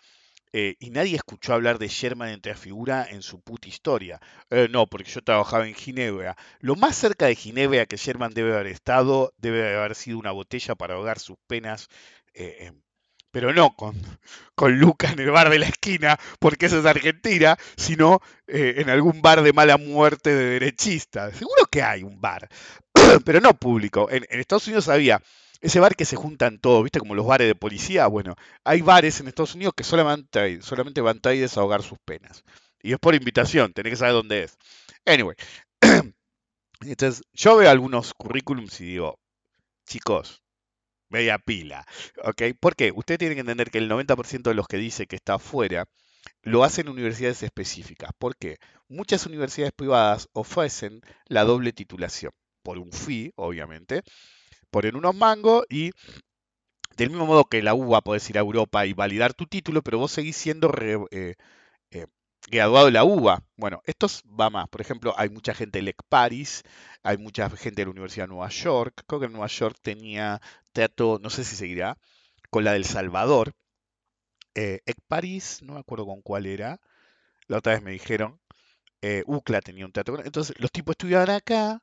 eh, 0.54 0.76
y 0.80 0.90
nadie 0.92 1.16
escuchó 1.16 1.54
hablar 1.54 1.78
de 1.78 1.88
Sherman 1.88 2.30
entre 2.30 2.56
figura 2.56 3.06
en 3.10 3.22
su 3.22 3.42
puta 3.42 3.68
historia. 3.68 4.20
Eh, 4.50 4.68
no, 4.72 4.88
porque 4.88 5.12
yo 5.12 5.22
trabajaba 5.22 5.68
en 5.68 5.76
Ginebra. 5.76 6.36
Lo 6.60 6.76
más 6.76 6.96
cerca 6.96 7.26
de 7.28 7.36
Ginebra 7.36 7.86
que 7.86 7.98
Sherman 7.98 8.34
debe 8.34 8.54
haber 8.54 8.68
estado 8.68 9.34
debe 9.38 9.76
haber 9.76 9.96
sido 9.96 10.18
una 10.20 10.32
botella 10.32 10.76
para 10.76 10.96
ahogar 10.96 11.20
sus 11.20 11.38
penas. 11.48 11.90
Eh, 12.34 12.72
pero 13.32 13.54
no 13.54 13.76
con, 13.76 13.96
con 14.56 14.80
Luca 14.80 15.12
en 15.12 15.20
el 15.20 15.32
bar 15.32 15.50
de 15.50 15.60
la 15.60 15.68
esquina, 15.68 16.18
porque 16.40 16.68
eso 16.68 16.80
es 16.80 16.86
Argentina, 16.86 17.58
sino 17.76 18.22
en 18.48 18.90
algún 18.90 19.22
bar 19.22 19.42
de 19.42 19.54
mala 19.54 19.78
muerte 19.78 20.34
de 20.36 20.46
derechista. 20.60 21.32
Seguro 21.32 21.66
que 21.72 21.84
hay 21.84 22.04
un 22.04 22.20
bar, 22.20 22.48
pero 23.26 23.42
no 23.42 23.54
público. 23.54 24.10
en 24.10 24.26
Estados 24.30 24.68
Unidos 24.68 24.90
había 24.90 25.22
ese 25.62 25.80
bar 25.80 25.96
que 25.96 26.06
se 26.06 26.16
juntan 26.16 26.60
todos, 26.60 26.84
¿viste? 26.84 27.00
Como 27.00 27.16
los 27.16 27.26
bares 27.26 27.48
de 27.48 27.56
policía. 27.56 28.08
Bueno, 28.08 28.36
hay 28.64 28.82
bares 28.82 29.20
en 29.20 29.28
Estados 29.28 29.56
Unidos 29.56 29.74
que 29.76 29.84
solamente, 29.84 30.62
solamente 30.62 31.02
van 31.02 31.20
a 31.24 31.30
desahogar 31.30 31.84
sus 31.84 32.00
penas. 32.00 32.44
Y 32.82 32.94
es 32.94 33.00
por 33.00 33.16
invitación, 33.16 33.74
tenés 33.74 33.92
que 33.92 33.98
saber 33.98 34.14
dónde 34.14 34.44
es. 34.44 34.58
Anyway. 35.06 35.36
Entonces, 36.82 37.24
yo 37.34 37.58
veo 37.58 37.72
algunos 37.72 38.14
currículums 38.14 38.80
y 38.82 38.86
digo, 38.86 39.20
chicos, 39.88 40.44
media 41.10 41.38
pila. 41.40 41.86
¿Ok? 42.24 42.44
¿Por 42.60 42.76
qué? 42.76 42.92
Ustedes 42.96 43.20
tienen 43.20 43.36
que 43.36 43.42
entender 43.42 43.72
que 43.72 43.78
el 43.78 43.90
90% 43.90 44.50
de 44.50 44.56
los 44.56 44.68
que 44.68 44.78
dice 44.78 45.08
que 45.08 45.16
está 45.16 45.36
afuera 45.36 45.86
lo 46.44 46.64
hacen 46.64 46.88
en 46.88 46.94
universidades 46.94 47.44
específicas. 47.44 48.12
¿Por 48.18 48.36
qué? 48.38 48.58
Muchas 48.88 49.26
universidades 49.26 49.74
privadas 49.74 50.30
ofrecen 50.34 51.02
la 51.28 51.44
doble 51.44 51.74
titulación, 51.74 52.32
por 52.64 52.78
un 52.78 52.92
fee, 52.92 53.34
obviamente, 53.36 54.02
ponen 54.72 54.96
unos 54.96 55.16
mangos 55.16 55.66
y 55.70 55.92
del 56.98 57.10
mismo 57.10 57.26
modo 57.26 57.46
que 57.46 57.62
la 57.62 57.74
UBA 57.74 58.02
podés 58.02 58.30
ir 58.30 58.38
a 58.38 58.42
Europa 58.42 58.86
y 58.86 58.94
validar 58.94 59.34
tu 59.34 59.46
título, 59.46 59.84
pero 59.84 60.00
vos 60.00 60.12
seguís 60.12 60.36
siendo 60.36 60.72
eh, 60.82 60.98
eh, 61.12 61.36
graduado 62.48 62.88
de 62.88 62.92
la 62.94 63.04
UBA. 63.04 63.44
Bueno, 63.58 63.82
estos 63.86 64.24
va 64.24 64.50
más. 64.50 64.68
Por 64.70 64.82
ejemplo, 64.82 65.14
hay 65.18 65.30
mucha 65.30 65.54
gente 65.54 65.80
del 65.82 65.94
Paris, 66.10 66.64
hay 67.04 67.18
mucha 67.18 67.50
gente 67.50 67.82
de 67.82 67.86
la 67.86 67.92
Universidad 67.92 68.26
de 68.26 68.30
Nueva 68.30 68.50
York. 68.50 69.04
Creo 69.08 69.20
que 69.20 69.26
en 69.28 69.34
Nueva 69.34 69.48
York 69.48 69.78
tenía 69.82 70.42
teatro, 70.72 71.20
no 71.22 71.30
sé 71.30 71.44
si 71.44 71.56
seguirá, 71.56 71.98
con 72.50 72.64
la 72.64 72.74
del 72.74 72.86
Salvador. 72.86 73.54
Eh, 74.56 74.82
Paris, 75.08 75.60
no 75.64 75.74
me 75.74 75.80
acuerdo 75.80 76.06
con 76.06 76.22
cuál 76.22 76.46
era. 76.46 76.80
La 77.48 77.58
otra 77.58 77.74
vez 77.74 77.84
me 77.84 77.92
dijeron. 77.92 78.40
Eh, 79.02 79.24
UCLA 79.28 79.62
tenía 79.62 79.86
un 79.86 79.92
teatro. 79.92 80.24
Entonces, 80.24 80.56
los 80.60 80.72
tipos 80.72 80.94
estudiaban 80.94 81.30
acá 81.30 81.82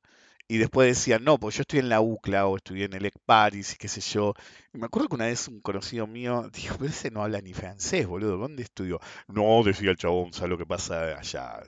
y 0.49 0.59
después 0.59 0.89
decían, 0.89 1.25
no, 1.25 1.39
pues 1.39 1.57
yo 1.57 1.63
estoy 1.63 1.79
en 1.81 1.89
la 1.89 2.01
UCLA 2.01 2.47
o 2.47 2.57
estudié 2.57 2.85
en 2.85 2.93
el 2.93 3.07
EC 3.07 3.15
Paris 3.25 3.75
y 3.75 3.77
qué 3.77 3.89
sé 3.89 4.01
yo. 4.01 4.35
Y 4.73 4.79
me 4.79 4.87
acuerdo 4.87 5.09
que 5.09 5.15
una 5.17 5.27
vez 5.27 5.49
un 5.49 5.61
conocido 5.61 6.07
mío 6.07 6.51
dijo, 6.53 6.77
pero 6.79 6.91
ese 6.91 7.11
no 7.11 7.23
habla 7.23 7.41
ni 7.41 7.55
francés, 7.55 8.07
boludo, 8.07 8.37
¿dónde 8.37 8.63
estudió? 8.63 9.01
No, 9.29 9.63
decía 9.65 9.91
el 9.91 9.97
chabón, 9.97 10.33
¿sabes 10.33 10.51
lo 10.51 10.59
que 10.59 10.67
pasa 10.67 11.19
allá? 11.19 11.63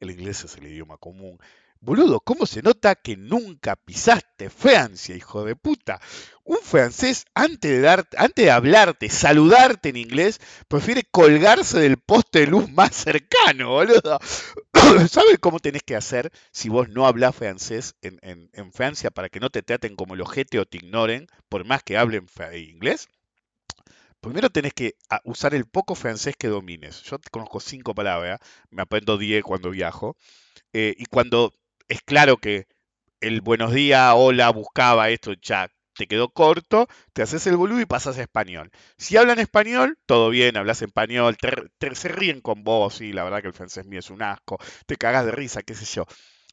El 0.00 0.10
inglés 0.10 0.44
es 0.44 0.56
el 0.56 0.66
idioma 0.66 0.96
común. 0.98 1.38
Boludo, 1.84 2.20
¿cómo 2.20 2.46
se 2.46 2.62
nota 2.62 2.94
que 2.94 3.14
nunca 3.14 3.76
pisaste 3.76 4.48
Francia, 4.48 5.14
hijo 5.14 5.44
de 5.44 5.54
puta? 5.54 6.00
Un 6.42 6.56
francés, 6.62 7.26
antes 7.34 7.70
de, 7.70 7.80
dar, 7.82 8.08
antes 8.16 8.42
de 8.42 8.50
hablarte, 8.50 9.10
saludarte 9.10 9.90
en 9.90 9.98
inglés, 9.98 10.40
prefiere 10.66 11.02
colgarse 11.02 11.78
del 11.78 11.98
poste 11.98 12.40
de 12.40 12.46
luz 12.46 12.72
más 12.72 12.94
cercano, 12.96 13.72
boludo. 13.72 14.18
¿Sabes 15.10 15.38
cómo 15.40 15.58
tenés 15.58 15.82
que 15.82 15.94
hacer 15.94 16.32
si 16.52 16.70
vos 16.70 16.88
no 16.88 17.06
hablas 17.06 17.36
francés 17.36 17.96
en, 18.00 18.72
Francia 18.72 19.10
para 19.10 19.28
que 19.28 19.40
no 19.40 19.50
te 19.50 19.62
traten 19.62 19.94
como 19.94 20.14
el 20.14 20.22
ojete 20.22 20.58
o 20.60 20.64
te 20.64 20.78
ignoren, 20.78 21.26
por 21.50 21.66
más 21.66 21.82
que 21.82 21.98
hablen 21.98 22.26
inglés? 22.54 23.08
Primero 24.22 24.48
tenés 24.48 24.72
que 24.72 24.94
ah, 25.10 25.20
usar 25.24 25.54
el 25.54 25.66
poco 25.66 25.94
francés 25.94 26.34
que 26.34 26.48
domines. 26.48 27.02
Yo 27.02 27.18
conozco 27.30 27.60
cinco 27.60 27.94
palabras, 27.94 28.40
me 28.70 28.80
aprendo 28.80 29.18
diez 29.18 29.44
cuando 29.44 29.68
viajo. 29.68 30.16
Eh, 30.72 30.94
y 30.98 31.04
cuando 31.04 31.52
es 31.88 32.02
claro 32.02 32.36
que 32.38 32.66
el 33.20 33.40
buenos 33.40 33.72
días, 33.72 34.12
hola, 34.16 34.50
buscaba 34.50 35.10
esto, 35.10 35.32
ya 35.40 35.70
te 35.96 36.06
quedó 36.06 36.28
corto, 36.30 36.88
te 37.12 37.22
haces 37.22 37.46
el 37.46 37.56
boludo 37.56 37.80
y 37.80 37.86
pasas 37.86 38.18
a 38.18 38.22
español. 38.22 38.70
Si 38.98 39.16
hablan 39.16 39.38
español, 39.38 39.98
todo 40.06 40.30
bien, 40.30 40.56
hablas 40.56 40.82
español, 40.82 41.36
te, 41.36 41.94
se 41.94 42.08
ríen 42.08 42.40
con 42.40 42.64
vos, 42.64 43.00
y 43.00 43.12
la 43.12 43.24
verdad 43.24 43.42
que 43.42 43.48
el 43.48 43.54
francés 43.54 43.86
mío 43.86 44.00
es 44.00 44.10
un 44.10 44.22
asco, 44.22 44.58
te 44.86 44.96
cagas 44.96 45.24
de 45.24 45.32
risa, 45.32 45.62
qué 45.62 45.74
sé 45.74 45.84
yo. 45.84 46.06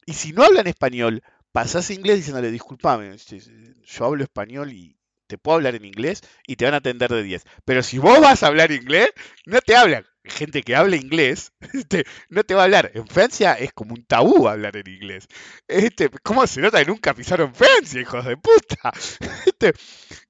Y 0.06 0.14
si 0.14 0.32
no 0.34 0.44
hablan 0.44 0.68
español, 0.68 1.24
pasás 1.52 1.90
a 1.90 1.94
inglés 1.94 2.18
diciéndole, 2.18 2.52
disculpame, 2.52 3.16
yo 3.18 4.06
hablo 4.06 4.24
español 4.24 4.72
y 4.74 4.98
te 5.28 5.38
puedo 5.38 5.56
hablar 5.56 5.76
en 5.76 5.86
inglés 5.86 6.22
y 6.46 6.56
te 6.58 6.66
van 6.66 6.76
a 6.76 6.78
atender 6.78 7.10
de 7.10 7.24
10. 7.24 7.44
Pero 7.66 7.84
si 7.84 7.98
vos 7.98 8.20
vas 8.20 8.44
a 8.44 8.48
hablar 8.48 8.72
inglés, 8.72 9.12
no 9.46 9.62
te 9.62 9.76
hablan 9.76 10.06
gente 10.24 10.62
que 10.62 10.76
habla 10.76 10.96
inglés 10.96 11.54
este, 11.74 12.06
no 12.30 12.44
te 12.44 12.54
va 12.54 12.62
a 12.62 12.66
hablar. 12.66 12.92
En 12.94 13.08
Francia 13.08 13.54
es 13.54 13.74
como 13.74 13.94
un 13.94 14.06
tabú 14.06 14.48
hablar 14.48 14.78
en 14.78 14.88
inglés. 14.88 15.28
Este, 15.68 16.10
¿Cómo 16.24 16.46
se 16.48 16.62
nota 16.62 16.80
que 16.80 16.90
nunca 16.90 17.14
pisaron 17.14 17.54
Francia, 17.54 18.02
hijos 18.02 18.26
de 18.26 18.38
puta? 18.38 18.92
Este, 19.46 19.74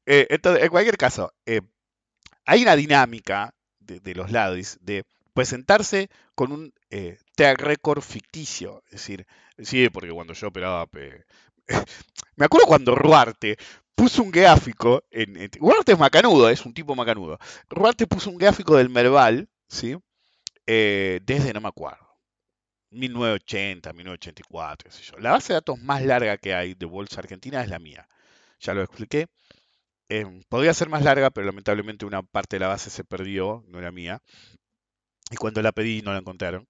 eh, 0.06 0.28
entonces, 0.30 0.64
en 0.64 0.70
cualquier 0.70 0.98
caso, 0.98 1.34
eh, 1.46 1.62
hay 2.46 2.64
una 2.64 2.76
dinámica 2.76 3.54
de, 3.80 4.16
los 4.16 4.32
lados 4.32 4.78
de 4.82 5.04
presentarse 5.34 6.10
con 6.36 6.52
un 6.52 6.74
eh, 6.90 7.18
tag 7.36 7.60
record 7.62 8.02
ficticio. 8.02 8.84
Es 8.86 8.92
decir, 8.92 9.26
sí, 9.60 9.90
porque 9.90 10.12
cuando 10.12 10.34
yo 10.34 10.48
operaba... 10.48 10.88
me 12.36 12.46
acuerdo 12.46 12.68
cuando 12.68 12.96
Ruarte 12.96 13.58
puso 13.96 14.24
un 14.24 14.32
gráfico, 14.32 15.04
Ruarte 15.60 15.94
es 15.94 16.00
macanudo, 16.00 16.50
es 16.50 16.66
un 16.66 16.74
tipo 16.74 16.96
macanudo. 16.96 17.38
Ruarte 17.70 18.08
puso 18.08 18.30
un 18.30 18.38
gráfico 18.38 18.76
del 18.76 18.90
Merval 18.90 19.48
¿sí? 19.72 19.98
Eh, 20.68 21.22
desde, 21.24 21.54
no 21.54 21.62
me 21.62 21.70
acuerdo, 21.70 22.08
1980, 22.92 23.94
1984, 23.94 24.90
qué 24.90 24.96
sé 24.96 25.04
yo. 25.04 25.18
La 25.20 25.32
base 25.32 25.54
de 25.54 25.58
datos 25.58 25.80
más 25.80 26.04
larga 26.04 26.38
que 26.38 26.54
hay 26.54 26.76
de 26.76 26.86
Bolsa 26.86 27.22
Argentina 27.22 27.62
es 27.64 27.70
la 27.70 27.80
mía. 27.80 28.08
Ya 28.60 28.74
lo 28.74 28.84
expliqué. 28.84 29.28
Em, 30.10 30.44
podría 30.50 30.74
ser 30.74 30.90
más 30.90 31.04
larga, 31.04 31.32
pero 31.32 31.48
lamentablemente 31.48 32.06
una 32.06 32.24
parte 32.24 32.58
de 32.58 32.62
la 32.62 32.68
base 32.70 32.90
se 32.90 33.04
perdió, 33.06 33.64
no 33.68 33.80
era 33.80 33.92
mía. 33.92 34.22
Y 35.32 35.38
cuando 35.38 35.62
la 35.62 35.72
pedí 35.72 36.02
no 36.02 36.14
la 36.14 36.20
encontraron. 36.20 36.68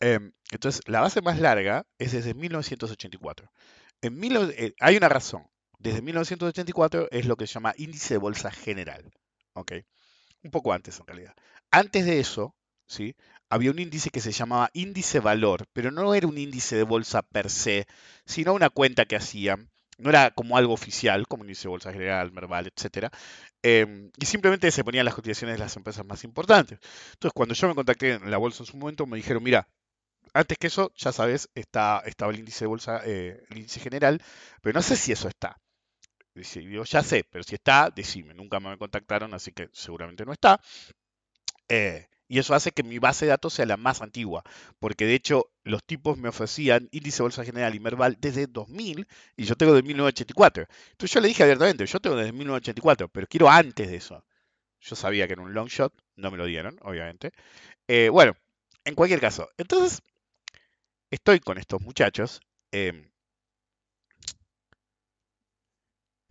Em, 0.00 0.32
entonces, 0.52 0.82
la 0.86 1.00
base 1.00 1.22
más 1.22 1.40
larga 1.40 1.86
es 1.98 2.12
desde 2.12 2.34
1984. 2.34 3.50
En 4.02 4.20
eh, 4.22 4.74
hay 4.80 4.96
una 4.96 5.08
razón. 5.08 5.46
Desde 5.78 6.02
1984 6.02 7.08
es 7.10 7.26
lo 7.26 7.36
que 7.36 7.46
se 7.46 7.54
llama 7.54 7.74
índice 7.76 8.14
de 8.14 8.18
bolsa 8.18 8.50
general. 8.50 9.12
Un 10.42 10.50
poco 10.50 10.72
antes 10.72 10.98
en 11.00 11.06
realidad. 11.06 11.34
Antes 11.70 12.04
de 12.04 12.20
eso, 12.20 12.54
¿sí? 12.86 13.14
había 13.52 13.70
un 13.70 13.78
índice 13.78 14.10
que 14.10 14.20
se 14.20 14.32
llamaba 14.32 14.70
índice 14.72 15.20
valor, 15.20 15.66
pero 15.74 15.90
no 15.90 16.14
era 16.14 16.26
un 16.26 16.38
índice 16.38 16.74
de 16.76 16.84
bolsa 16.84 17.20
per 17.20 17.50
se, 17.50 17.86
sino 18.24 18.54
una 18.54 18.70
cuenta 18.70 19.04
que 19.04 19.16
hacían. 19.16 19.70
No 19.98 20.08
era 20.10 20.30
como 20.30 20.56
algo 20.56 20.72
oficial, 20.72 21.26
como 21.28 21.44
índice 21.44 21.64
de 21.64 21.68
bolsa 21.68 21.92
general, 21.92 22.32
Merval, 22.32 22.68
etc. 22.68 23.08
Em, 23.62 24.10
y 24.18 24.26
simplemente 24.26 24.70
se 24.70 24.84
ponían 24.84 25.04
las 25.04 25.14
cotizaciones 25.14 25.56
de 25.56 25.60
las 25.60 25.76
empresas 25.76 26.04
más 26.06 26.24
importantes. 26.24 26.78
Entonces, 27.12 27.32
cuando 27.34 27.54
yo 27.54 27.68
me 27.68 27.74
contacté 27.74 28.14
en 28.14 28.30
la 28.30 28.38
bolsa 28.38 28.62
en 28.62 28.66
su 28.66 28.76
momento, 28.78 29.06
me 29.06 29.18
dijeron, 29.18 29.42
mira, 29.42 29.68
antes 30.34 30.58
que 30.58 30.68
eso, 30.68 30.92
ya 30.96 31.12
sabes, 31.12 31.50
está, 31.54 32.02
estaba 32.06 32.32
el 32.32 32.38
índice 32.40 32.64
de 32.64 32.68
bolsa, 32.68 33.02
eh, 33.04 33.44
el 33.50 33.58
índice 33.58 33.80
general, 33.80 34.22
pero 34.62 34.74
no 34.74 34.82
sé 34.82 34.96
si 34.96 35.12
eso 35.12 35.28
está. 35.28 35.60
Yo 36.34 36.84
ya 36.84 37.02
sé, 37.02 37.24
pero 37.30 37.44
si 37.44 37.54
está, 37.54 37.90
decime. 37.94 38.34
Nunca 38.34 38.60
me 38.60 38.76
contactaron, 38.78 39.34
así 39.34 39.52
que 39.52 39.68
seguramente 39.72 40.24
no 40.24 40.32
está. 40.32 40.60
Eh, 41.68 42.06
y 42.28 42.38
eso 42.38 42.54
hace 42.54 42.72
que 42.72 42.82
mi 42.82 42.98
base 42.98 43.26
de 43.26 43.30
datos 43.30 43.52
sea 43.54 43.66
la 43.66 43.76
más 43.76 44.00
antigua, 44.00 44.42
porque 44.78 45.04
de 45.04 45.14
hecho 45.14 45.50
los 45.64 45.84
tipos 45.84 46.16
me 46.16 46.30
ofrecían 46.30 46.88
índice 46.90 47.22
bolsa 47.22 47.44
general 47.44 47.74
y 47.74 47.80
Merval 47.80 48.16
desde 48.20 48.46
2000 48.46 49.06
y 49.36 49.44
yo 49.44 49.54
tengo 49.54 49.74
de 49.74 49.82
1984. 49.82 50.66
Entonces 50.92 51.14
yo 51.14 51.20
le 51.20 51.28
dije 51.28 51.42
abiertamente, 51.42 51.84
yo 51.84 52.00
tengo 52.00 52.16
desde 52.16 52.32
1984, 52.32 53.08
pero 53.08 53.26
quiero 53.26 53.50
antes 53.50 53.88
de 53.90 53.96
eso. 53.96 54.24
Yo 54.80 54.96
sabía 54.96 55.26
que 55.26 55.34
era 55.34 55.42
un 55.42 55.54
long 55.54 55.68
shot, 55.68 55.92
no 56.16 56.30
me 56.30 56.38
lo 56.38 56.46
dieron, 56.46 56.78
obviamente. 56.82 57.32
Eh, 57.88 58.08
bueno, 58.08 58.34
en 58.84 58.94
cualquier 58.94 59.20
caso, 59.20 59.48
entonces 59.58 60.02
estoy 61.10 61.40
con 61.40 61.58
estos 61.58 61.82
muchachos 61.82 62.40
em, 62.72 63.11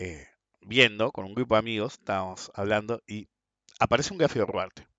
eh, 0.02 0.28
viendo 0.62 1.12
con 1.12 1.26
un 1.26 1.34
grupo 1.34 1.56
de 1.56 1.60
amigos, 1.60 1.94
estábamos 1.94 2.52
hablando 2.56 3.02
y 3.08 3.28
aparece 3.80 4.14
un 4.14 4.20
gráfico 4.20 4.46
de 4.46 4.52
Ruarte 4.52 4.92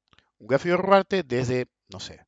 un 0.42 0.48
gráfico 0.48 0.76
Ruarte 0.76 1.22
desde, 1.22 1.68
no 1.88 2.00
sé, 2.00 2.26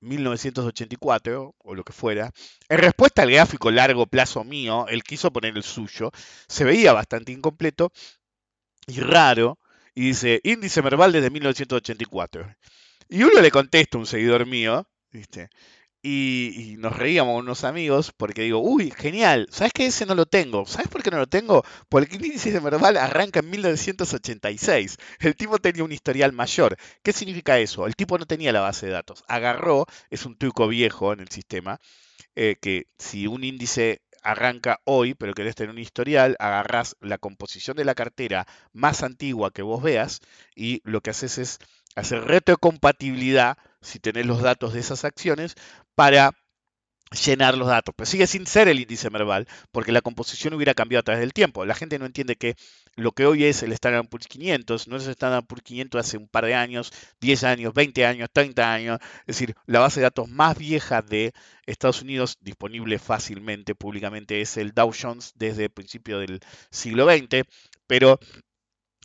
1984 0.00 1.54
o 1.58 1.74
lo 1.74 1.84
que 1.84 1.92
fuera. 1.92 2.30
En 2.68 2.78
respuesta 2.78 3.22
al 3.22 3.32
gráfico 3.32 3.70
largo 3.70 4.06
plazo 4.06 4.44
mío, 4.44 4.86
él 4.88 5.02
quiso 5.02 5.32
poner 5.32 5.56
el 5.56 5.64
suyo, 5.64 6.12
se 6.46 6.64
veía 6.64 6.92
bastante 6.92 7.32
incompleto 7.32 7.92
y 8.86 9.00
raro, 9.00 9.58
y 9.94 10.08
dice 10.08 10.40
índice 10.44 10.82
Merval 10.82 11.12
desde 11.12 11.30
1984. 11.30 12.54
Y 13.08 13.24
uno 13.24 13.40
le 13.40 13.50
contesta, 13.50 13.98
un 13.98 14.06
seguidor 14.06 14.46
mío, 14.46 14.88
¿viste? 15.10 15.50
Y, 16.04 16.74
nos 16.78 16.96
reíamos 16.96 17.36
con 17.36 17.44
unos 17.44 17.62
amigos 17.62 18.12
porque 18.16 18.42
digo, 18.42 18.58
uy, 18.58 18.90
genial, 18.90 19.46
¿sabes 19.52 19.72
que 19.72 19.86
ese 19.86 20.04
no 20.04 20.16
lo 20.16 20.26
tengo? 20.26 20.66
¿Sabes 20.66 20.88
por 20.88 21.00
qué 21.00 21.12
no 21.12 21.18
lo 21.18 21.28
tengo? 21.28 21.64
Porque 21.88 22.16
el 22.16 22.24
índice 22.24 22.50
de 22.50 22.60
Merval 22.60 22.96
arranca 22.96 23.38
en 23.38 23.50
1986. 23.50 24.96
El 25.20 25.36
tipo 25.36 25.58
tenía 25.58 25.84
un 25.84 25.92
historial 25.92 26.32
mayor. 26.32 26.76
¿Qué 27.04 27.12
significa 27.12 27.60
eso? 27.60 27.86
El 27.86 27.94
tipo 27.94 28.18
no 28.18 28.26
tenía 28.26 28.52
la 28.52 28.60
base 28.60 28.86
de 28.86 28.92
datos. 28.92 29.22
Agarró, 29.28 29.86
es 30.10 30.26
un 30.26 30.36
truco 30.36 30.66
viejo 30.66 31.12
en 31.12 31.20
el 31.20 31.28
sistema, 31.28 31.78
eh, 32.34 32.56
que 32.60 32.88
si 32.98 33.28
un 33.28 33.44
índice 33.44 34.02
arranca 34.24 34.80
hoy, 34.84 35.14
pero 35.14 35.34
querés 35.34 35.54
tener 35.54 35.70
un 35.70 35.78
historial, 35.78 36.36
agarrás 36.40 36.96
la 37.00 37.18
composición 37.18 37.76
de 37.76 37.84
la 37.84 37.94
cartera 37.94 38.46
más 38.72 39.04
antigua 39.04 39.52
que 39.52 39.62
vos 39.62 39.82
veas 39.82 40.20
y 40.56 40.80
lo 40.84 41.00
que 41.00 41.10
haces 41.10 41.38
es 41.38 41.58
hacer 41.94 42.24
retrocompatibilidad 42.24 43.58
si 43.80 43.98
tenés 43.98 44.26
los 44.26 44.40
datos 44.40 44.72
de 44.72 44.80
esas 44.80 45.04
acciones 45.04 45.56
para 45.94 46.32
llenar 47.12 47.56
los 47.56 47.68
datos. 47.68 47.94
Pero 47.96 48.06
sigue 48.06 48.26
sin 48.26 48.46
ser 48.46 48.68
el 48.68 48.80
índice 48.80 49.10
Merval, 49.10 49.46
porque 49.70 49.92
la 49.92 50.00
composición 50.00 50.54
hubiera 50.54 50.74
cambiado 50.74 51.00
a 51.00 51.04
través 51.04 51.20
del 51.20 51.32
tiempo. 51.32 51.64
La 51.64 51.74
gente 51.74 51.98
no 51.98 52.06
entiende 52.06 52.36
que 52.36 52.56
lo 52.96 53.12
que 53.12 53.26
hoy 53.26 53.44
es 53.44 53.62
el 53.62 53.72
Standard 53.72 54.08
Poor's 54.08 54.28
500 54.28 54.88
no 54.88 54.96
es 54.96 55.06
el 55.06 55.12
Standard 55.12 55.46
Poor's 55.46 55.62
500 55.62 56.00
hace 56.00 56.16
un 56.16 56.28
par 56.28 56.44
de 56.44 56.54
años, 56.54 56.92
10 57.20 57.44
años, 57.44 57.74
20 57.74 58.06
años, 58.06 58.28
30 58.32 58.72
años. 58.72 58.98
Es 59.20 59.38
decir, 59.38 59.54
la 59.66 59.80
base 59.80 60.00
de 60.00 60.04
datos 60.04 60.28
más 60.28 60.56
vieja 60.56 61.02
de 61.02 61.32
Estados 61.66 62.02
Unidos, 62.02 62.38
disponible 62.40 62.98
fácilmente, 62.98 63.74
públicamente, 63.74 64.40
es 64.40 64.56
el 64.56 64.72
Dow 64.72 64.92
Jones 64.98 65.32
desde 65.36 65.64
el 65.64 65.70
principio 65.70 66.18
del 66.18 66.40
siglo 66.70 67.06
XX, 67.06 67.44
pero 67.86 68.18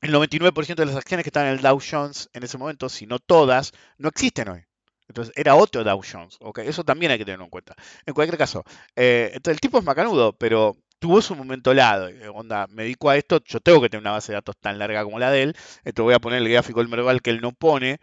el 0.02 0.14
99% 0.14 0.76
de 0.76 0.86
las 0.86 0.96
acciones 0.96 1.24
que 1.24 1.30
están 1.30 1.48
en 1.48 1.54
el 1.54 1.62
Dow 1.62 1.80
Jones 1.80 2.30
en 2.34 2.44
ese 2.44 2.58
momento, 2.58 2.90
si 2.90 3.06
no 3.08 3.20
todas, 3.20 3.72
no 3.98 4.10
existen 4.10 4.50
hoy. 4.50 4.67
Entonces 5.08 5.34
era 5.36 5.56
otro 5.56 5.84
Dow 5.84 6.02
Jones. 6.04 6.38
Eso 6.58 6.84
también 6.84 7.12
hay 7.12 7.18
que 7.18 7.26
tenerlo 7.26 7.46
en 7.46 7.52
cuenta. 7.52 7.76
En 8.06 8.14
cualquier 8.14 8.38
caso, 8.38 8.64
eh, 8.96 9.32
entonces 9.34 9.56
el 9.56 9.62
tipo 9.62 9.78
es 9.80 9.84
macanudo, 9.84 10.34
pero 10.34 10.76
tuvo 11.00 11.22
su 11.22 11.36
momento 11.36 11.74
lado. 11.74 12.10
Eh, 12.10 12.28
onda, 12.30 12.68
me 12.68 12.84
dedico 12.84 13.10
a 13.10 13.18
esto, 13.18 13.42
yo 13.46 13.60
tengo 13.60 13.82
que 13.82 13.90
tener 13.90 14.02
una 14.02 14.12
base 14.12 14.32
de 14.32 14.36
datos 14.36 14.56
tan 14.60 14.80
larga 14.80 15.04
como 15.04 15.20
la 15.20 15.32
de 15.32 15.44
él. 15.44 15.56
Entonces 15.86 16.04
voy 16.04 16.14
a 16.14 16.20
poner 16.20 16.42
el 16.42 16.50
gráfico 16.50 16.80
del 16.80 16.90
Merval 16.90 17.22
que 17.22 17.30
él 17.30 17.42
no 17.42 17.52
pone. 17.54 18.00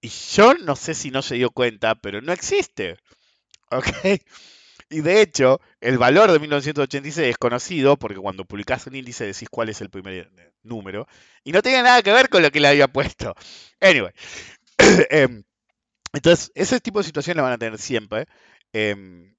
Y 0.00 0.08
yo 0.08 0.54
no 0.54 0.76
sé 0.76 0.94
si 0.94 1.10
no 1.10 1.22
se 1.22 1.36
dio 1.36 1.50
cuenta, 1.50 1.94
pero 1.96 2.20
no 2.22 2.32
existe. 2.32 2.98
¿Ok? 3.70 3.88
Y 4.90 5.02
de 5.02 5.20
hecho, 5.20 5.60
el 5.80 5.98
valor 5.98 6.32
de 6.32 6.38
1986 6.38 7.28
es 7.28 7.36
conocido 7.36 7.96
porque 7.98 8.16
cuando 8.18 8.44
publicás 8.44 8.86
un 8.86 8.96
índice 8.96 9.26
decís 9.26 9.48
cuál 9.50 9.68
es 9.68 9.80
el 9.82 9.90
primer 9.90 10.30
número. 10.62 11.06
Y 11.44 11.52
no 11.52 11.62
tiene 11.62 11.82
nada 11.82 12.02
que 12.02 12.12
ver 12.12 12.28
con 12.30 12.42
lo 12.42 12.50
que 12.50 12.60
le 12.60 12.68
había 12.68 12.88
puesto. 12.88 13.34
Anyway. 13.80 14.12
Em, 15.10 15.44
entonces, 16.12 16.50
ese 16.54 16.80
tipo 16.80 16.98
de 16.98 17.04
situaciones 17.04 17.36
la 17.36 17.42
van 17.42 17.52
a 17.52 17.58
tener 17.58 17.78
siempre. 17.78 18.26
Em, 18.72 19.34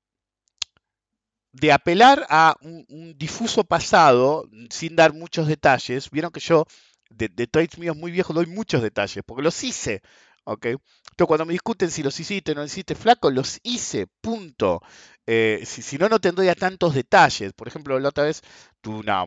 de 1.52 1.72
apelar 1.72 2.26
a 2.30 2.56
un, 2.62 3.16
difuso 3.18 3.64
pasado 3.64 4.48
sin 4.70 4.96
dar 4.96 5.14
muchos 5.14 5.48
detalles. 5.48 6.10
Vieron 6.12 6.32
que 6.32 6.40
yo 6.40 6.66
de, 7.10 7.28
de 7.30 7.70
míos 7.78 7.98
muy 7.98 8.12
viejos 8.12 8.36
doy 8.36 8.46
muchos 8.46 8.82
detalles 8.82 9.24
porque 9.26 9.44
los 9.44 9.64
hice. 9.64 10.02
¿ok? 10.46 10.66
Entonces, 10.66 11.28
cuando 11.28 11.46
me 11.46 11.54
discuten 11.54 11.92
si 11.92 12.04
los 12.04 12.20
hiciste 12.20 12.52
o 12.54 12.56
no 12.56 12.64
hiciste, 12.64 12.96
flaco, 12.96 13.30
los 13.32 13.60
hice, 13.64 14.08
punto. 14.22 14.82
Eh, 15.26 15.62
si, 15.66 15.98
no, 15.98 16.10
no 16.10 16.20
tendría 16.20 16.56
tantos 16.56 16.96
detalles. 16.96 17.54
Por 17.54 17.68
ejemplo, 17.68 18.00
la 18.00 18.10
otra 18.10 18.26
vez 18.26 18.42
tuve 18.82 19.00
una 19.00 19.26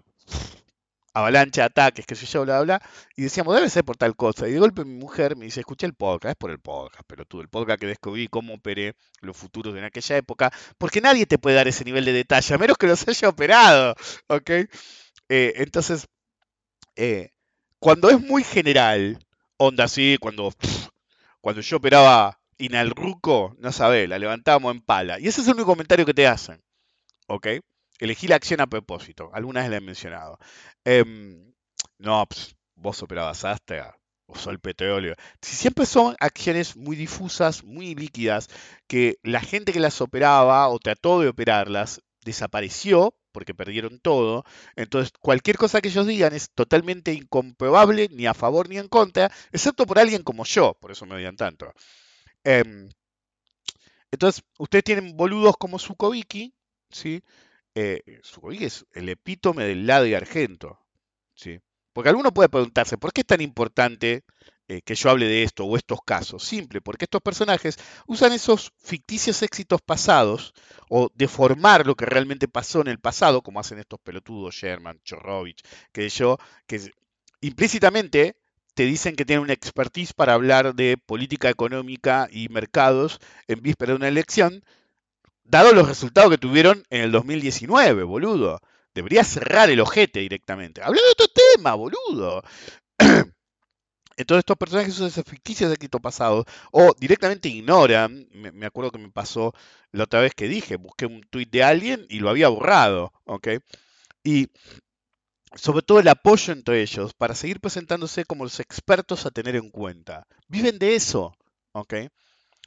avalancha 1.14 1.64
ataques, 1.64 2.06
que 2.06 2.14
sé 2.14 2.26
yo, 2.26 2.42
bla, 2.44 2.60
bla, 2.62 2.78
bla, 2.78 2.90
y 3.16 3.22
decíamos, 3.22 3.54
debe 3.54 3.68
ser 3.68 3.84
por 3.84 3.96
tal 3.96 4.16
cosa. 4.16 4.48
Y 4.48 4.52
de 4.52 4.58
golpe 4.58 4.84
mi 4.84 4.94
mujer 4.94 5.36
me 5.36 5.44
dice, 5.44 5.60
escuché 5.60 5.86
el 5.86 5.94
podcast, 5.94 6.32
es 6.32 6.36
por 6.36 6.50
el 6.50 6.58
podcast, 6.58 7.04
pero 7.06 7.24
tú, 7.24 7.40
el 7.40 7.48
podcast 7.48 7.80
que 7.80 7.86
descubrí 7.86 8.28
cómo 8.28 8.54
operé 8.54 8.94
los 9.20 9.36
futuros 9.36 9.76
en 9.76 9.84
aquella 9.84 10.16
época, 10.16 10.52
porque 10.78 11.00
nadie 11.00 11.26
te 11.26 11.38
puede 11.38 11.56
dar 11.56 11.68
ese 11.68 11.84
nivel 11.84 12.04
de 12.04 12.12
detalle, 12.12 12.54
a 12.54 12.58
menos 12.58 12.76
que 12.78 12.86
los 12.86 13.06
haya 13.06 13.28
operado, 13.28 13.94
¿ok? 14.28 14.50
Eh, 15.28 15.54
entonces, 15.56 16.06
eh, 16.96 17.30
cuando 17.78 18.10
es 18.10 18.20
muy 18.20 18.44
general, 18.44 19.18
onda 19.56 19.84
así, 19.84 20.16
cuando, 20.20 20.52
cuando 21.40 21.60
yo 21.62 21.76
operaba 21.78 22.38
Inalruco, 22.58 23.56
no 23.58 23.72
sabés, 23.72 24.08
la 24.08 24.18
levantábamos 24.18 24.74
en 24.74 24.82
pala. 24.82 25.18
Y 25.18 25.26
ese 25.26 25.40
es 25.40 25.48
el 25.48 25.54
único 25.54 25.66
comentario 25.72 26.06
que 26.06 26.14
te 26.14 26.26
hacen, 26.26 26.62
¿ok? 27.26 27.48
Elegí 28.03 28.26
la 28.26 28.34
acción 28.36 28.61
a 28.61 28.66
propósito. 28.66 29.30
Algunas 29.32 29.68
las 29.68 29.78
he 29.78 29.80
mencionado. 29.80 30.38
Em, 30.84 31.53
no, 31.98 32.26
pues, 32.26 32.57
vos 32.74 33.00
operabas 33.00 33.44
Astra, 33.44 33.96
usó 34.26 34.50
el 34.50 34.59
petróleo. 34.59 35.14
Si 35.40 35.55
siempre 35.55 35.86
son 35.86 36.16
acciones 36.18 36.76
muy 36.76 36.96
difusas, 36.96 37.62
muy 37.62 37.94
líquidas, 37.94 38.48
que 38.88 39.18
la 39.22 39.40
gente 39.40 39.72
que 39.72 39.78
las 39.78 40.00
operaba 40.00 40.68
o 40.68 40.80
trató 40.80 41.20
de 41.20 41.28
operarlas 41.28 42.03
desapareció 42.24 43.14
porque 43.30 43.55
perdieron 43.55 44.00
todo. 44.00 44.44
Entonces, 44.74 45.12
cualquier 45.20 45.57
cosa 45.57 45.80
que 45.80 45.88
ellos 45.88 46.07
digan 46.09 46.34
es 46.34 46.50
totalmente 46.50 47.12
incomprobable, 47.12 48.09
ni 48.11 48.26
a 48.26 48.34
favor 48.34 48.68
ni 48.68 48.78
en 48.78 48.88
contra, 48.88 49.30
excepto 49.53 49.86
por 49.86 50.00
alguien 50.00 50.24
como 50.24 50.44
yo, 50.44 50.74
por 50.80 50.90
eso 50.90 51.07
me 51.07 51.14
odian 51.14 51.36
tanto. 51.36 51.72
Em, 52.44 52.88
entonces, 54.11 54.44
ustedes 54.59 54.84
tienen 54.84 55.16
boludos 55.16 55.57
como 55.59 55.78
Sukoviki, 55.78 56.55
¿sí? 56.90 57.22
Eh, 57.75 58.03
el 58.93 59.09
epítome 59.09 59.64
del 59.64 59.87
lado 59.87 60.07
y 60.07 60.14
argento. 60.14 60.79
¿sí? 61.35 61.61
Porque 61.93 62.09
alguno 62.09 62.33
puede 62.33 62.49
preguntarse, 62.49 62.99
¿por 62.99 63.12
qué 63.12 63.20
es 63.20 63.27
tan 63.27 63.41
importante 63.41 64.25
eh, 64.68 64.81
que 64.83 64.95
yo 64.95 65.11
hable 65.11 65.27
de 65.27 65.43
esto 65.43 65.64
o 65.64 65.77
estos 65.77 66.01
casos? 66.05 66.43
Simple, 66.43 66.81
porque 66.81 67.05
estos 67.05 67.20
personajes 67.20 67.79
usan 68.07 68.33
esos 68.33 68.73
ficticios 68.79 69.43
éxitos 69.43 69.83
pasados 69.83 70.55
o 70.89 71.11
deformar 71.14 71.87
lo 71.87 71.95
que 71.95 72.07
realmente 72.07 72.49
pasó 72.49 72.81
en 72.81 72.89
el 72.89 72.99
pasado, 72.99 73.43
como 73.43 73.61
hacen 73.61 73.79
estos 73.79 74.01
pelotudos, 74.01 74.55
Sherman, 74.55 75.01
Chorovich, 75.05 75.62
que 75.93 76.09
yo, 76.09 76.39
que 76.66 76.91
implícitamente 77.41 78.37
te 78.75 78.85
dicen 78.85 79.16
que 79.16 79.27
tienen 79.27 79.43
una 79.43 79.53
expertise 79.53 80.14
para 80.14 80.35
hablar 80.35 80.75
de 80.75 80.97
política 80.97 81.51
económica 81.51 82.29
y 82.31 82.49
mercados 82.49 83.18
en 83.49 83.61
víspera 83.61 83.93
de 83.93 83.97
una 83.97 84.09
elección, 84.09 84.64
dado 85.53 85.74
los 85.74 85.86
resultados 85.86 86.30
que 86.30 86.38
tuvieron 86.38 86.82
en 86.88 87.03
el 87.03 87.12
2019, 87.12 88.05
boludo. 88.05 88.59
Debería 88.94 89.22
cerrar 89.22 89.68
el 89.68 89.80
ojete 89.80 90.20
directamente. 90.20 90.82
Habla 90.82 91.00
de 91.03 91.11
otro 91.11 91.26
tema, 91.28 91.74
boludo. 91.74 92.42
Entonces 94.16 94.40
estos 94.40 94.57
personajes 94.57 94.94
son 94.94 95.11
ficticios 95.11 95.68
de 95.68 95.74
éxito 95.74 96.00
pasado 96.00 96.46
o 96.70 96.94
directamente 96.98 97.50
ignoran, 97.50 98.28
me, 98.32 98.66
acuerdo 98.66 98.92
que 98.92 98.98
me 98.98 99.11
pasó 99.11 99.55
la 99.90 100.05
otra 100.05 100.20
vez 100.20 100.34
que 100.34 100.48
dije, 100.48 100.76
busqué 100.76 101.05
un 101.05 101.20
tuit 101.22 101.50
de 101.50 101.62
alguien 101.62 102.07
y 102.09 102.20
lo 102.20 102.30
había 102.30 102.48
borrado, 102.48 103.12
¿ok? 103.24 103.48
Y 104.24 104.48
sobre 105.55 105.82
todo 105.82 106.00
el 106.00 106.09
apoyo 106.09 106.53
entre 106.53 106.80
ellos 106.80 107.12
para 107.12 107.34
seguir 107.34 107.61
presentándose 107.61 108.24
como 108.24 108.44
los 108.44 108.59
expertos 108.59 109.26
a 109.26 109.30
tener 109.30 109.57
en 109.57 109.68
cuenta. 109.70 110.26
Viven 110.48 110.78
de 110.78 110.94
eso, 110.94 111.36
¿ok? 111.72 111.94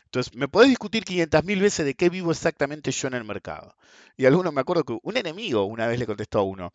Entonces, 0.03 0.35
me 0.35 0.47
podés 0.47 0.69
discutir 0.69 1.03
500.000 1.03 1.59
veces 1.61 1.85
de 1.85 1.93
qué 1.93 2.09
vivo 2.09 2.31
exactamente 2.31 2.91
yo 2.91 3.07
en 3.07 3.15
el 3.15 3.23
mercado. 3.23 3.75
Y 4.17 4.25
alguno 4.25 4.51
me 4.51 4.61
acuerdo 4.61 4.83
que 4.83 4.97
un 5.01 5.17
enemigo 5.17 5.65
una 5.65 5.87
vez 5.87 5.99
le 5.99 6.05
contestó 6.05 6.39
a 6.39 6.43
uno, 6.43 6.71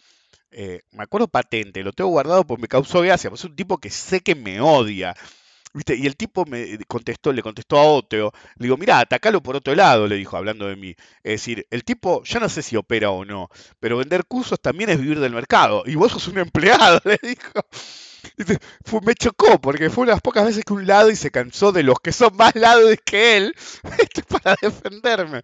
eh, 0.51 0.83
me 0.93 1.05
acuerdo 1.05 1.29
patente, 1.29 1.83
lo 1.83 1.93
tengo 1.93 2.11
guardado 2.11 2.45
porque 2.47 2.63
me 2.63 2.69
causó 2.69 3.01
gracia, 3.03 3.31
pues 3.31 3.41
es 3.43 3.51
un 3.51 3.57
tipo 3.57 3.79
que 3.79 3.91
sé 3.91 4.21
que 4.21 4.35
me 4.35 4.61
odia. 4.61 5.15
¿Viste? 5.73 5.95
Y 5.95 6.07
el 6.07 6.17
tipo 6.17 6.45
me 6.47 6.79
contestó, 6.89 7.33
le 7.33 7.43
contestó 7.43 7.79
a 7.79 7.85
otro, 7.85 8.33
le 8.57 8.65
digo, 8.65 8.77
mira, 8.77 8.99
atacalo 8.99 9.41
por 9.41 9.55
otro 9.55 9.73
lado, 9.75 10.09
le 10.09 10.17
dijo, 10.17 10.37
hablando 10.37 10.67
de 10.67 10.75
mí. 10.75 10.97
Es 11.23 11.33
decir, 11.41 11.67
el 11.71 11.85
tipo, 11.85 12.25
yo 12.25 12.41
no 12.41 12.49
sé 12.49 12.63
si 12.63 12.75
opera 12.77 13.11
o 13.11 13.25
no, 13.25 13.49
pero 13.79 13.97
vender 13.97 14.25
cursos 14.27 14.61
también 14.61 14.91
es 14.91 15.01
vivir 15.01 15.21
del 15.21 15.33
mercado. 15.33 15.85
Y 15.87 15.95
vos 15.95 16.11
sos 16.13 16.27
un 16.29 16.39
empleado, 16.39 17.01
le 17.05 17.19
dijo 17.23 17.53
me 19.03 19.15
chocó 19.15 19.61
porque 19.61 19.91
fue 19.91 20.03
una 20.03 20.13
de 20.13 20.17
las 20.17 20.23
pocas 20.23 20.45
veces 20.45 20.65
que 20.65 20.73
un 20.73 20.87
lado 20.87 21.11
y 21.11 21.17
se 21.17 21.31
cansó 21.31 21.73
de 21.73 21.83
los 21.83 22.01
que 22.01 22.13
son 22.13 22.37
más 22.37 22.55
lados 22.55 22.95
que 23.05 23.37
él 23.37 23.55
para 24.29 24.57
defenderme. 24.61 25.43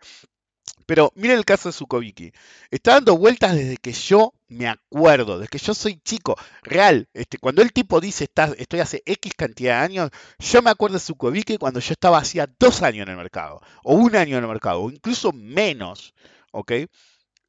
Pero 0.86 1.12
miren 1.16 1.38
el 1.38 1.44
caso 1.44 1.68
de 1.68 1.72
Sukoviki. 1.72 2.32
Está 2.70 2.92
dando 2.92 3.18
vueltas 3.18 3.54
desde 3.56 3.76
que 3.76 3.92
yo 3.92 4.32
me 4.48 4.68
acuerdo, 4.68 5.38
desde 5.38 5.48
que 5.48 5.58
yo 5.58 5.74
soy 5.74 6.00
chico. 6.04 6.36
Real, 6.62 7.08
este, 7.12 7.38
cuando 7.38 7.62
el 7.62 7.72
tipo 7.72 8.00
dice 8.00 8.24
está, 8.24 8.52
estoy 8.56 8.80
hace 8.80 9.02
X 9.04 9.32
cantidad 9.36 9.80
de 9.80 9.84
años, 9.84 10.10
yo 10.38 10.62
me 10.62 10.70
acuerdo 10.70 10.94
de 10.94 11.00
Sukoviki 11.00 11.58
cuando 11.58 11.80
yo 11.80 11.92
estaba 11.92 12.18
hacía 12.18 12.48
dos 12.60 12.82
años 12.82 13.02
en 13.06 13.10
el 13.10 13.16
mercado, 13.16 13.60
o 13.82 13.94
un 13.94 14.14
año 14.14 14.36
en 14.38 14.44
el 14.44 14.48
mercado, 14.48 14.80
o 14.82 14.90
incluso 14.90 15.32
menos. 15.32 16.14
¿Ok? 16.52 16.72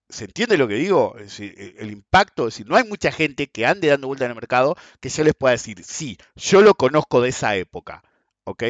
¿Se 0.10 0.26
entiende 0.26 0.58
lo 0.58 0.68
que 0.68 0.76
digo? 0.76 1.16
E, 1.18 1.76
el 1.80 1.92
impacto, 1.92 2.48
es 2.48 2.56
decir, 2.56 2.68
no 2.68 2.76
hay 2.78 2.84
mucha 2.86 3.12
gente 3.12 3.48
que 3.48 3.66
ande 3.66 3.90
dando 3.90 4.08
vuelta 4.08 4.26
en 4.26 4.32
el 4.32 4.36
mercado 4.36 4.76
que 5.02 5.10
yo 5.10 5.24
les 5.24 5.34
pueda 5.36 5.52
decir, 5.54 5.84
sí, 5.84 6.18
yo 6.36 6.62
lo 6.62 6.76
conozco 6.76 7.22
de 7.22 7.30
esa 7.30 7.56
época, 7.56 8.04
¿ok? 8.46 8.64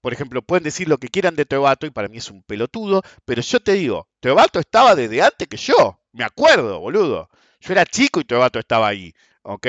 Por 0.00 0.12
ejemplo, 0.12 0.42
pueden 0.42 0.64
decir 0.64 0.88
lo 0.88 0.98
que 0.98 1.08
quieran 1.08 1.36
de 1.36 1.44
Teobato 1.44 1.86
y 1.86 1.90
para 1.90 2.08
mí 2.08 2.18
es 2.18 2.30
un 2.30 2.42
pelotudo, 2.42 3.02
pero 3.24 3.42
yo 3.42 3.60
te 3.60 3.74
digo, 3.74 4.08
Teobato 4.20 4.58
estaba 4.58 4.94
desde 4.96 5.22
antes 5.22 5.46
que 5.46 5.56
yo, 5.56 6.00
me 6.12 6.24
acuerdo, 6.24 6.80
boludo. 6.80 7.28
Yo 7.60 7.72
era 7.72 7.86
chico 7.86 8.20
y 8.20 8.24
Teobato 8.24 8.58
estaba 8.58 8.88
ahí, 8.88 9.14
¿ok? 9.42 9.66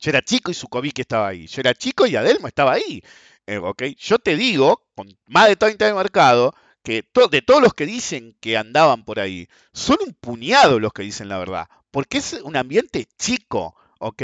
Yo 0.00 0.10
era 0.10 0.22
chico 0.22 0.50
y 0.82 0.90
que 0.90 1.02
estaba 1.02 1.28
ahí. 1.28 1.46
Yo 1.46 1.60
era 1.60 1.74
chico 1.74 2.06
y 2.06 2.16
Adelmo 2.16 2.48
estaba 2.48 2.72
ahí, 2.72 3.02
eh, 3.46 3.58
¿ok? 3.58 3.82
Yo 3.98 4.18
te 4.18 4.36
digo, 4.36 4.82
con 4.94 5.08
más 5.26 5.48
de 5.48 5.56
30 5.56 5.86
de 5.86 5.94
mercado, 5.94 6.54
que 6.86 7.04
de 7.32 7.42
todos 7.42 7.60
los 7.60 7.74
que 7.74 7.84
dicen 7.84 8.36
que 8.40 8.56
andaban 8.56 9.04
por 9.04 9.18
ahí, 9.18 9.48
son 9.72 9.96
un 10.06 10.14
puñado 10.14 10.78
los 10.78 10.92
que 10.92 11.02
dicen 11.02 11.28
la 11.28 11.36
verdad, 11.36 11.66
porque 11.90 12.18
es 12.18 12.34
un 12.44 12.54
ambiente 12.54 13.08
chico, 13.18 13.74
¿ok? 13.98 14.22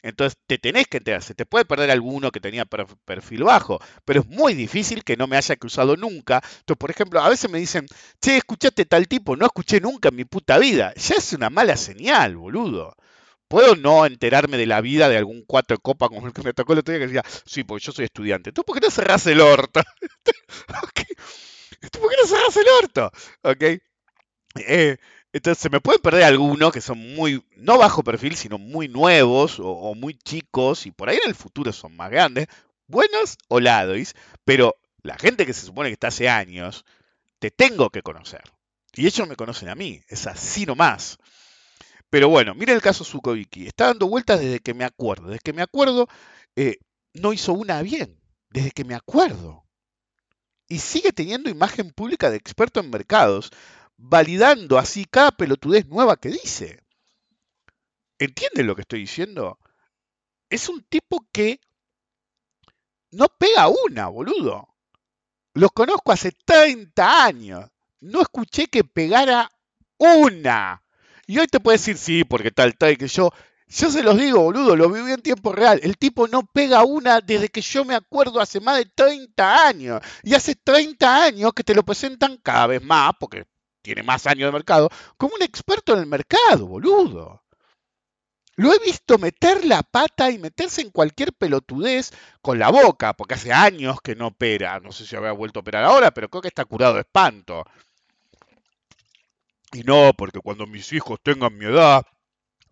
Entonces 0.00 0.38
te 0.46 0.58
tenés 0.58 0.86
que 0.86 0.98
enterar, 0.98 1.24
se 1.24 1.34
te 1.34 1.44
puede 1.44 1.64
perder 1.64 1.90
alguno 1.90 2.30
que 2.30 2.38
tenía 2.38 2.66
perfil 2.66 3.42
bajo, 3.42 3.80
pero 4.04 4.20
es 4.20 4.28
muy 4.28 4.54
difícil 4.54 5.02
que 5.02 5.16
no 5.16 5.26
me 5.26 5.36
haya 5.36 5.56
cruzado 5.56 5.96
nunca. 5.96 6.40
Entonces, 6.60 6.78
por 6.78 6.92
ejemplo, 6.92 7.20
a 7.20 7.28
veces 7.28 7.50
me 7.50 7.58
dicen, 7.58 7.84
che, 8.20 8.36
escuchaste 8.36 8.84
tal 8.84 9.08
tipo, 9.08 9.34
no 9.34 9.46
escuché 9.46 9.80
nunca 9.80 10.10
en 10.10 10.16
mi 10.16 10.24
puta 10.24 10.58
vida. 10.58 10.94
Ya 10.94 11.16
es 11.16 11.32
una 11.32 11.50
mala 11.50 11.76
señal, 11.76 12.36
boludo. 12.36 12.94
Puedo 13.48 13.74
no 13.74 14.06
enterarme 14.06 14.56
de 14.56 14.66
la 14.66 14.80
vida 14.80 15.08
de 15.08 15.16
algún 15.16 15.42
cuatro 15.44 15.78
copa 15.78 16.08
como 16.08 16.28
el 16.28 16.32
que 16.32 16.42
me 16.42 16.52
tocó 16.54 16.74
el 16.74 16.80
otro 16.80 16.92
día 16.92 17.00
que 17.00 17.12
decía, 17.12 17.24
sí, 17.44 17.64
porque 17.64 17.84
yo 17.84 17.90
soy 17.92 18.04
estudiante. 18.04 18.52
¿Tú 18.52 18.62
por 18.62 18.78
qué 18.78 18.86
no 18.86 18.90
cerrás 18.92 19.26
el 19.26 19.40
orto? 19.40 19.80
¿Por 21.92 22.10
qué 22.10 22.16
no 22.20 22.26
cerras 22.26 22.56
el 22.56 22.66
orto? 22.82 23.10
¿Ok? 23.42 23.62
Eh, 24.56 24.96
entonces 25.32 25.60
se 25.60 25.70
me 25.70 25.80
pueden 25.80 26.00
perder 26.00 26.24
algunos 26.24 26.72
que 26.72 26.80
son 26.80 26.98
muy, 26.98 27.44
no 27.56 27.76
bajo 27.76 28.04
perfil, 28.04 28.36
sino 28.36 28.56
muy 28.56 28.86
nuevos 28.88 29.56
o, 29.58 29.94
muy 29.94 30.14
chicos 30.14 30.86
y 30.86 30.92
por 30.92 31.08
ahí 31.08 31.18
en 31.22 31.28
el 31.28 31.34
futuro 31.34 31.72
son 31.72 31.96
más 31.96 32.10
grandes, 32.10 32.46
buenos 32.86 33.36
o 33.48 33.58
ladois, 33.58 34.14
pero 34.44 34.76
la 35.02 35.18
gente 35.18 35.44
que 35.44 35.52
se 35.52 35.66
supone 35.66 35.88
que 35.88 35.94
está 35.94 36.08
hace 36.08 36.28
años, 36.28 36.84
te 37.40 37.50
tengo 37.50 37.90
que 37.90 38.02
conocer. 38.02 38.42
Y 38.94 39.06
ellos 39.06 39.26
me 39.26 39.34
conocen 39.34 39.68
a 39.70 39.74
mí, 39.74 40.00
es 40.06 40.28
así 40.28 40.66
nomás. 40.66 41.18
Pero 42.10 42.28
bueno, 42.28 42.54
mira 42.54 42.72
el 42.72 42.80
caso 42.80 43.02
Sukoviki, 43.02 43.66
está 43.66 43.86
dando 43.86 44.06
vueltas 44.06 44.38
desde 44.38 44.60
que 44.60 44.72
me 44.72 44.84
acuerdo, 44.84 45.26
desde 45.26 45.40
que 45.40 45.52
me 45.52 45.62
acuerdo 45.62 46.06
eh, 46.54 46.76
no 47.12 47.32
hizo 47.32 47.52
una 47.54 47.82
bien, 47.82 48.20
desde 48.50 48.70
que 48.70 48.84
me 48.84 48.94
acuerdo 48.94 49.63
y 50.68 50.78
sigue 50.78 51.12
teniendo 51.12 51.50
imagen 51.50 51.90
pública 51.90 52.30
de 52.30 52.36
experto 52.36 52.80
en 52.80 52.90
mercados, 52.90 53.50
validando 53.96 54.78
así 54.78 55.04
cada 55.04 55.30
pelotudez 55.30 55.86
nueva 55.86 56.16
que 56.16 56.30
dice. 56.30 56.82
¿Entienden 58.18 58.66
lo 58.66 58.74
que 58.74 58.82
estoy 58.82 59.00
diciendo? 59.00 59.58
Es 60.48 60.68
un 60.68 60.82
tipo 60.84 61.26
que 61.32 61.60
no 63.10 63.28
pega 63.28 63.68
una, 63.68 64.08
boludo. 64.08 64.68
Los 65.54 65.70
conozco 65.72 66.12
hace 66.12 66.32
30 66.44 67.24
años. 67.24 67.70
No 68.00 68.20
escuché 68.20 68.66
que 68.66 68.84
pegara 68.84 69.50
una. 69.98 70.82
Y 71.26 71.38
hoy 71.38 71.46
te 71.46 71.60
puedes 71.60 71.80
decir, 71.80 71.96
sí, 71.96 72.24
porque 72.24 72.50
tal, 72.50 72.76
tal, 72.76 72.98
que 72.98 73.08
yo. 73.08 73.30
Yo 73.66 73.90
se 73.90 74.02
los 74.02 74.16
digo, 74.16 74.40
boludo, 74.40 74.76
lo 74.76 74.90
viví 74.90 75.12
en 75.12 75.22
tiempo 75.22 75.52
real. 75.52 75.80
El 75.82 75.96
tipo 75.96 76.28
no 76.28 76.44
pega 76.46 76.84
una 76.84 77.20
desde 77.20 77.48
que 77.48 77.60
yo 77.60 77.84
me 77.84 77.94
acuerdo 77.94 78.40
hace 78.40 78.60
más 78.60 78.78
de 78.78 78.86
30 78.86 79.66
años. 79.66 80.00
Y 80.22 80.34
hace 80.34 80.54
30 80.54 81.24
años 81.24 81.52
que 81.54 81.64
te 81.64 81.74
lo 81.74 81.82
presentan 81.82 82.36
cada 82.38 82.66
vez 82.66 82.82
más, 82.82 83.12
porque 83.18 83.46
tiene 83.82 84.02
más 84.02 84.26
años 84.26 84.48
de 84.48 84.52
mercado, 84.52 84.88
como 85.16 85.34
un 85.34 85.42
experto 85.42 85.92
en 85.94 86.00
el 86.00 86.06
mercado, 86.06 86.66
boludo. 86.66 87.42
Lo 88.56 88.72
he 88.72 88.78
visto 88.78 89.18
meter 89.18 89.64
la 89.64 89.82
pata 89.82 90.30
y 90.30 90.38
meterse 90.38 90.80
en 90.80 90.90
cualquier 90.90 91.32
pelotudez 91.32 92.12
con 92.40 92.58
la 92.58 92.70
boca, 92.70 93.14
porque 93.14 93.34
hace 93.34 93.52
años 93.52 94.00
que 94.00 94.14
no 94.14 94.28
opera. 94.28 94.78
No 94.80 94.92
sé 94.92 95.04
si 95.06 95.16
había 95.16 95.32
vuelto 95.32 95.58
a 95.58 95.62
operar 95.62 95.84
ahora, 95.84 96.12
pero 96.12 96.28
creo 96.28 96.42
que 96.42 96.48
está 96.48 96.64
curado 96.64 96.94
de 96.94 97.00
espanto. 97.00 97.64
Y 99.72 99.82
no, 99.82 100.12
porque 100.16 100.38
cuando 100.38 100.66
mis 100.66 100.92
hijos 100.92 101.18
tengan 101.20 101.58
mi 101.58 101.64
edad, 101.64 102.06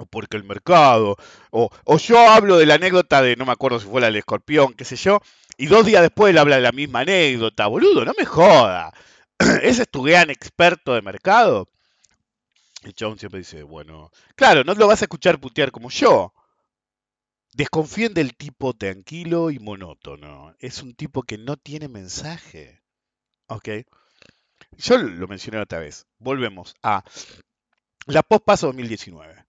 o 0.03 0.07
porque 0.07 0.37
el 0.37 0.45
mercado, 0.45 1.17
o, 1.51 1.71
yo 1.99 2.19
hablo 2.19 2.59
de 2.59 2.67
la 2.67 2.75
anécdota 2.75 3.23
de, 3.23 3.37
no 3.37 3.47
me 3.47 3.53
acuerdo 3.53 3.81
si 3.81 3.87
fue 3.87 4.01
la 4.01 4.09
del 4.09 4.17
escorpión, 4.17 4.75
qué 4.75 4.85
sé 4.85 4.97
yo, 4.97 5.21
y 5.57 5.67
dos 5.67 5.87
días 5.87 6.03
después 6.03 6.31
él 6.31 6.39
habla 6.39 6.57
de 6.57 6.63
la 6.63 6.73
misma 6.73 7.01
anécdota, 7.01 7.67
boludo, 7.67 8.05
no 8.05 8.13
me 8.19 8.27
joda. 8.27 8.93
Ese 9.63 9.83
es 9.83 9.89
tu 9.89 10.03
gran 10.03 10.31
experto 10.31 10.95
de 10.95 11.03
mercado. 11.03 11.69
Y 12.85 12.93
John 12.99 13.19
siempre 13.19 13.39
dice, 13.39 13.63
bueno, 13.63 14.11
claro, 14.35 14.65
no 14.65 14.75
lo 14.75 14.89
vas 14.89 15.03
a 15.03 15.05
escuchar 15.05 15.41
putear 15.41 15.71
como 15.71 15.89
yo. 15.89 16.35
Desconfíen 17.55 18.15
del 18.15 18.35
tipo 18.35 18.75
tranquilo 18.75 19.51
y 19.51 19.59
monótono. 19.59 20.55
Es 20.59 20.83
un 20.83 20.95
tipo 20.95 21.23
que 21.23 21.39
no 21.39 21.57
tiene 21.57 21.87
mensaje. 21.87 22.83
¿Ok? 23.47 23.69
Yo 24.79 24.99
lo 24.99 25.29
mencioné 25.29 25.61
otra 25.61 25.79
vez. 25.79 26.07
Volvemos 26.19 26.75
a 26.83 27.05
la 28.07 28.23
post-paso 28.23 28.69
2019. 28.69 29.45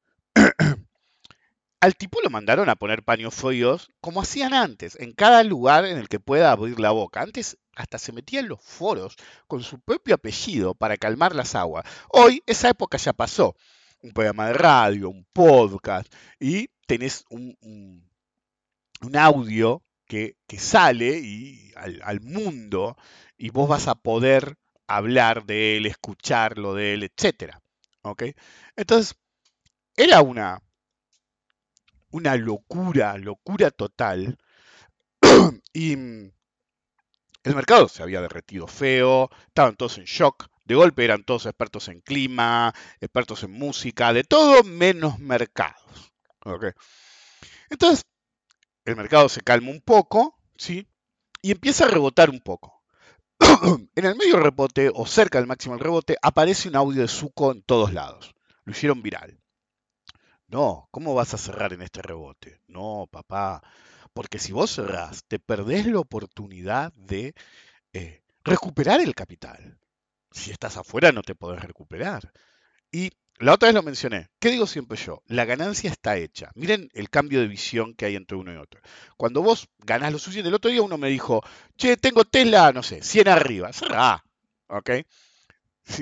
Al 1.83 1.97
tipo 1.97 2.21
lo 2.21 2.29
mandaron 2.29 2.69
a 2.69 2.77
poner 2.77 3.03
paños 3.03 3.35
fríos 3.35 3.91
como 3.99 4.21
hacían 4.21 4.53
antes, 4.53 4.97
en 5.01 5.11
cada 5.11 5.43
lugar 5.43 5.83
en 5.83 5.97
el 5.97 6.07
que 6.07 6.17
pueda 6.17 6.49
abrir 6.49 6.79
la 6.79 6.91
boca. 6.91 7.21
Antes 7.21 7.57
hasta 7.75 7.97
se 7.97 8.13
metía 8.13 8.39
en 8.39 8.47
los 8.47 8.61
foros 8.61 9.17
con 9.47 9.63
su 9.63 9.81
propio 9.81 10.15
apellido 10.15 10.75
para 10.75 10.95
calmar 10.95 11.35
las 11.35 11.55
aguas. 11.55 11.83
Hoy 12.07 12.41
esa 12.45 12.69
época 12.69 12.97
ya 12.97 13.11
pasó. 13.11 13.57
Un 14.01 14.13
programa 14.13 14.47
de 14.47 14.53
radio, 14.53 15.09
un 15.09 15.27
podcast, 15.33 16.07
y 16.39 16.69
tenés 16.87 17.25
un, 17.29 17.57
un, 17.59 19.17
audio 19.17 19.83
que, 20.07 20.37
sale 20.57 21.73
al, 21.75 22.21
mundo 22.21 22.95
y 23.37 23.49
vos 23.49 23.67
vas 23.67 23.89
a 23.89 23.95
poder 23.95 24.55
hablar 24.87 25.45
de 25.45 25.75
él, 25.75 25.85
escucharlo 25.85 26.75
de 26.75 26.93
él, 26.93 27.03
etc. 27.03 27.55
¿Ok? 28.03 28.23
Entonces, 28.77 29.17
era 29.97 30.21
una, 30.21 30.61
una 32.13 32.35
locura, 32.37 33.17
locura 33.17 33.71
total. 33.71 34.37
y 35.73 35.93
el 35.93 37.55
mercado 37.55 37.89
se 37.89 38.03
había 38.03 38.21
derretido 38.21 38.67
feo, 38.67 39.29
estaban 39.47 39.75
todos 39.75 39.97
en 39.97 40.05
shock, 40.05 40.47
de 40.63 40.75
golpe 40.75 41.03
eran 41.03 41.23
todos 41.23 41.47
expertos 41.47 41.89
en 41.89 42.01
clima, 42.01 42.73
expertos 43.01 43.43
en 43.43 43.51
música, 43.51 44.13
de 44.13 44.23
todo 44.23 44.63
menos 44.63 45.19
mercados. 45.19 46.13
Entonces, 47.69 48.05
el 48.85 48.95
mercado 48.95 49.27
se 49.27 49.41
calma 49.41 49.71
un 49.71 49.81
poco, 49.81 50.39
¿sí? 50.55 50.87
Y 51.41 51.51
empieza 51.51 51.85
a 51.85 51.89
rebotar 51.89 52.29
un 52.29 52.39
poco. 52.41 52.83
en 53.95 54.05
el 54.05 54.15
medio 54.15 54.37
rebote, 54.37 54.91
o 54.93 55.05
cerca 55.07 55.39
del 55.39 55.47
máximo 55.47 55.75
del 55.75 55.83
rebote, 55.83 56.15
aparece 56.21 56.69
un 56.69 56.75
audio 56.75 57.01
de 57.01 57.07
Zuko 57.07 57.51
en 57.51 57.63
todos 57.63 57.91
lados. 57.91 58.35
Lo 58.65 58.71
hicieron 58.71 59.01
viral. 59.01 59.42
No, 60.53 60.87
¿cómo 60.91 61.15
vas 61.15 61.33
a 61.33 61.39
cerrar 61.39 61.73
en 61.73 61.81
este 61.81 62.03
rebote? 62.03 62.59
No, 62.67 63.07
papá, 63.09 63.63
porque 64.13 64.37
si 64.37 64.51
vos 64.51 64.69
cerrás, 64.69 65.23
te 65.27 65.39
perdés 65.39 65.87
la 65.87 65.97
oportunidad 65.97 66.93
de 66.93 67.33
eh, 67.91 68.21
recuperar 68.43 69.01
el 69.01 69.15
capital. 69.15 69.79
Si 70.29 70.51
estás 70.51 70.77
afuera 70.77 71.11
no 71.11 71.23
te 71.23 71.33
podés 71.33 71.59
recuperar. 71.63 72.31
Y 72.91 73.09
la 73.39 73.53
otra 73.53 73.69
vez 73.69 73.73
lo 73.73 73.81
mencioné. 73.81 74.29
¿Qué 74.39 74.51
digo 74.51 74.67
siempre 74.67 74.95
yo? 74.95 75.23
La 75.25 75.45
ganancia 75.45 75.89
está 75.89 76.17
hecha. 76.17 76.51
Miren 76.53 76.87
el 76.93 77.09
cambio 77.09 77.39
de 77.39 77.47
visión 77.47 77.95
que 77.95 78.05
hay 78.05 78.15
entre 78.15 78.37
uno 78.37 78.53
y 78.53 78.57
otro. 78.57 78.79
Cuando 79.17 79.41
vos 79.41 79.67
ganás 79.79 80.13
lo 80.13 80.19
suficiente, 80.19 80.49
el 80.49 80.55
otro 80.55 80.69
día 80.69 80.83
uno 80.83 80.99
me 80.99 81.09
dijo, 81.09 81.41
che, 81.77 81.97
tengo 81.97 82.25
Tesla, 82.25 82.71
no 82.71 82.83
sé, 82.83 83.01
100 83.01 83.27
arriba. 83.27 83.73
Cerrá. 83.73 84.23
¿Ok? 84.67 84.91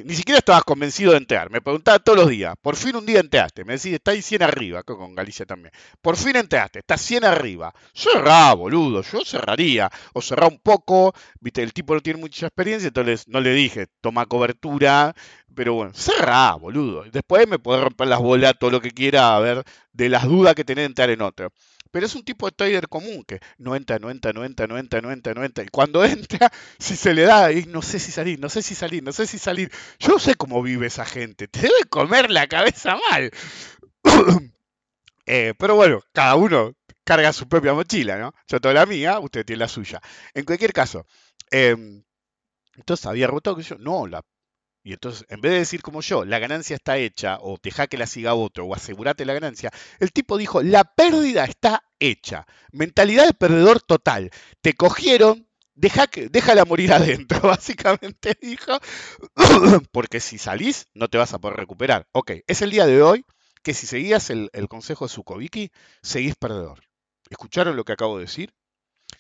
Ni 0.06 0.14
siquiera 0.14 0.40
estabas 0.40 0.64
convencido 0.64 1.12
de 1.12 1.18
entrar. 1.18 1.50
Me 1.50 1.62
preguntaba 1.62 2.00
todos 2.00 2.20
los 2.20 2.30
días. 2.30 2.56
Por 2.62 2.76
fin 2.76 2.96
un 2.96 3.06
día 3.06 3.20
entraste. 3.20 3.66
Me 3.66 3.74
decís, 3.74 3.94
está 3.94 4.12
ahí 4.12 4.22
100 4.22 4.44
arriba. 4.44 4.84
Con 4.84 5.16
Galicia 5.16 5.46
también. 5.46 5.74
Por 6.02 6.18
fin 6.18 6.36
entraste. 6.36 6.80
Está 6.80 6.98
100 6.98 7.26
arriba. 7.26 7.74
Cerrá, 7.94 8.54
boludo. 8.54 9.02
Yo 9.02 9.26
cerraría. 9.26 9.90
O 10.14 10.22
cerrá 10.22 10.48
un 10.48 10.60
poco. 10.60 11.14
Viste, 11.40 11.64
el 11.64 11.74
tipo 11.74 11.96
no 11.96 12.02
tiene 12.02 12.20
mucha 12.20 12.48
experiencia. 12.48 12.88
Entonces 12.88 13.28
no 13.28 13.42
le 13.42 13.54
dije, 13.54 13.88
toma 14.02 14.28
cobertura. 14.28 15.16
Pero 15.56 15.74
bueno, 15.74 15.94
cerrá, 15.96 16.54
boludo. 16.54 17.04
Después 17.12 17.48
me 17.48 17.60
puede 17.60 17.82
romper 17.82 18.08
las 18.08 18.20
bolas 18.20 18.54
todo 18.60 18.70
lo 18.70 18.82
que 18.82 18.92
quiera. 18.92 19.36
A 19.36 19.40
ver, 19.40 19.64
de 19.94 20.10
las 20.10 20.26
dudas 20.26 20.54
que 20.56 20.64
tenés 20.64 20.84
de 20.84 20.88
entrar 20.88 21.10
en 21.10 21.22
otro. 21.22 21.52
Pero 21.92 22.06
es 22.06 22.16
un 22.16 22.24
tipo 22.24 22.46
de 22.48 22.54
trader 22.54 22.88
común 22.88 23.24
que 23.26 23.40
no 23.58 23.76
entra, 23.76 24.00
no 24.00 24.10
entra, 24.10 24.34
no 24.34 24.46
entra, 24.46 24.68
no 24.68 24.78
entra, 24.78 25.02
no 25.02 25.12
entra, 25.12 25.34
no 25.34 25.44
entra. 25.44 25.64
Y 25.64 25.68
cuando 25.68 26.04
entra, 26.06 26.52
si 26.80 26.96
se 26.96 27.14
le 27.14 27.24
da, 27.24 27.52
y 27.52 27.66
no 27.66 27.82
sé 27.82 28.00
si 28.00 28.12
salir, 28.12 28.40
no 28.40 28.50
sé 28.50 28.62
si 28.62 28.76
salir, 28.76 29.04
no 29.04 29.12
sé 29.12 29.28
si 29.28 29.38
salir. 29.40 29.72
Yo 30.00 30.20
sé 30.20 30.36
cómo 30.36 30.62
vive 30.64 30.88
esa 30.88 31.06
gente. 31.06 31.48
Te 31.48 31.62
debe 31.62 31.84
comer 31.90 32.32
la 32.32 32.48
cabeza 32.48 32.98
mal. 33.12 33.32
Eh, 35.28 35.54
pero 35.58 35.76
bueno, 35.76 36.02
cada 36.14 36.36
uno 36.36 36.74
carga 37.04 37.32
su 37.32 37.48
propia 37.48 37.74
mochila, 37.74 38.18
¿no? 38.18 38.34
Yo 38.48 38.60
tengo 38.60 38.74
la 38.74 38.86
mía, 38.86 39.20
usted 39.20 39.46
tiene 39.46 39.60
la 39.60 39.68
suya. 39.68 40.02
En 40.34 40.46
cualquier 40.46 40.74
caso, 40.74 41.06
em, 41.52 42.04
entonces 42.76 43.06
había 43.06 43.28
roto 43.28 43.56
que 43.56 43.64
yo, 43.64 43.78
no, 43.80 44.08
la 44.08 44.24
y 44.84 44.94
entonces, 44.94 45.26
en 45.30 45.42
vez 45.42 45.52
de 45.52 45.60
decir 45.60 45.82
como 45.82 46.02
yo, 46.02 46.26
la 46.26 46.40
ganancia 46.40 46.76
está 46.76 46.98
hecha, 46.98 47.38
o 47.42 47.58
deja 47.62 47.88
que 47.88 47.98
la 47.98 48.08
siga 48.08 48.34
otro, 48.34 48.66
o 48.66 48.74
asegúrate 48.74 49.26
la 49.26 49.34
ganancia, 49.34 49.72
el 50.00 50.12
tipo 50.12 50.38
dijo, 50.38 50.64
la 50.64 50.84
pérdida 50.84 51.46
está 51.46 51.84
hecha. 52.00 52.48
Mentalidad 52.72 53.28
de 53.28 53.34
perdedor 53.34 53.82
total. 53.82 54.32
Te 54.62 54.74
cogieron, 54.74 55.48
deja 55.76 56.08
que, 56.08 56.30
déjala 56.30 56.66
morir 56.66 56.94
adentro, 56.94 57.42
básicamente 57.42 58.36
dijo, 58.42 58.80
porque 59.92 60.20
si 60.20 60.40
salís, 60.40 60.88
no 60.96 61.10
te 61.10 61.20
vas 61.20 61.34
a 61.34 61.40
poder 61.40 61.58
recuperar. 61.58 62.08
Ok, 62.12 62.32
es 62.48 62.62
el 62.64 62.72
día 62.72 62.88
de 62.88 63.04
hoy 63.04 63.26
que 63.62 63.76
si 63.76 63.86
seguías 63.86 64.32
el, 64.32 64.50
el 64.54 64.68
consejo 64.68 65.06
de 65.06 65.10
Sukoviki, 65.10 65.72
seguís 66.02 66.36
perdedor. 66.36 66.82
¿Escucharon 67.30 67.76
lo 67.76 67.86
que 67.86 67.94
acabo 67.94 68.18
de 68.18 68.26
decir? 68.26 68.56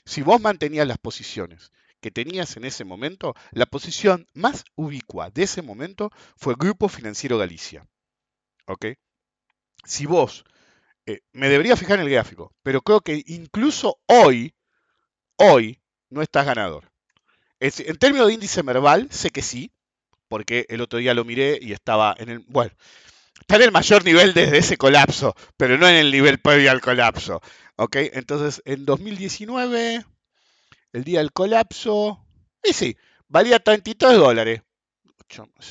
Si 0.05 0.24
vos 0.24 0.41
mantenías 0.41 0.88
las 0.88 0.97
posiciones 0.97 1.72
que 2.02 2.12
tenías 2.12 2.58
en 2.58 2.66
ese 2.66 2.84
momento, 2.84 3.36
la 3.52 3.66
posición 3.66 4.28
más 4.34 4.66
ubicua 4.76 5.30
de 5.30 5.43
ese 5.43 5.62
momento 5.62 6.12
fue 6.36 6.56
Grupo 6.58 6.89
Financiero 6.89 7.38
Galicia. 7.38 7.88
¿Ok? 8.68 8.88
Si 9.86 10.06
vos, 10.06 10.43
eh, 11.06 11.22
me 11.32 11.49
debería 11.49 11.78
fijar 11.78 11.99
en 11.99 12.06
el 12.06 12.12
gráfico, 12.12 12.54
pero 12.64 12.82
creo 12.82 13.02
que 13.02 13.24
incluso 13.28 13.99
hoy, 14.08 14.54
hoy, 15.38 15.80
no 16.10 16.22
estás 16.22 16.45
ganador. 16.45 16.91
en 17.60 17.97
términos 17.97 18.28
de 18.28 18.34
índice 18.34 18.64
Merval, 18.64 19.08
sé 19.12 19.30
que 19.30 19.41
sí, 19.41 19.72
porque 20.28 20.66
el 20.70 20.82
otro 20.82 20.99
día 20.99 21.14
lo 21.14 21.26
miré 21.26 21.60
y 21.62 21.74
estaba 21.74 22.16
en 22.18 22.30
el, 22.30 22.39
bueno, 22.47 22.72
está 23.39 23.58
en 23.58 23.64
el 23.64 23.72
mayor 23.72 24.06
nivel 24.06 24.34
desde 24.34 24.58
ese 24.58 24.78
colapso, 24.78 25.36
pero 25.58 25.78
no 25.78 25.88
en 25.88 25.95
el 25.95 26.12
nivel 26.12 26.39
previo 26.39 26.72
al 26.72 26.82
colapso. 26.82 27.41
¿Ok? 27.76 27.97
Entonces, 28.14 28.62
en 28.66 28.86
2019, 28.86 30.06
el 30.94 31.04
día 31.04 31.20
del 31.20 31.32
colapso. 31.32 32.26
Y 32.64 32.74
sí, 32.74 32.96
valía 33.28 33.60
33 33.60 34.18
dólares. 34.18 34.62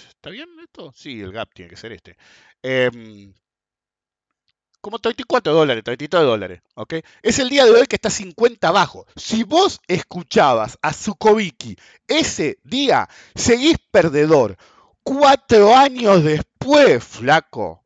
¿Está 0.09 0.31
bien 0.31 0.49
esto? 0.63 0.93
Sí, 0.95 1.21
el 1.21 1.33
gap 1.33 1.53
tiene 1.53 1.71
que 1.71 1.77
ser 1.77 1.93
este. 1.93 2.17
Em, 2.63 3.33
como 4.81 4.99
34 4.99 5.53
dólares, 5.53 5.85
33 5.85 6.23
dólares, 6.23 6.63
¿ok? 6.75 6.95
Es 7.23 7.39
el 7.39 7.51
día 7.51 7.67
de 7.67 7.73
hoy 7.73 7.87
que 7.87 7.97
está 7.97 8.09
50 8.09 8.69
abajo. 8.69 9.07
Si 9.17 9.43
vos 9.45 9.81
escuchabas 9.87 10.79
a 10.81 10.93
Zukoviki 10.93 11.77
ese 12.09 12.59
día, 12.65 13.09
seguís 13.35 13.77
perdedor. 13.91 14.57
Cuatro 15.03 15.75
años 15.77 16.25
después, 16.25 17.05
flaco, 17.05 17.80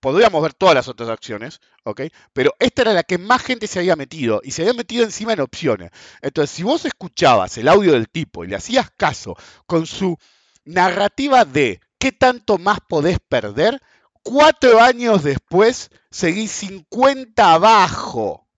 podríamos 0.00 0.42
ver 0.42 0.54
todas 0.54 0.74
las 0.74 0.88
otras 0.88 1.08
acciones, 1.08 1.60
¿ok? 1.84 2.02
Pero 2.32 2.54
esta 2.58 2.82
era 2.82 2.92
la 2.92 3.02
que 3.02 3.18
más 3.18 3.42
gente 3.42 3.66
se 3.66 3.78
había 3.78 3.96
metido 3.96 4.40
y 4.44 4.50
se 4.50 4.62
había 4.62 4.74
metido 4.74 5.04
encima 5.04 5.32
en 5.32 5.40
opciones. 5.40 5.90
Entonces, 6.22 6.54
si 6.54 6.62
vos 6.62 6.84
escuchabas 6.84 7.56
el 7.58 7.68
audio 7.68 7.92
del 7.92 8.08
tipo 8.08 8.44
y 8.44 8.48
le 8.48 8.56
hacías 8.56 8.90
caso 8.90 9.36
con 9.66 9.86
su 9.86 10.16
narrativa 10.64 11.44
de 11.44 11.80
qué 11.98 12.12
tanto 12.12 12.58
más 12.58 12.78
podés 12.88 13.18
perder, 13.20 13.80
cuatro 14.22 14.80
años 14.80 15.22
después 15.22 15.90
seguís 16.10 16.50
50 16.52 17.52
abajo, 17.52 18.48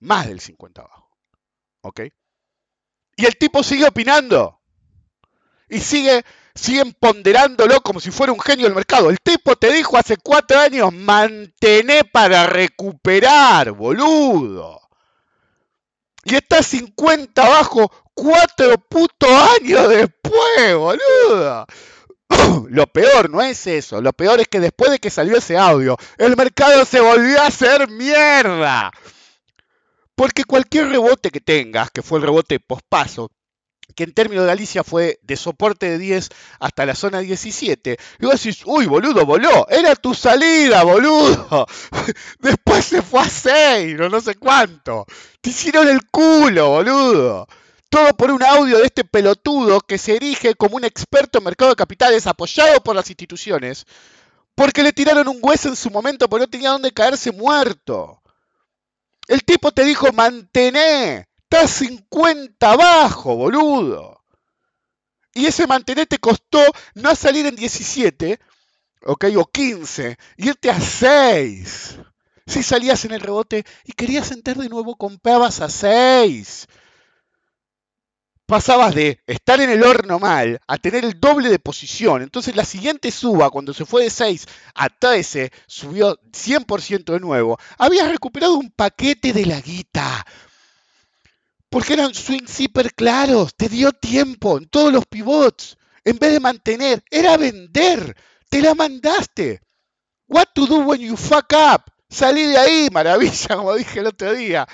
más 0.00 0.26
del 0.26 0.40
50 0.40 0.82
abajo. 0.82 1.10
¿Ok? 1.82 2.00
Y 3.16 3.24
el 3.24 3.36
tipo 3.36 3.62
sigue 3.62 3.86
opinando. 3.86 4.60
Y 5.68 5.80
sigue, 5.80 6.24
siguen 6.56 6.92
ponderándolo 6.98 7.80
como 7.82 8.00
si 8.00 8.10
fuera 8.10 8.32
un 8.32 8.40
genio 8.40 8.66
del 8.66 8.74
mercado. 8.74 9.10
El 9.10 9.20
tipo 9.20 9.56
te 9.56 9.72
dijo 9.72 9.96
hace 9.96 10.16
cuatro 10.16 10.58
años, 10.58 10.92
mantené 10.92 12.04
para 12.04 12.46
recuperar, 12.46 13.72
boludo. 13.72 14.80
Y 16.24 16.34
está 16.34 16.62
50 16.62 17.40
abajo 17.40 17.90
cuatro 18.14 18.74
putos 18.78 19.30
años 19.60 19.88
después, 19.88 20.74
boludo. 20.74 21.66
Lo 22.68 22.86
peor 22.88 23.30
no 23.30 23.40
es 23.40 23.66
eso, 23.68 24.00
lo 24.00 24.12
peor 24.12 24.40
es 24.40 24.48
que 24.48 24.58
después 24.58 24.90
de 24.90 24.98
que 24.98 25.10
salió 25.10 25.36
ese 25.36 25.56
audio, 25.56 25.96
el 26.18 26.36
mercado 26.36 26.84
se 26.84 26.98
volvió 26.98 27.40
a 27.40 27.46
hacer 27.46 27.88
mierda. 27.88 28.90
Porque 30.16 30.42
cualquier 30.42 30.88
rebote 30.88 31.30
que 31.30 31.40
tengas, 31.40 31.90
que 31.92 32.02
fue 32.02 32.18
el 32.18 32.24
rebote 32.24 32.58
pospaso, 32.58 33.30
que 33.96 34.04
en 34.04 34.12
términos 34.12 34.44
de 34.44 34.48
Galicia 34.48 34.84
fue 34.84 35.18
de 35.22 35.36
soporte 35.36 35.90
de 35.90 35.98
10 35.98 36.28
hasta 36.60 36.86
la 36.86 36.94
zona 36.94 37.20
17, 37.20 37.96
y 38.20 38.26
vos 38.26 38.34
decís, 38.34 38.62
uy, 38.66 38.86
boludo, 38.86 39.24
voló, 39.24 39.66
era 39.68 39.96
tu 39.96 40.14
salida, 40.14 40.84
boludo. 40.84 41.66
Después 42.38 42.84
se 42.84 43.02
fue 43.02 43.20
a 43.20 43.28
6, 43.28 43.96
no, 43.96 44.08
no 44.10 44.20
sé 44.20 44.34
cuánto. 44.34 45.06
Te 45.40 45.50
hicieron 45.50 45.88
el 45.88 46.06
culo, 46.10 46.68
boludo. 46.68 47.48
Todo 47.88 48.14
por 48.14 48.30
un 48.30 48.42
audio 48.42 48.78
de 48.78 48.84
este 48.84 49.04
pelotudo 49.04 49.80
que 49.80 49.96
se 49.96 50.16
erige 50.16 50.54
como 50.54 50.76
un 50.76 50.84
experto 50.84 51.38
en 51.38 51.44
mercado 51.44 51.70
de 51.70 51.76
capitales 51.76 52.26
apoyado 52.26 52.82
por 52.82 52.94
las 52.94 53.08
instituciones, 53.08 53.86
porque 54.54 54.82
le 54.82 54.92
tiraron 54.92 55.26
un 55.28 55.38
hueso 55.40 55.68
en 55.70 55.76
su 55.76 55.90
momento 55.90 56.28
porque 56.28 56.44
no 56.44 56.50
tenía 56.50 56.70
dónde 56.70 56.92
caerse 56.92 57.32
muerto. 57.32 58.20
El 59.26 59.42
tipo 59.42 59.72
te 59.72 59.84
dijo, 59.84 60.12
mantené, 60.12 61.26
estás 61.48 61.70
50 61.70 62.72
abajo, 62.72 63.36
boludo. 63.36 64.24
Y 65.34 65.46
ese 65.46 65.66
mantener 65.66 66.06
te 66.06 66.18
costó 66.18 66.60
no 66.94 67.14
salir 67.14 67.46
en 67.46 67.56
17, 67.56 68.40
ok, 69.04 69.24
o 69.36 69.44
15, 69.44 70.16
irte 70.38 70.70
a 70.70 70.80
6. 70.80 71.98
Si 72.46 72.62
salías 72.62 73.04
en 73.04 73.12
el 73.12 73.20
rebote 73.20 73.64
y 73.84 73.92
querías 73.92 74.30
entrar 74.30 74.56
de 74.56 74.68
nuevo, 74.68 74.96
comprabas 74.96 75.60
a 75.60 75.68
6 75.68 76.68
pasabas 78.46 78.94
de 78.94 79.20
estar 79.26 79.60
en 79.60 79.70
el 79.70 79.82
horno 79.82 80.18
mal 80.18 80.60
a 80.66 80.78
tener 80.78 81.04
el 81.04 81.20
doble 81.20 81.50
de 81.50 81.58
posición. 81.58 82.22
Entonces 82.22 82.56
la 82.56 82.64
siguiente 82.64 83.10
suba, 83.10 83.50
cuando 83.50 83.74
se 83.74 83.84
fue 83.84 84.04
de 84.04 84.10
6 84.10 84.46
a 84.74 84.88
13, 84.88 85.50
subió 85.66 86.16
100% 86.32 87.12
de 87.12 87.20
nuevo. 87.20 87.58
Habías 87.76 88.08
recuperado 88.08 88.54
un 88.54 88.70
paquete 88.70 89.32
de 89.32 89.46
la 89.46 89.60
guita. 89.60 90.24
Porque 91.76 91.92
eran 91.92 92.14
swings 92.14 92.58
hiper 92.58 92.94
claros. 92.94 93.54
Te 93.54 93.68
dio 93.68 93.92
tiempo 93.92 94.56
en 94.56 94.66
todos 94.66 94.90
los 94.90 95.04
pivots. 95.04 95.76
En 96.04 96.18
vez 96.18 96.32
de 96.32 96.40
mantener, 96.40 97.04
era 97.10 97.36
vender. 97.36 98.16
Te 98.48 98.62
la 98.62 98.74
mandaste. 98.74 99.60
What 100.26 100.46
to 100.54 100.66
do 100.66 100.78
when 100.78 101.02
you 101.02 101.18
fuck 101.18 101.52
up. 101.52 101.82
Salí 102.08 102.46
de 102.46 102.56
ahí, 102.56 102.88
maravilla, 102.90 103.48
como 103.56 103.74
dije 103.74 104.00
el 104.00 104.06
otro 104.06 104.32
día. 104.32 104.66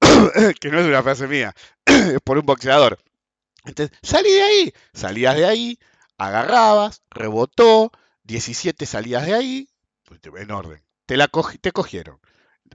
que 0.58 0.70
no 0.70 0.80
es 0.80 0.86
una 0.86 1.02
frase 1.02 1.26
mía, 1.26 1.54
es 1.84 2.20
por 2.24 2.38
un 2.38 2.46
boxeador. 2.46 2.98
Entonces, 3.66 3.94
salí 4.02 4.32
de 4.32 4.42
ahí, 4.42 4.72
salías 4.94 5.36
de 5.36 5.44
ahí, 5.44 5.78
agarrabas, 6.16 7.02
rebotó, 7.10 7.92
17 8.22 8.86
salías 8.86 9.26
de 9.26 9.34
ahí, 9.34 9.68
pues, 10.04 10.18
en 10.24 10.50
orden, 10.50 10.82
te, 11.04 11.18
la 11.18 11.28
te 11.60 11.72
cogieron. 11.72 12.18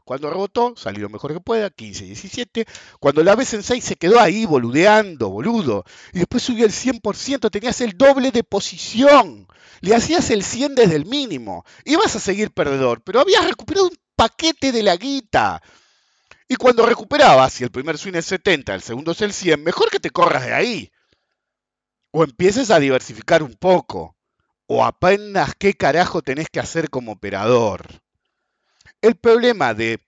Cuando 0.05 0.29
rebotó, 0.29 0.73
salió 0.75 1.07
mejor 1.07 1.33
que 1.33 1.39
pueda, 1.39 1.69
15, 1.69 2.03
17. 2.05 2.65
Cuando 2.99 3.23
la 3.23 3.35
ves 3.35 3.53
en 3.53 3.63
6 3.63 3.81
se 3.83 3.95
quedó 3.95 4.19
ahí 4.19 4.45
boludeando, 4.45 5.29
boludo. 5.29 5.85
Y 6.11 6.19
después 6.19 6.43
subió 6.43 6.65
el 6.65 6.73
100%, 6.73 7.49
tenías 7.49 7.79
el 7.79 7.97
doble 7.97 8.31
de 8.31 8.43
posición. 8.43 9.47
Le 9.79 9.95
hacías 9.95 10.29
el 10.29 10.43
100 10.43 10.75
desde 10.75 10.97
el 10.97 11.05
mínimo. 11.05 11.63
Ibas 11.85 12.15
a 12.17 12.19
seguir 12.19 12.51
perdedor, 12.51 13.01
pero 13.01 13.21
habías 13.21 13.47
recuperado 13.47 13.87
un 13.87 13.97
paquete 14.15 14.73
de 14.73 14.83
la 14.83 14.97
guita. 14.97 15.61
Y 16.49 16.57
cuando 16.57 16.85
recuperabas, 16.85 17.53
si 17.53 17.63
el 17.63 17.71
primer 17.71 17.97
swing 17.97 18.15
es 18.15 18.25
70, 18.25 18.75
el 18.75 18.81
segundo 18.81 19.13
es 19.13 19.21
el 19.21 19.31
100, 19.31 19.63
mejor 19.63 19.89
que 19.89 20.01
te 20.01 20.09
corras 20.09 20.45
de 20.45 20.53
ahí. 20.53 20.91
O 22.11 22.25
empieces 22.25 22.71
a 22.71 22.79
diversificar 22.79 23.41
un 23.41 23.55
poco. 23.55 24.17
O 24.67 24.83
aprendas 24.83 25.53
qué 25.57 25.75
carajo 25.75 26.21
tenés 26.21 26.49
que 26.51 26.59
hacer 26.59 26.89
como 26.89 27.13
operador. 27.13 28.02
El 29.03 29.17
problema 29.17 29.73
de 29.73 29.99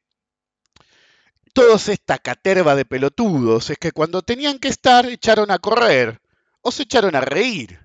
todos 1.52 1.90
esta 1.90 2.18
caterva 2.18 2.76
de 2.76 2.86
pelotudos 2.86 3.70
es 3.70 3.78
que 3.78 3.92
cuando 3.92 4.22
tenían 4.22 4.58
que 4.58 4.70
estar 4.70 5.06
echaron 5.08 5.52
a 5.52 5.60
correr 5.60 6.22
o 6.62 6.72
se 6.72 6.84
echaron 6.84 7.14
a 7.14 7.20
reír. 7.20 7.78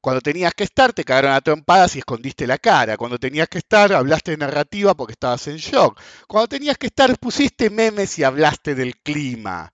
Cuando 0.00 0.20
tenías 0.20 0.52
que 0.54 0.64
estar, 0.64 0.92
te 0.92 1.04
cagaron 1.04 1.34
a 1.34 1.40
trompadas 1.40 1.94
y 1.94 2.00
escondiste 2.00 2.48
la 2.48 2.58
cara. 2.58 2.96
Cuando 2.96 3.16
tenías 3.16 3.48
que 3.48 3.58
estar, 3.58 3.92
hablaste 3.92 4.32
de 4.32 4.38
narrativa 4.38 4.94
porque 4.94 5.12
estabas 5.12 5.46
en 5.46 5.58
shock. 5.58 6.00
Cuando 6.26 6.48
tenías 6.48 6.76
que 6.76 6.88
estar, 6.88 7.16
pusiste 7.20 7.70
memes 7.70 8.18
y 8.18 8.24
hablaste 8.24 8.74
del 8.74 8.96
clima. 8.96 9.72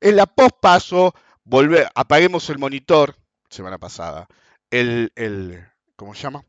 En 0.00 0.16
la 0.16 0.26
pospaso, 0.26 1.14
volver, 1.44 1.88
apaguemos 1.94 2.50
el 2.50 2.58
monitor, 2.58 3.16
semana 3.48 3.78
pasada. 3.78 4.28
El, 4.70 5.12
el 5.16 5.66
¿cómo 5.96 6.14
se 6.14 6.24
llama? 6.24 6.44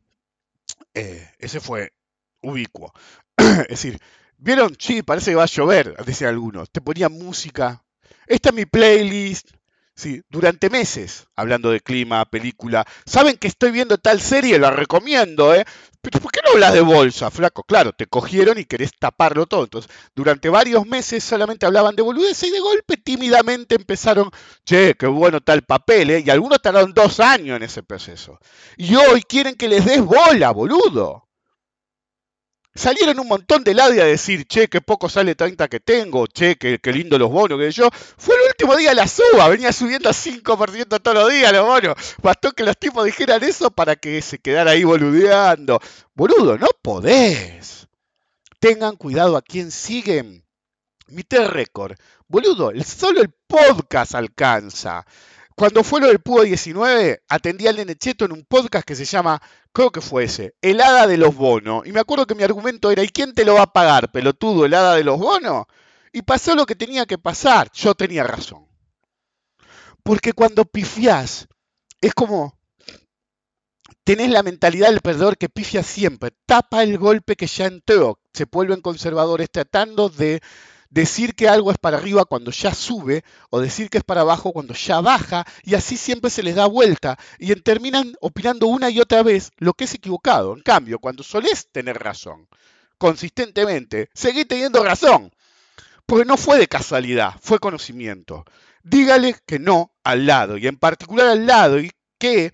Eh, 0.92 1.26
ese 1.38 1.60
fue 1.60 1.94
ubicuo. 2.42 2.92
es 3.62 3.68
decir, 3.68 3.98
¿vieron? 4.38 4.76
Sí, 4.78 5.02
parece 5.02 5.32
que 5.32 5.36
va 5.36 5.44
a 5.44 5.46
llover, 5.46 5.96
decían 6.04 6.30
algunos. 6.30 6.70
Te 6.70 6.80
ponía 6.80 7.08
música. 7.08 7.82
Esta 8.26 8.50
es 8.50 8.54
mi 8.54 8.66
playlist 8.66 9.50
Sí, 10.00 10.22
durante 10.30 10.70
meses, 10.70 11.26
hablando 11.36 11.70
de 11.70 11.80
clima, 11.80 12.24
película. 12.24 12.86
Saben 13.04 13.36
que 13.36 13.48
estoy 13.48 13.70
viendo 13.70 13.98
tal 13.98 14.18
serie, 14.18 14.58
la 14.58 14.70
recomiendo, 14.70 15.54
¿eh? 15.54 15.66
Pero 16.00 16.20
¿por 16.20 16.32
qué 16.32 16.40
no 16.42 16.52
hablas 16.52 16.72
de 16.72 16.80
bolsa, 16.80 17.30
flaco? 17.30 17.64
Claro, 17.64 17.92
te 17.92 18.06
cogieron 18.06 18.58
y 18.58 18.64
querés 18.64 18.92
taparlo 18.98 19.44
todo. 19.44 19.64
Entonces, 19.64 19.90
durante 20.14 20.48
varios 20.48 20.86
meses 20.86 21.22
solamente 21.22 21.66
hablaban 21.66 21.96
de 21.96 22.02
boludeces 22.02 22.48
y 22.48 22.50
de 22.50 22.60
golpe 22.60 22.96
tímidamente 22.96 23.74
empezaron, 23.74 24.30
che, 24.64 24.94
qué 24.94 25.06
bueno 25.06 25.42
tal 25.42 25.64
papel, 25.64 26.08
¿eh? 26.12 26.22
Y 26.24 26.30
algunos 26.30 26.62
tardaron 26.62 26.94
dos 26.94 27.20
años 27.20 27.58
en 27.58 27.64
ese 27.64 27.82
proceso. 27.82 28.38
Y 28.78 28.94
hoy 28.94 29.20
quieren 29.22 29.54
que 29.54 29.68
les 29.68 29.84
des 29.84 30.00
bola, 30.00 30.50
boludo. 30.52 31.28
Salieron 32.74 33.18
un 33.18 33.26
montón 33.26 33.64
de 33.64 33.74
lados 33.74 33.98
a 33.98 34.04
decir, 34.04 34.46
che, 34.46 34.68
qué 34.68 34.80
poco 34.80 35.08
sale 35.08 35.34
30 35.34 35.66
que 35.66 35.80
tengo, 35.80 36.28
che, 36.28 36.56
qué, 36.56 36.78
lindo 36.92 37.18
los 37.18 37.28
bonos 37.28 37.58
que 37.58 37.70
yo. 37.72 37.88
Fue 38.16 38.36
el 38.36 38.42
último 38.48 38.76
día 38.76 38.94
la 38.94 39.08
suba, 39.08 39.48
venía 39.48 39.72
subiendo 39.72 40.08
a 40.08 40.12
5% 40.12 41.00
todos 41.02 41.16
los 41.16 41.30
días 41.30 41.52
los 41.52 41.66
bonos. 41.66 41.96
Bastó 42.22 42.52
que 42.52 42.62
los 42.62 42.78
tipos 42.78 43.04
dijeran 43.04 43.42
eso 43.42 43.70
para 43.72 43.96
que 43.96 44.22
se 44.22 44.38
quedara 44.38 44.70
ahí 44.70 44.84
boludeando. 44.84 45.80
Boludo, 46.14 46.58
no 46.58 46.68
podés. 46.80 47.88
Tengan 48.60 48.94
cuidado 48.96 49.36
a 49.36 49.42
quién 49.42 49.72
siguen. 49.72 50.44
Mi 51.08 51.24
récord. 51.28 51.96
Boludo, 52.28 52.70
solo 52.84 53.20
el 53.20 53.30
podcast 53.48 54.14
alcanza. 54.14 55.04
Cuando 55.60 55.84
fue 55.84 56.00
lo 56.00 56.06
del 56.06 56.20
PUO 56.20 56.40
19, 56.40 57.20
atendí 57.28 57.66
al 57.66 57.76
Nene 57.76 57.94
Cheto 57.94 58.24
en 58.24 58.32
un 58.32 58.46
podcast 58.46 58.82
que 58.82 58.96
se 58.96 59.04
llama, 59.04 59.42
creo 59.74 59.90
que 59.90 60.00
fue 60.00 60.24
ese, 60.24 60.54
El 60.62 60.80
Hada 60.80 61.06
de 61.06 61.18
los 61.18 61.36
Bonos. 61.36 61.86
Y 61.86 61.92
me 61.92 62.00
acuerdo 62.00 62.26
que 62.26 62.34
mi 62.34 62.42
argumento 62.42 62.90
era, 62.90 63.04
¿y 63.04 63.10
quién 63.10 63.34
te 63.34 63.44
lo 63.44 63.56
va 63.56 63.64
a 63.64 63.72
pagar, 63.74 64.10
pelotudo, 64.10 64.64
el 64.64 64.72
Hada 64.72 64.94
de 64.94 65.04
los 65.04 65.18
Bonos? 65.18 65.66
Y 66.14 66.22
pasó 66.22 66.54
lo 66.54 66.64
que 66.64 66.76
tenía 66.76 67.04
que 67.04 67.18
pasar. 67.18 67.70
Yo 67.74 67.94
tenía 67.94 68.24
razón. 68.24 68.66
Porque 70.02 70.32
cuando 70.32 70.64
pifiás, 70.64 71.46
es 72.00 72.14
como, 72.14 72.58
tenés 74.02 74.30
la 74.30 74.42
mentalidad 74.42 74.88
del 74.88 75.02
perdedor 75.02 75.36
que 75.36 75.50
pifia 75.50 75.82
siempre, 75.82 76.30
tapa 76.46 76.82
el 76.82 76.96
golpe 76.96 77.36
que 77.36 77.46
ya 77.46 77.66
entró, 77.66 78.18
se 78.32 78.46
vuelven 78.50 78.80
conservadores 78.80 79.50
tratando 79.50 80.08
de 80.08 80.40
decir 80.90 81.34
que 81.34 81.48
algo 81.48 81.70
es 81.70 81.78
para 81.78 81.96
arriba 81.96 82.24
cuando 82.24 82.50
ya 82.50 82.74
sube 82.74 83.24
o 83.48 83.60
decir 83.60 83.88
que 83.88 83.98
es 83.98 84.04
para 84.04 84.22
abajo 84.22 84.52
cuando 84.52 84.74
ya 84.74 85.00
baja 85.00 85.46
y 85.62 85.74
así 85.74 85.96
siempre 85.96 86.30
se 86.30 86.42
les 86.42 86.56
da 86.56 86.66
vuelta 86.66 87.16
y 87.38 87.54
terminan 87.56 88.14
opinando 88.20 88.66
una 88.66 88.90
y 88.90 89.00
otra 89.00 89.22
vez 89.22 89.52
lo 89.56 89.72
que 89.72 89.84
es 89.84 89.94
equivocado. 89.94 90.52
En 90.54 90.62
cambio, 90.62 90.98
cuando 90.98 91.22
solés 91.22 91.68
tener 91.70 91.98
razón 91.98 92.48
consistentemente, 92.98 94.10
seguí 94.12 94.44
teniendo 94.44 94.84
razón. 94.84 95.32
Porque 96.04 96.26
no 96.26 96.36
fue 96.36 96.58
de 96.58 96.68
casualidad, 96.68 97.34
fue 97.40 97.58
conocimiento. 97.58 98.44
Dígale 98.82 99.36
que 99.46 99.58
no 99.58 99.94
al 100.04 100.26
lado, 100.26 100.58
y 100.58 100.66
en 100.66 100.76
particular 100.76 101.28
al 101.28 101.46
lado, 101.46 101.78
y 101.78 101.92
que 102.18 102.52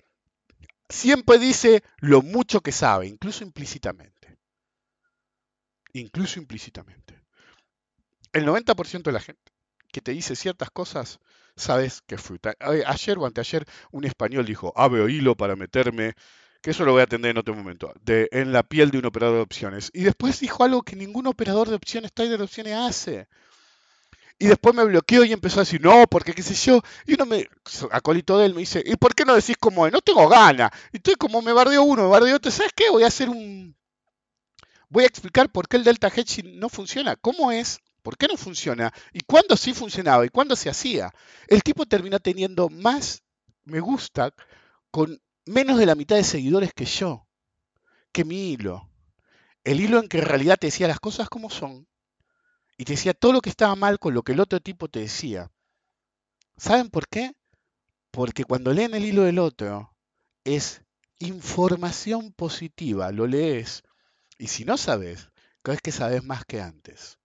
siempre 0.87 1.39
dice 1.39 1.83
lo 1.97 2.21
mucho 2.21 2.61
que 2.61 2.71
sabe, 2.71 3.07
incluso 3.07 3.43
implícitamente. 3.43 4.37
Incluso 5.93 6.39
implícitamente 6.39 7.16
el 8.37 8.45
90% 8.45 9.03
de 9.03 9.11
la 9.11 9.19
gente 9.19 9.51
que 9.91 10.01
te 10.01 10.11
dice 10.11 10.35
ciertas 10.35 10.69
cosas, 10.69 11.19
sabes 11.55 12.01
que 12.05 12.15
es 12.15 12.21
fruta. 12.21 12.55
Ayer 12.59 13.17
o 13.17 13.25
anteayer 13.25 13.65
un 13.91 14.05
español 14.05 14.45
dijo, 14.45 14.73
ave 14.75 15.01
o 15.01 15.09
hilo 15.09 15.35
para 15.35 15.55
meterme, 15.55 16.13
que 16.61 16.71
eso 16.71 16.85
lo 16.85 16.91
voy 16.91 17.01
a 17.01 17.05
atender 17.05 17.31
en 17.31 17.37
otro 17.37 17.55
momento, 17.55 17.93
de, 18.01 18.27
en 18.31 18.51
la 18.51 18.63
piel 18.63 18.91
de 18.91 18.99
un 18.99 19.05
operador 19.05 19.37
de 19.37 19.41
opciones. 19.41 19.89
Y 19.93 20.03
después 20.03 20.39
dijo 20.39 20.63
algo 20.63 20.81
que 20.83 20.95
ningún 20.95 21.27
operador 21.27 21.69
de 21.69 21.75
opciones, 21.75 22.13
trader 22.13 22.37
de 22.37 22.43
opciones 22.43 22.73
hace. 22.75 23.27
Y 24.39 24.47
después 24.47 24.75
me 24.75 24.83
bloqueó 24.83 25.23
y 25.23 25.33
empezó 25.33 25.59
a 25.59 25.63
decir, 25.63 25.81
no, 25.81 26.05
porque 26.07 26.33
qué 26.33 26.43
sé 26.43 26.53
yo. 26.53 26.81
Y 27.07 27.15
uno 27.15 27.25
me, 27.25 27.47
acolito 27.91 28.37
de 28.37 28.45
él, 28.45 28.53
me 28.53 28.59
dice, 28.59 28.83
¿y 28.85 28.95
por 28.95 29.15
qué 29.15 29.25
no 29.25 29.33
decís 29.33 29.57
como 29.57 29.87
es? 29.87 29.93
No 29.93 30.01
tengo 30.01 30.27
ganas. 30.29 30.69
Y 30.93 30.97
estoy 30.97 31.15
como 31.15 31.41
me 31.41 31.53
bardeó 31.53 31.81
uno, 31.81 32.03
me 32.03 32.09
bardeó 32.09 32.35
otro. 32.35 32.51
¿Sabes 32.51 32.71
qué? 32.75 32.89
Voy 32.89 33.03
a 33.03 33.07
hacer 33.07 33.29
un... 33.29 33.75
Voy 34.89 35.05
a 35.05 35.07
explicar 35.07 35.51
por 35.51 35.67
qué 35.67 35.77
el 35.77 35.83
Delta 35.83 36.09
Hedging 36.15 36.59
no 36.59 36.69
funciona. 36.69 37.15
¿Cómo 37.15 37.51
es? 37.51 37.79
¿Por 38.01 38.17
qué 38.17 38.27
no 38.27 38.37
funciona? 38.37 38.93
¿Y 39.13 39.21
cuándo 39.21 39.57
sí 39.57 39.73
funcionaba? 39.73 40.25
¿Y 40.25 40.29
cuándo 40.29 40.55
se 40.55 40.69
hacía? 40.69 41.13
El 41.47 41.63
tipo 41.63 41.85
terminó 41.85 42.19
teniendo 42.19 42.69
más 42.69 43.23
me 43.65 43.79
gusta 43.79 44.33
con 44.91 45.21
menos 45.45 45.77
de 45.77 45.85
la 45.85 45.95
mitad 45.95 46.15
de 46.15 46.23
seguidores 46.23 46.73
que 46.73 46.85
yo, 46.85 47.27
que 48.11 48.25
mi 48.25 48.51
hilo. 48.51 48.89
El 49.63 49.81
hilo 49.81 49.99
en 49.99 50.07
que 50.07 50.19
en 50.19 50.25
realidad 50.25 50.57
te 50.57 50.67
decía 50.67 50.87
las 50.87 50.99
cosas 50.99 51.29
como 51.29 51.49
son 51.49 51.87
y 52.77 52.85
te 52.85 52.93
decía 52.93 53.13
todo 53.13 53.33
lo 53.33 53.41
que 53.41 53.49
estaba 53.49 53.75
mal 53.75 53.99
con 53.99 54.13
lo 54.13 54.23
que 54.23 54.33
el 54.33 54.39
otro 54.39 54.59
tipo 54.61 54.87
te 54.87 54.99
decía. 54.99 55.51
¿Saben 56.55 56.89
por 56.89 57.07
qué? 57.07 57.33
Porque 58.11 58.45
cuando 58.45 58.73
leen 58.73 58.93
el 58.93 59.05
hilo 59.05 59.23
del 59.23 59.39
otro 59.39 59.93
es 60.43 60.81
información 61.19 62.31
positiva, 62.31 63.11
lo 63.11 63.27
lees. 63.27 63.83
Y 64.37 64.47
si 64.47 64.63
no 64.63 64.77
sabes, 64.77 65.29
crees 65.61 65.81
que 65.81 65.91
sabes 65.91 66.23
más 66.23 66.45
que 66.45 66.61
antes. 66.61 67.19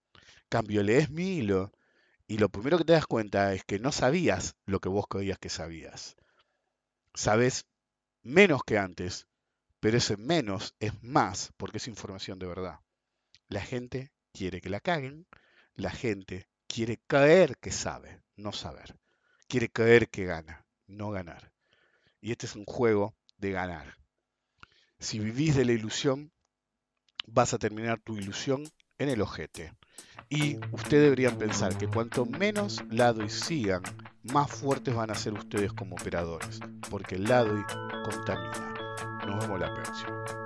Cambio, 0.53 0.83
lees 0.83 1.09
mi 1.09 1.37
hilo 1.37 1.71
y 2.27 2.37
lo 2.37 2.47
primero 2.47 2.77
que 2.77 2.83
te 2.83 2.93
das 2.93 3.07
cuenta 3.07 3.55
es 3.55 3.63
que 3.63 3.79
no 3.79 3.91
sabías 3.91 4.55
lo 4.67 4.79
que 4.81 4.87
vos 4.87 5.07
creías 5.07 5.39
que 5.39 5.49
sabías. 5.49 6.15
Sabes 7.15 7.65
menos 8.21 8.63
que 8.63 8.77
antes, 8.77 9.25
pero 9.79 9.97
ese 9.97 10.15
menos 10.15 10.75
es 10.79 11.01
más 11.01 11.51
porque 11.57 11.77
es 11.77 11.87
información 11.87 12.37
de 12.37 12.45
verdad. 12.45 12.81
La 13.47 13.61
gente 13.61 14.11
quiere 14.31 14.61
que 14.61 14.69
la 14.69 14.79
caguen, 14.79 15.25
la 15.73 15.89
gente 15.89 16.47
quiere 16.67 16.99
creer 17.07 17.57
que 17.57 17.71
sabe, 17.71 18.21
no 18.35 18.53
saber. 18.53 18.95
Quiere 19.47 19.69
creer 19.69 20.07
que 20.07 20.25
gana, 20.25 20.67
no 20.85 21.09
ganar. 21.09 21.51
Y 22.21 22.31
este 22.31 22.45
es 22.45 22.55
un 22.55 22.65
juego 22.65 23.15
de 23.37 23.53
ganar. 23.53 23.97
Si 24.99 25.17
vivís 25.17 25.55
de 25.55 25.65
la 25.65 25.71
ilusión, 25.71 26.31
vas 27.25 27.55
a 27.55 27.57
terminar 27.57 28.01
tu 28.01 28.17
ilusión 28.17 28.71
en 28.99 29.09
el 29.09 29.19
ojete. 29.19 29.73
Y 30.35 30.57
ustedes 30.71 31.03
deberían 31.03 31.37
pensar 31.37 31.77
que 31.77 31.87
cuanto 31.87 32.25
menos 32.25 32.83
lado 32.89 33.23
y 33.23 33.29
sigan, 33.29 33.83
más 34.23 34.49
fuertes 34.49 34.95
van 34.95 35.11
a 35.11 35.15
ser 35.15 35.33
ustedes 35.33 35.71
como 35.73 35.95
operadores, 35.95 36.59
porque 36.89 37.15
el 37.15 37.25
lado 37.25 37.53
contamina. 38.03 38.73
Nos 39.27 39.43
vemos 39.45 39.59
la 39.59 39.71
próxima. 39.75 40.42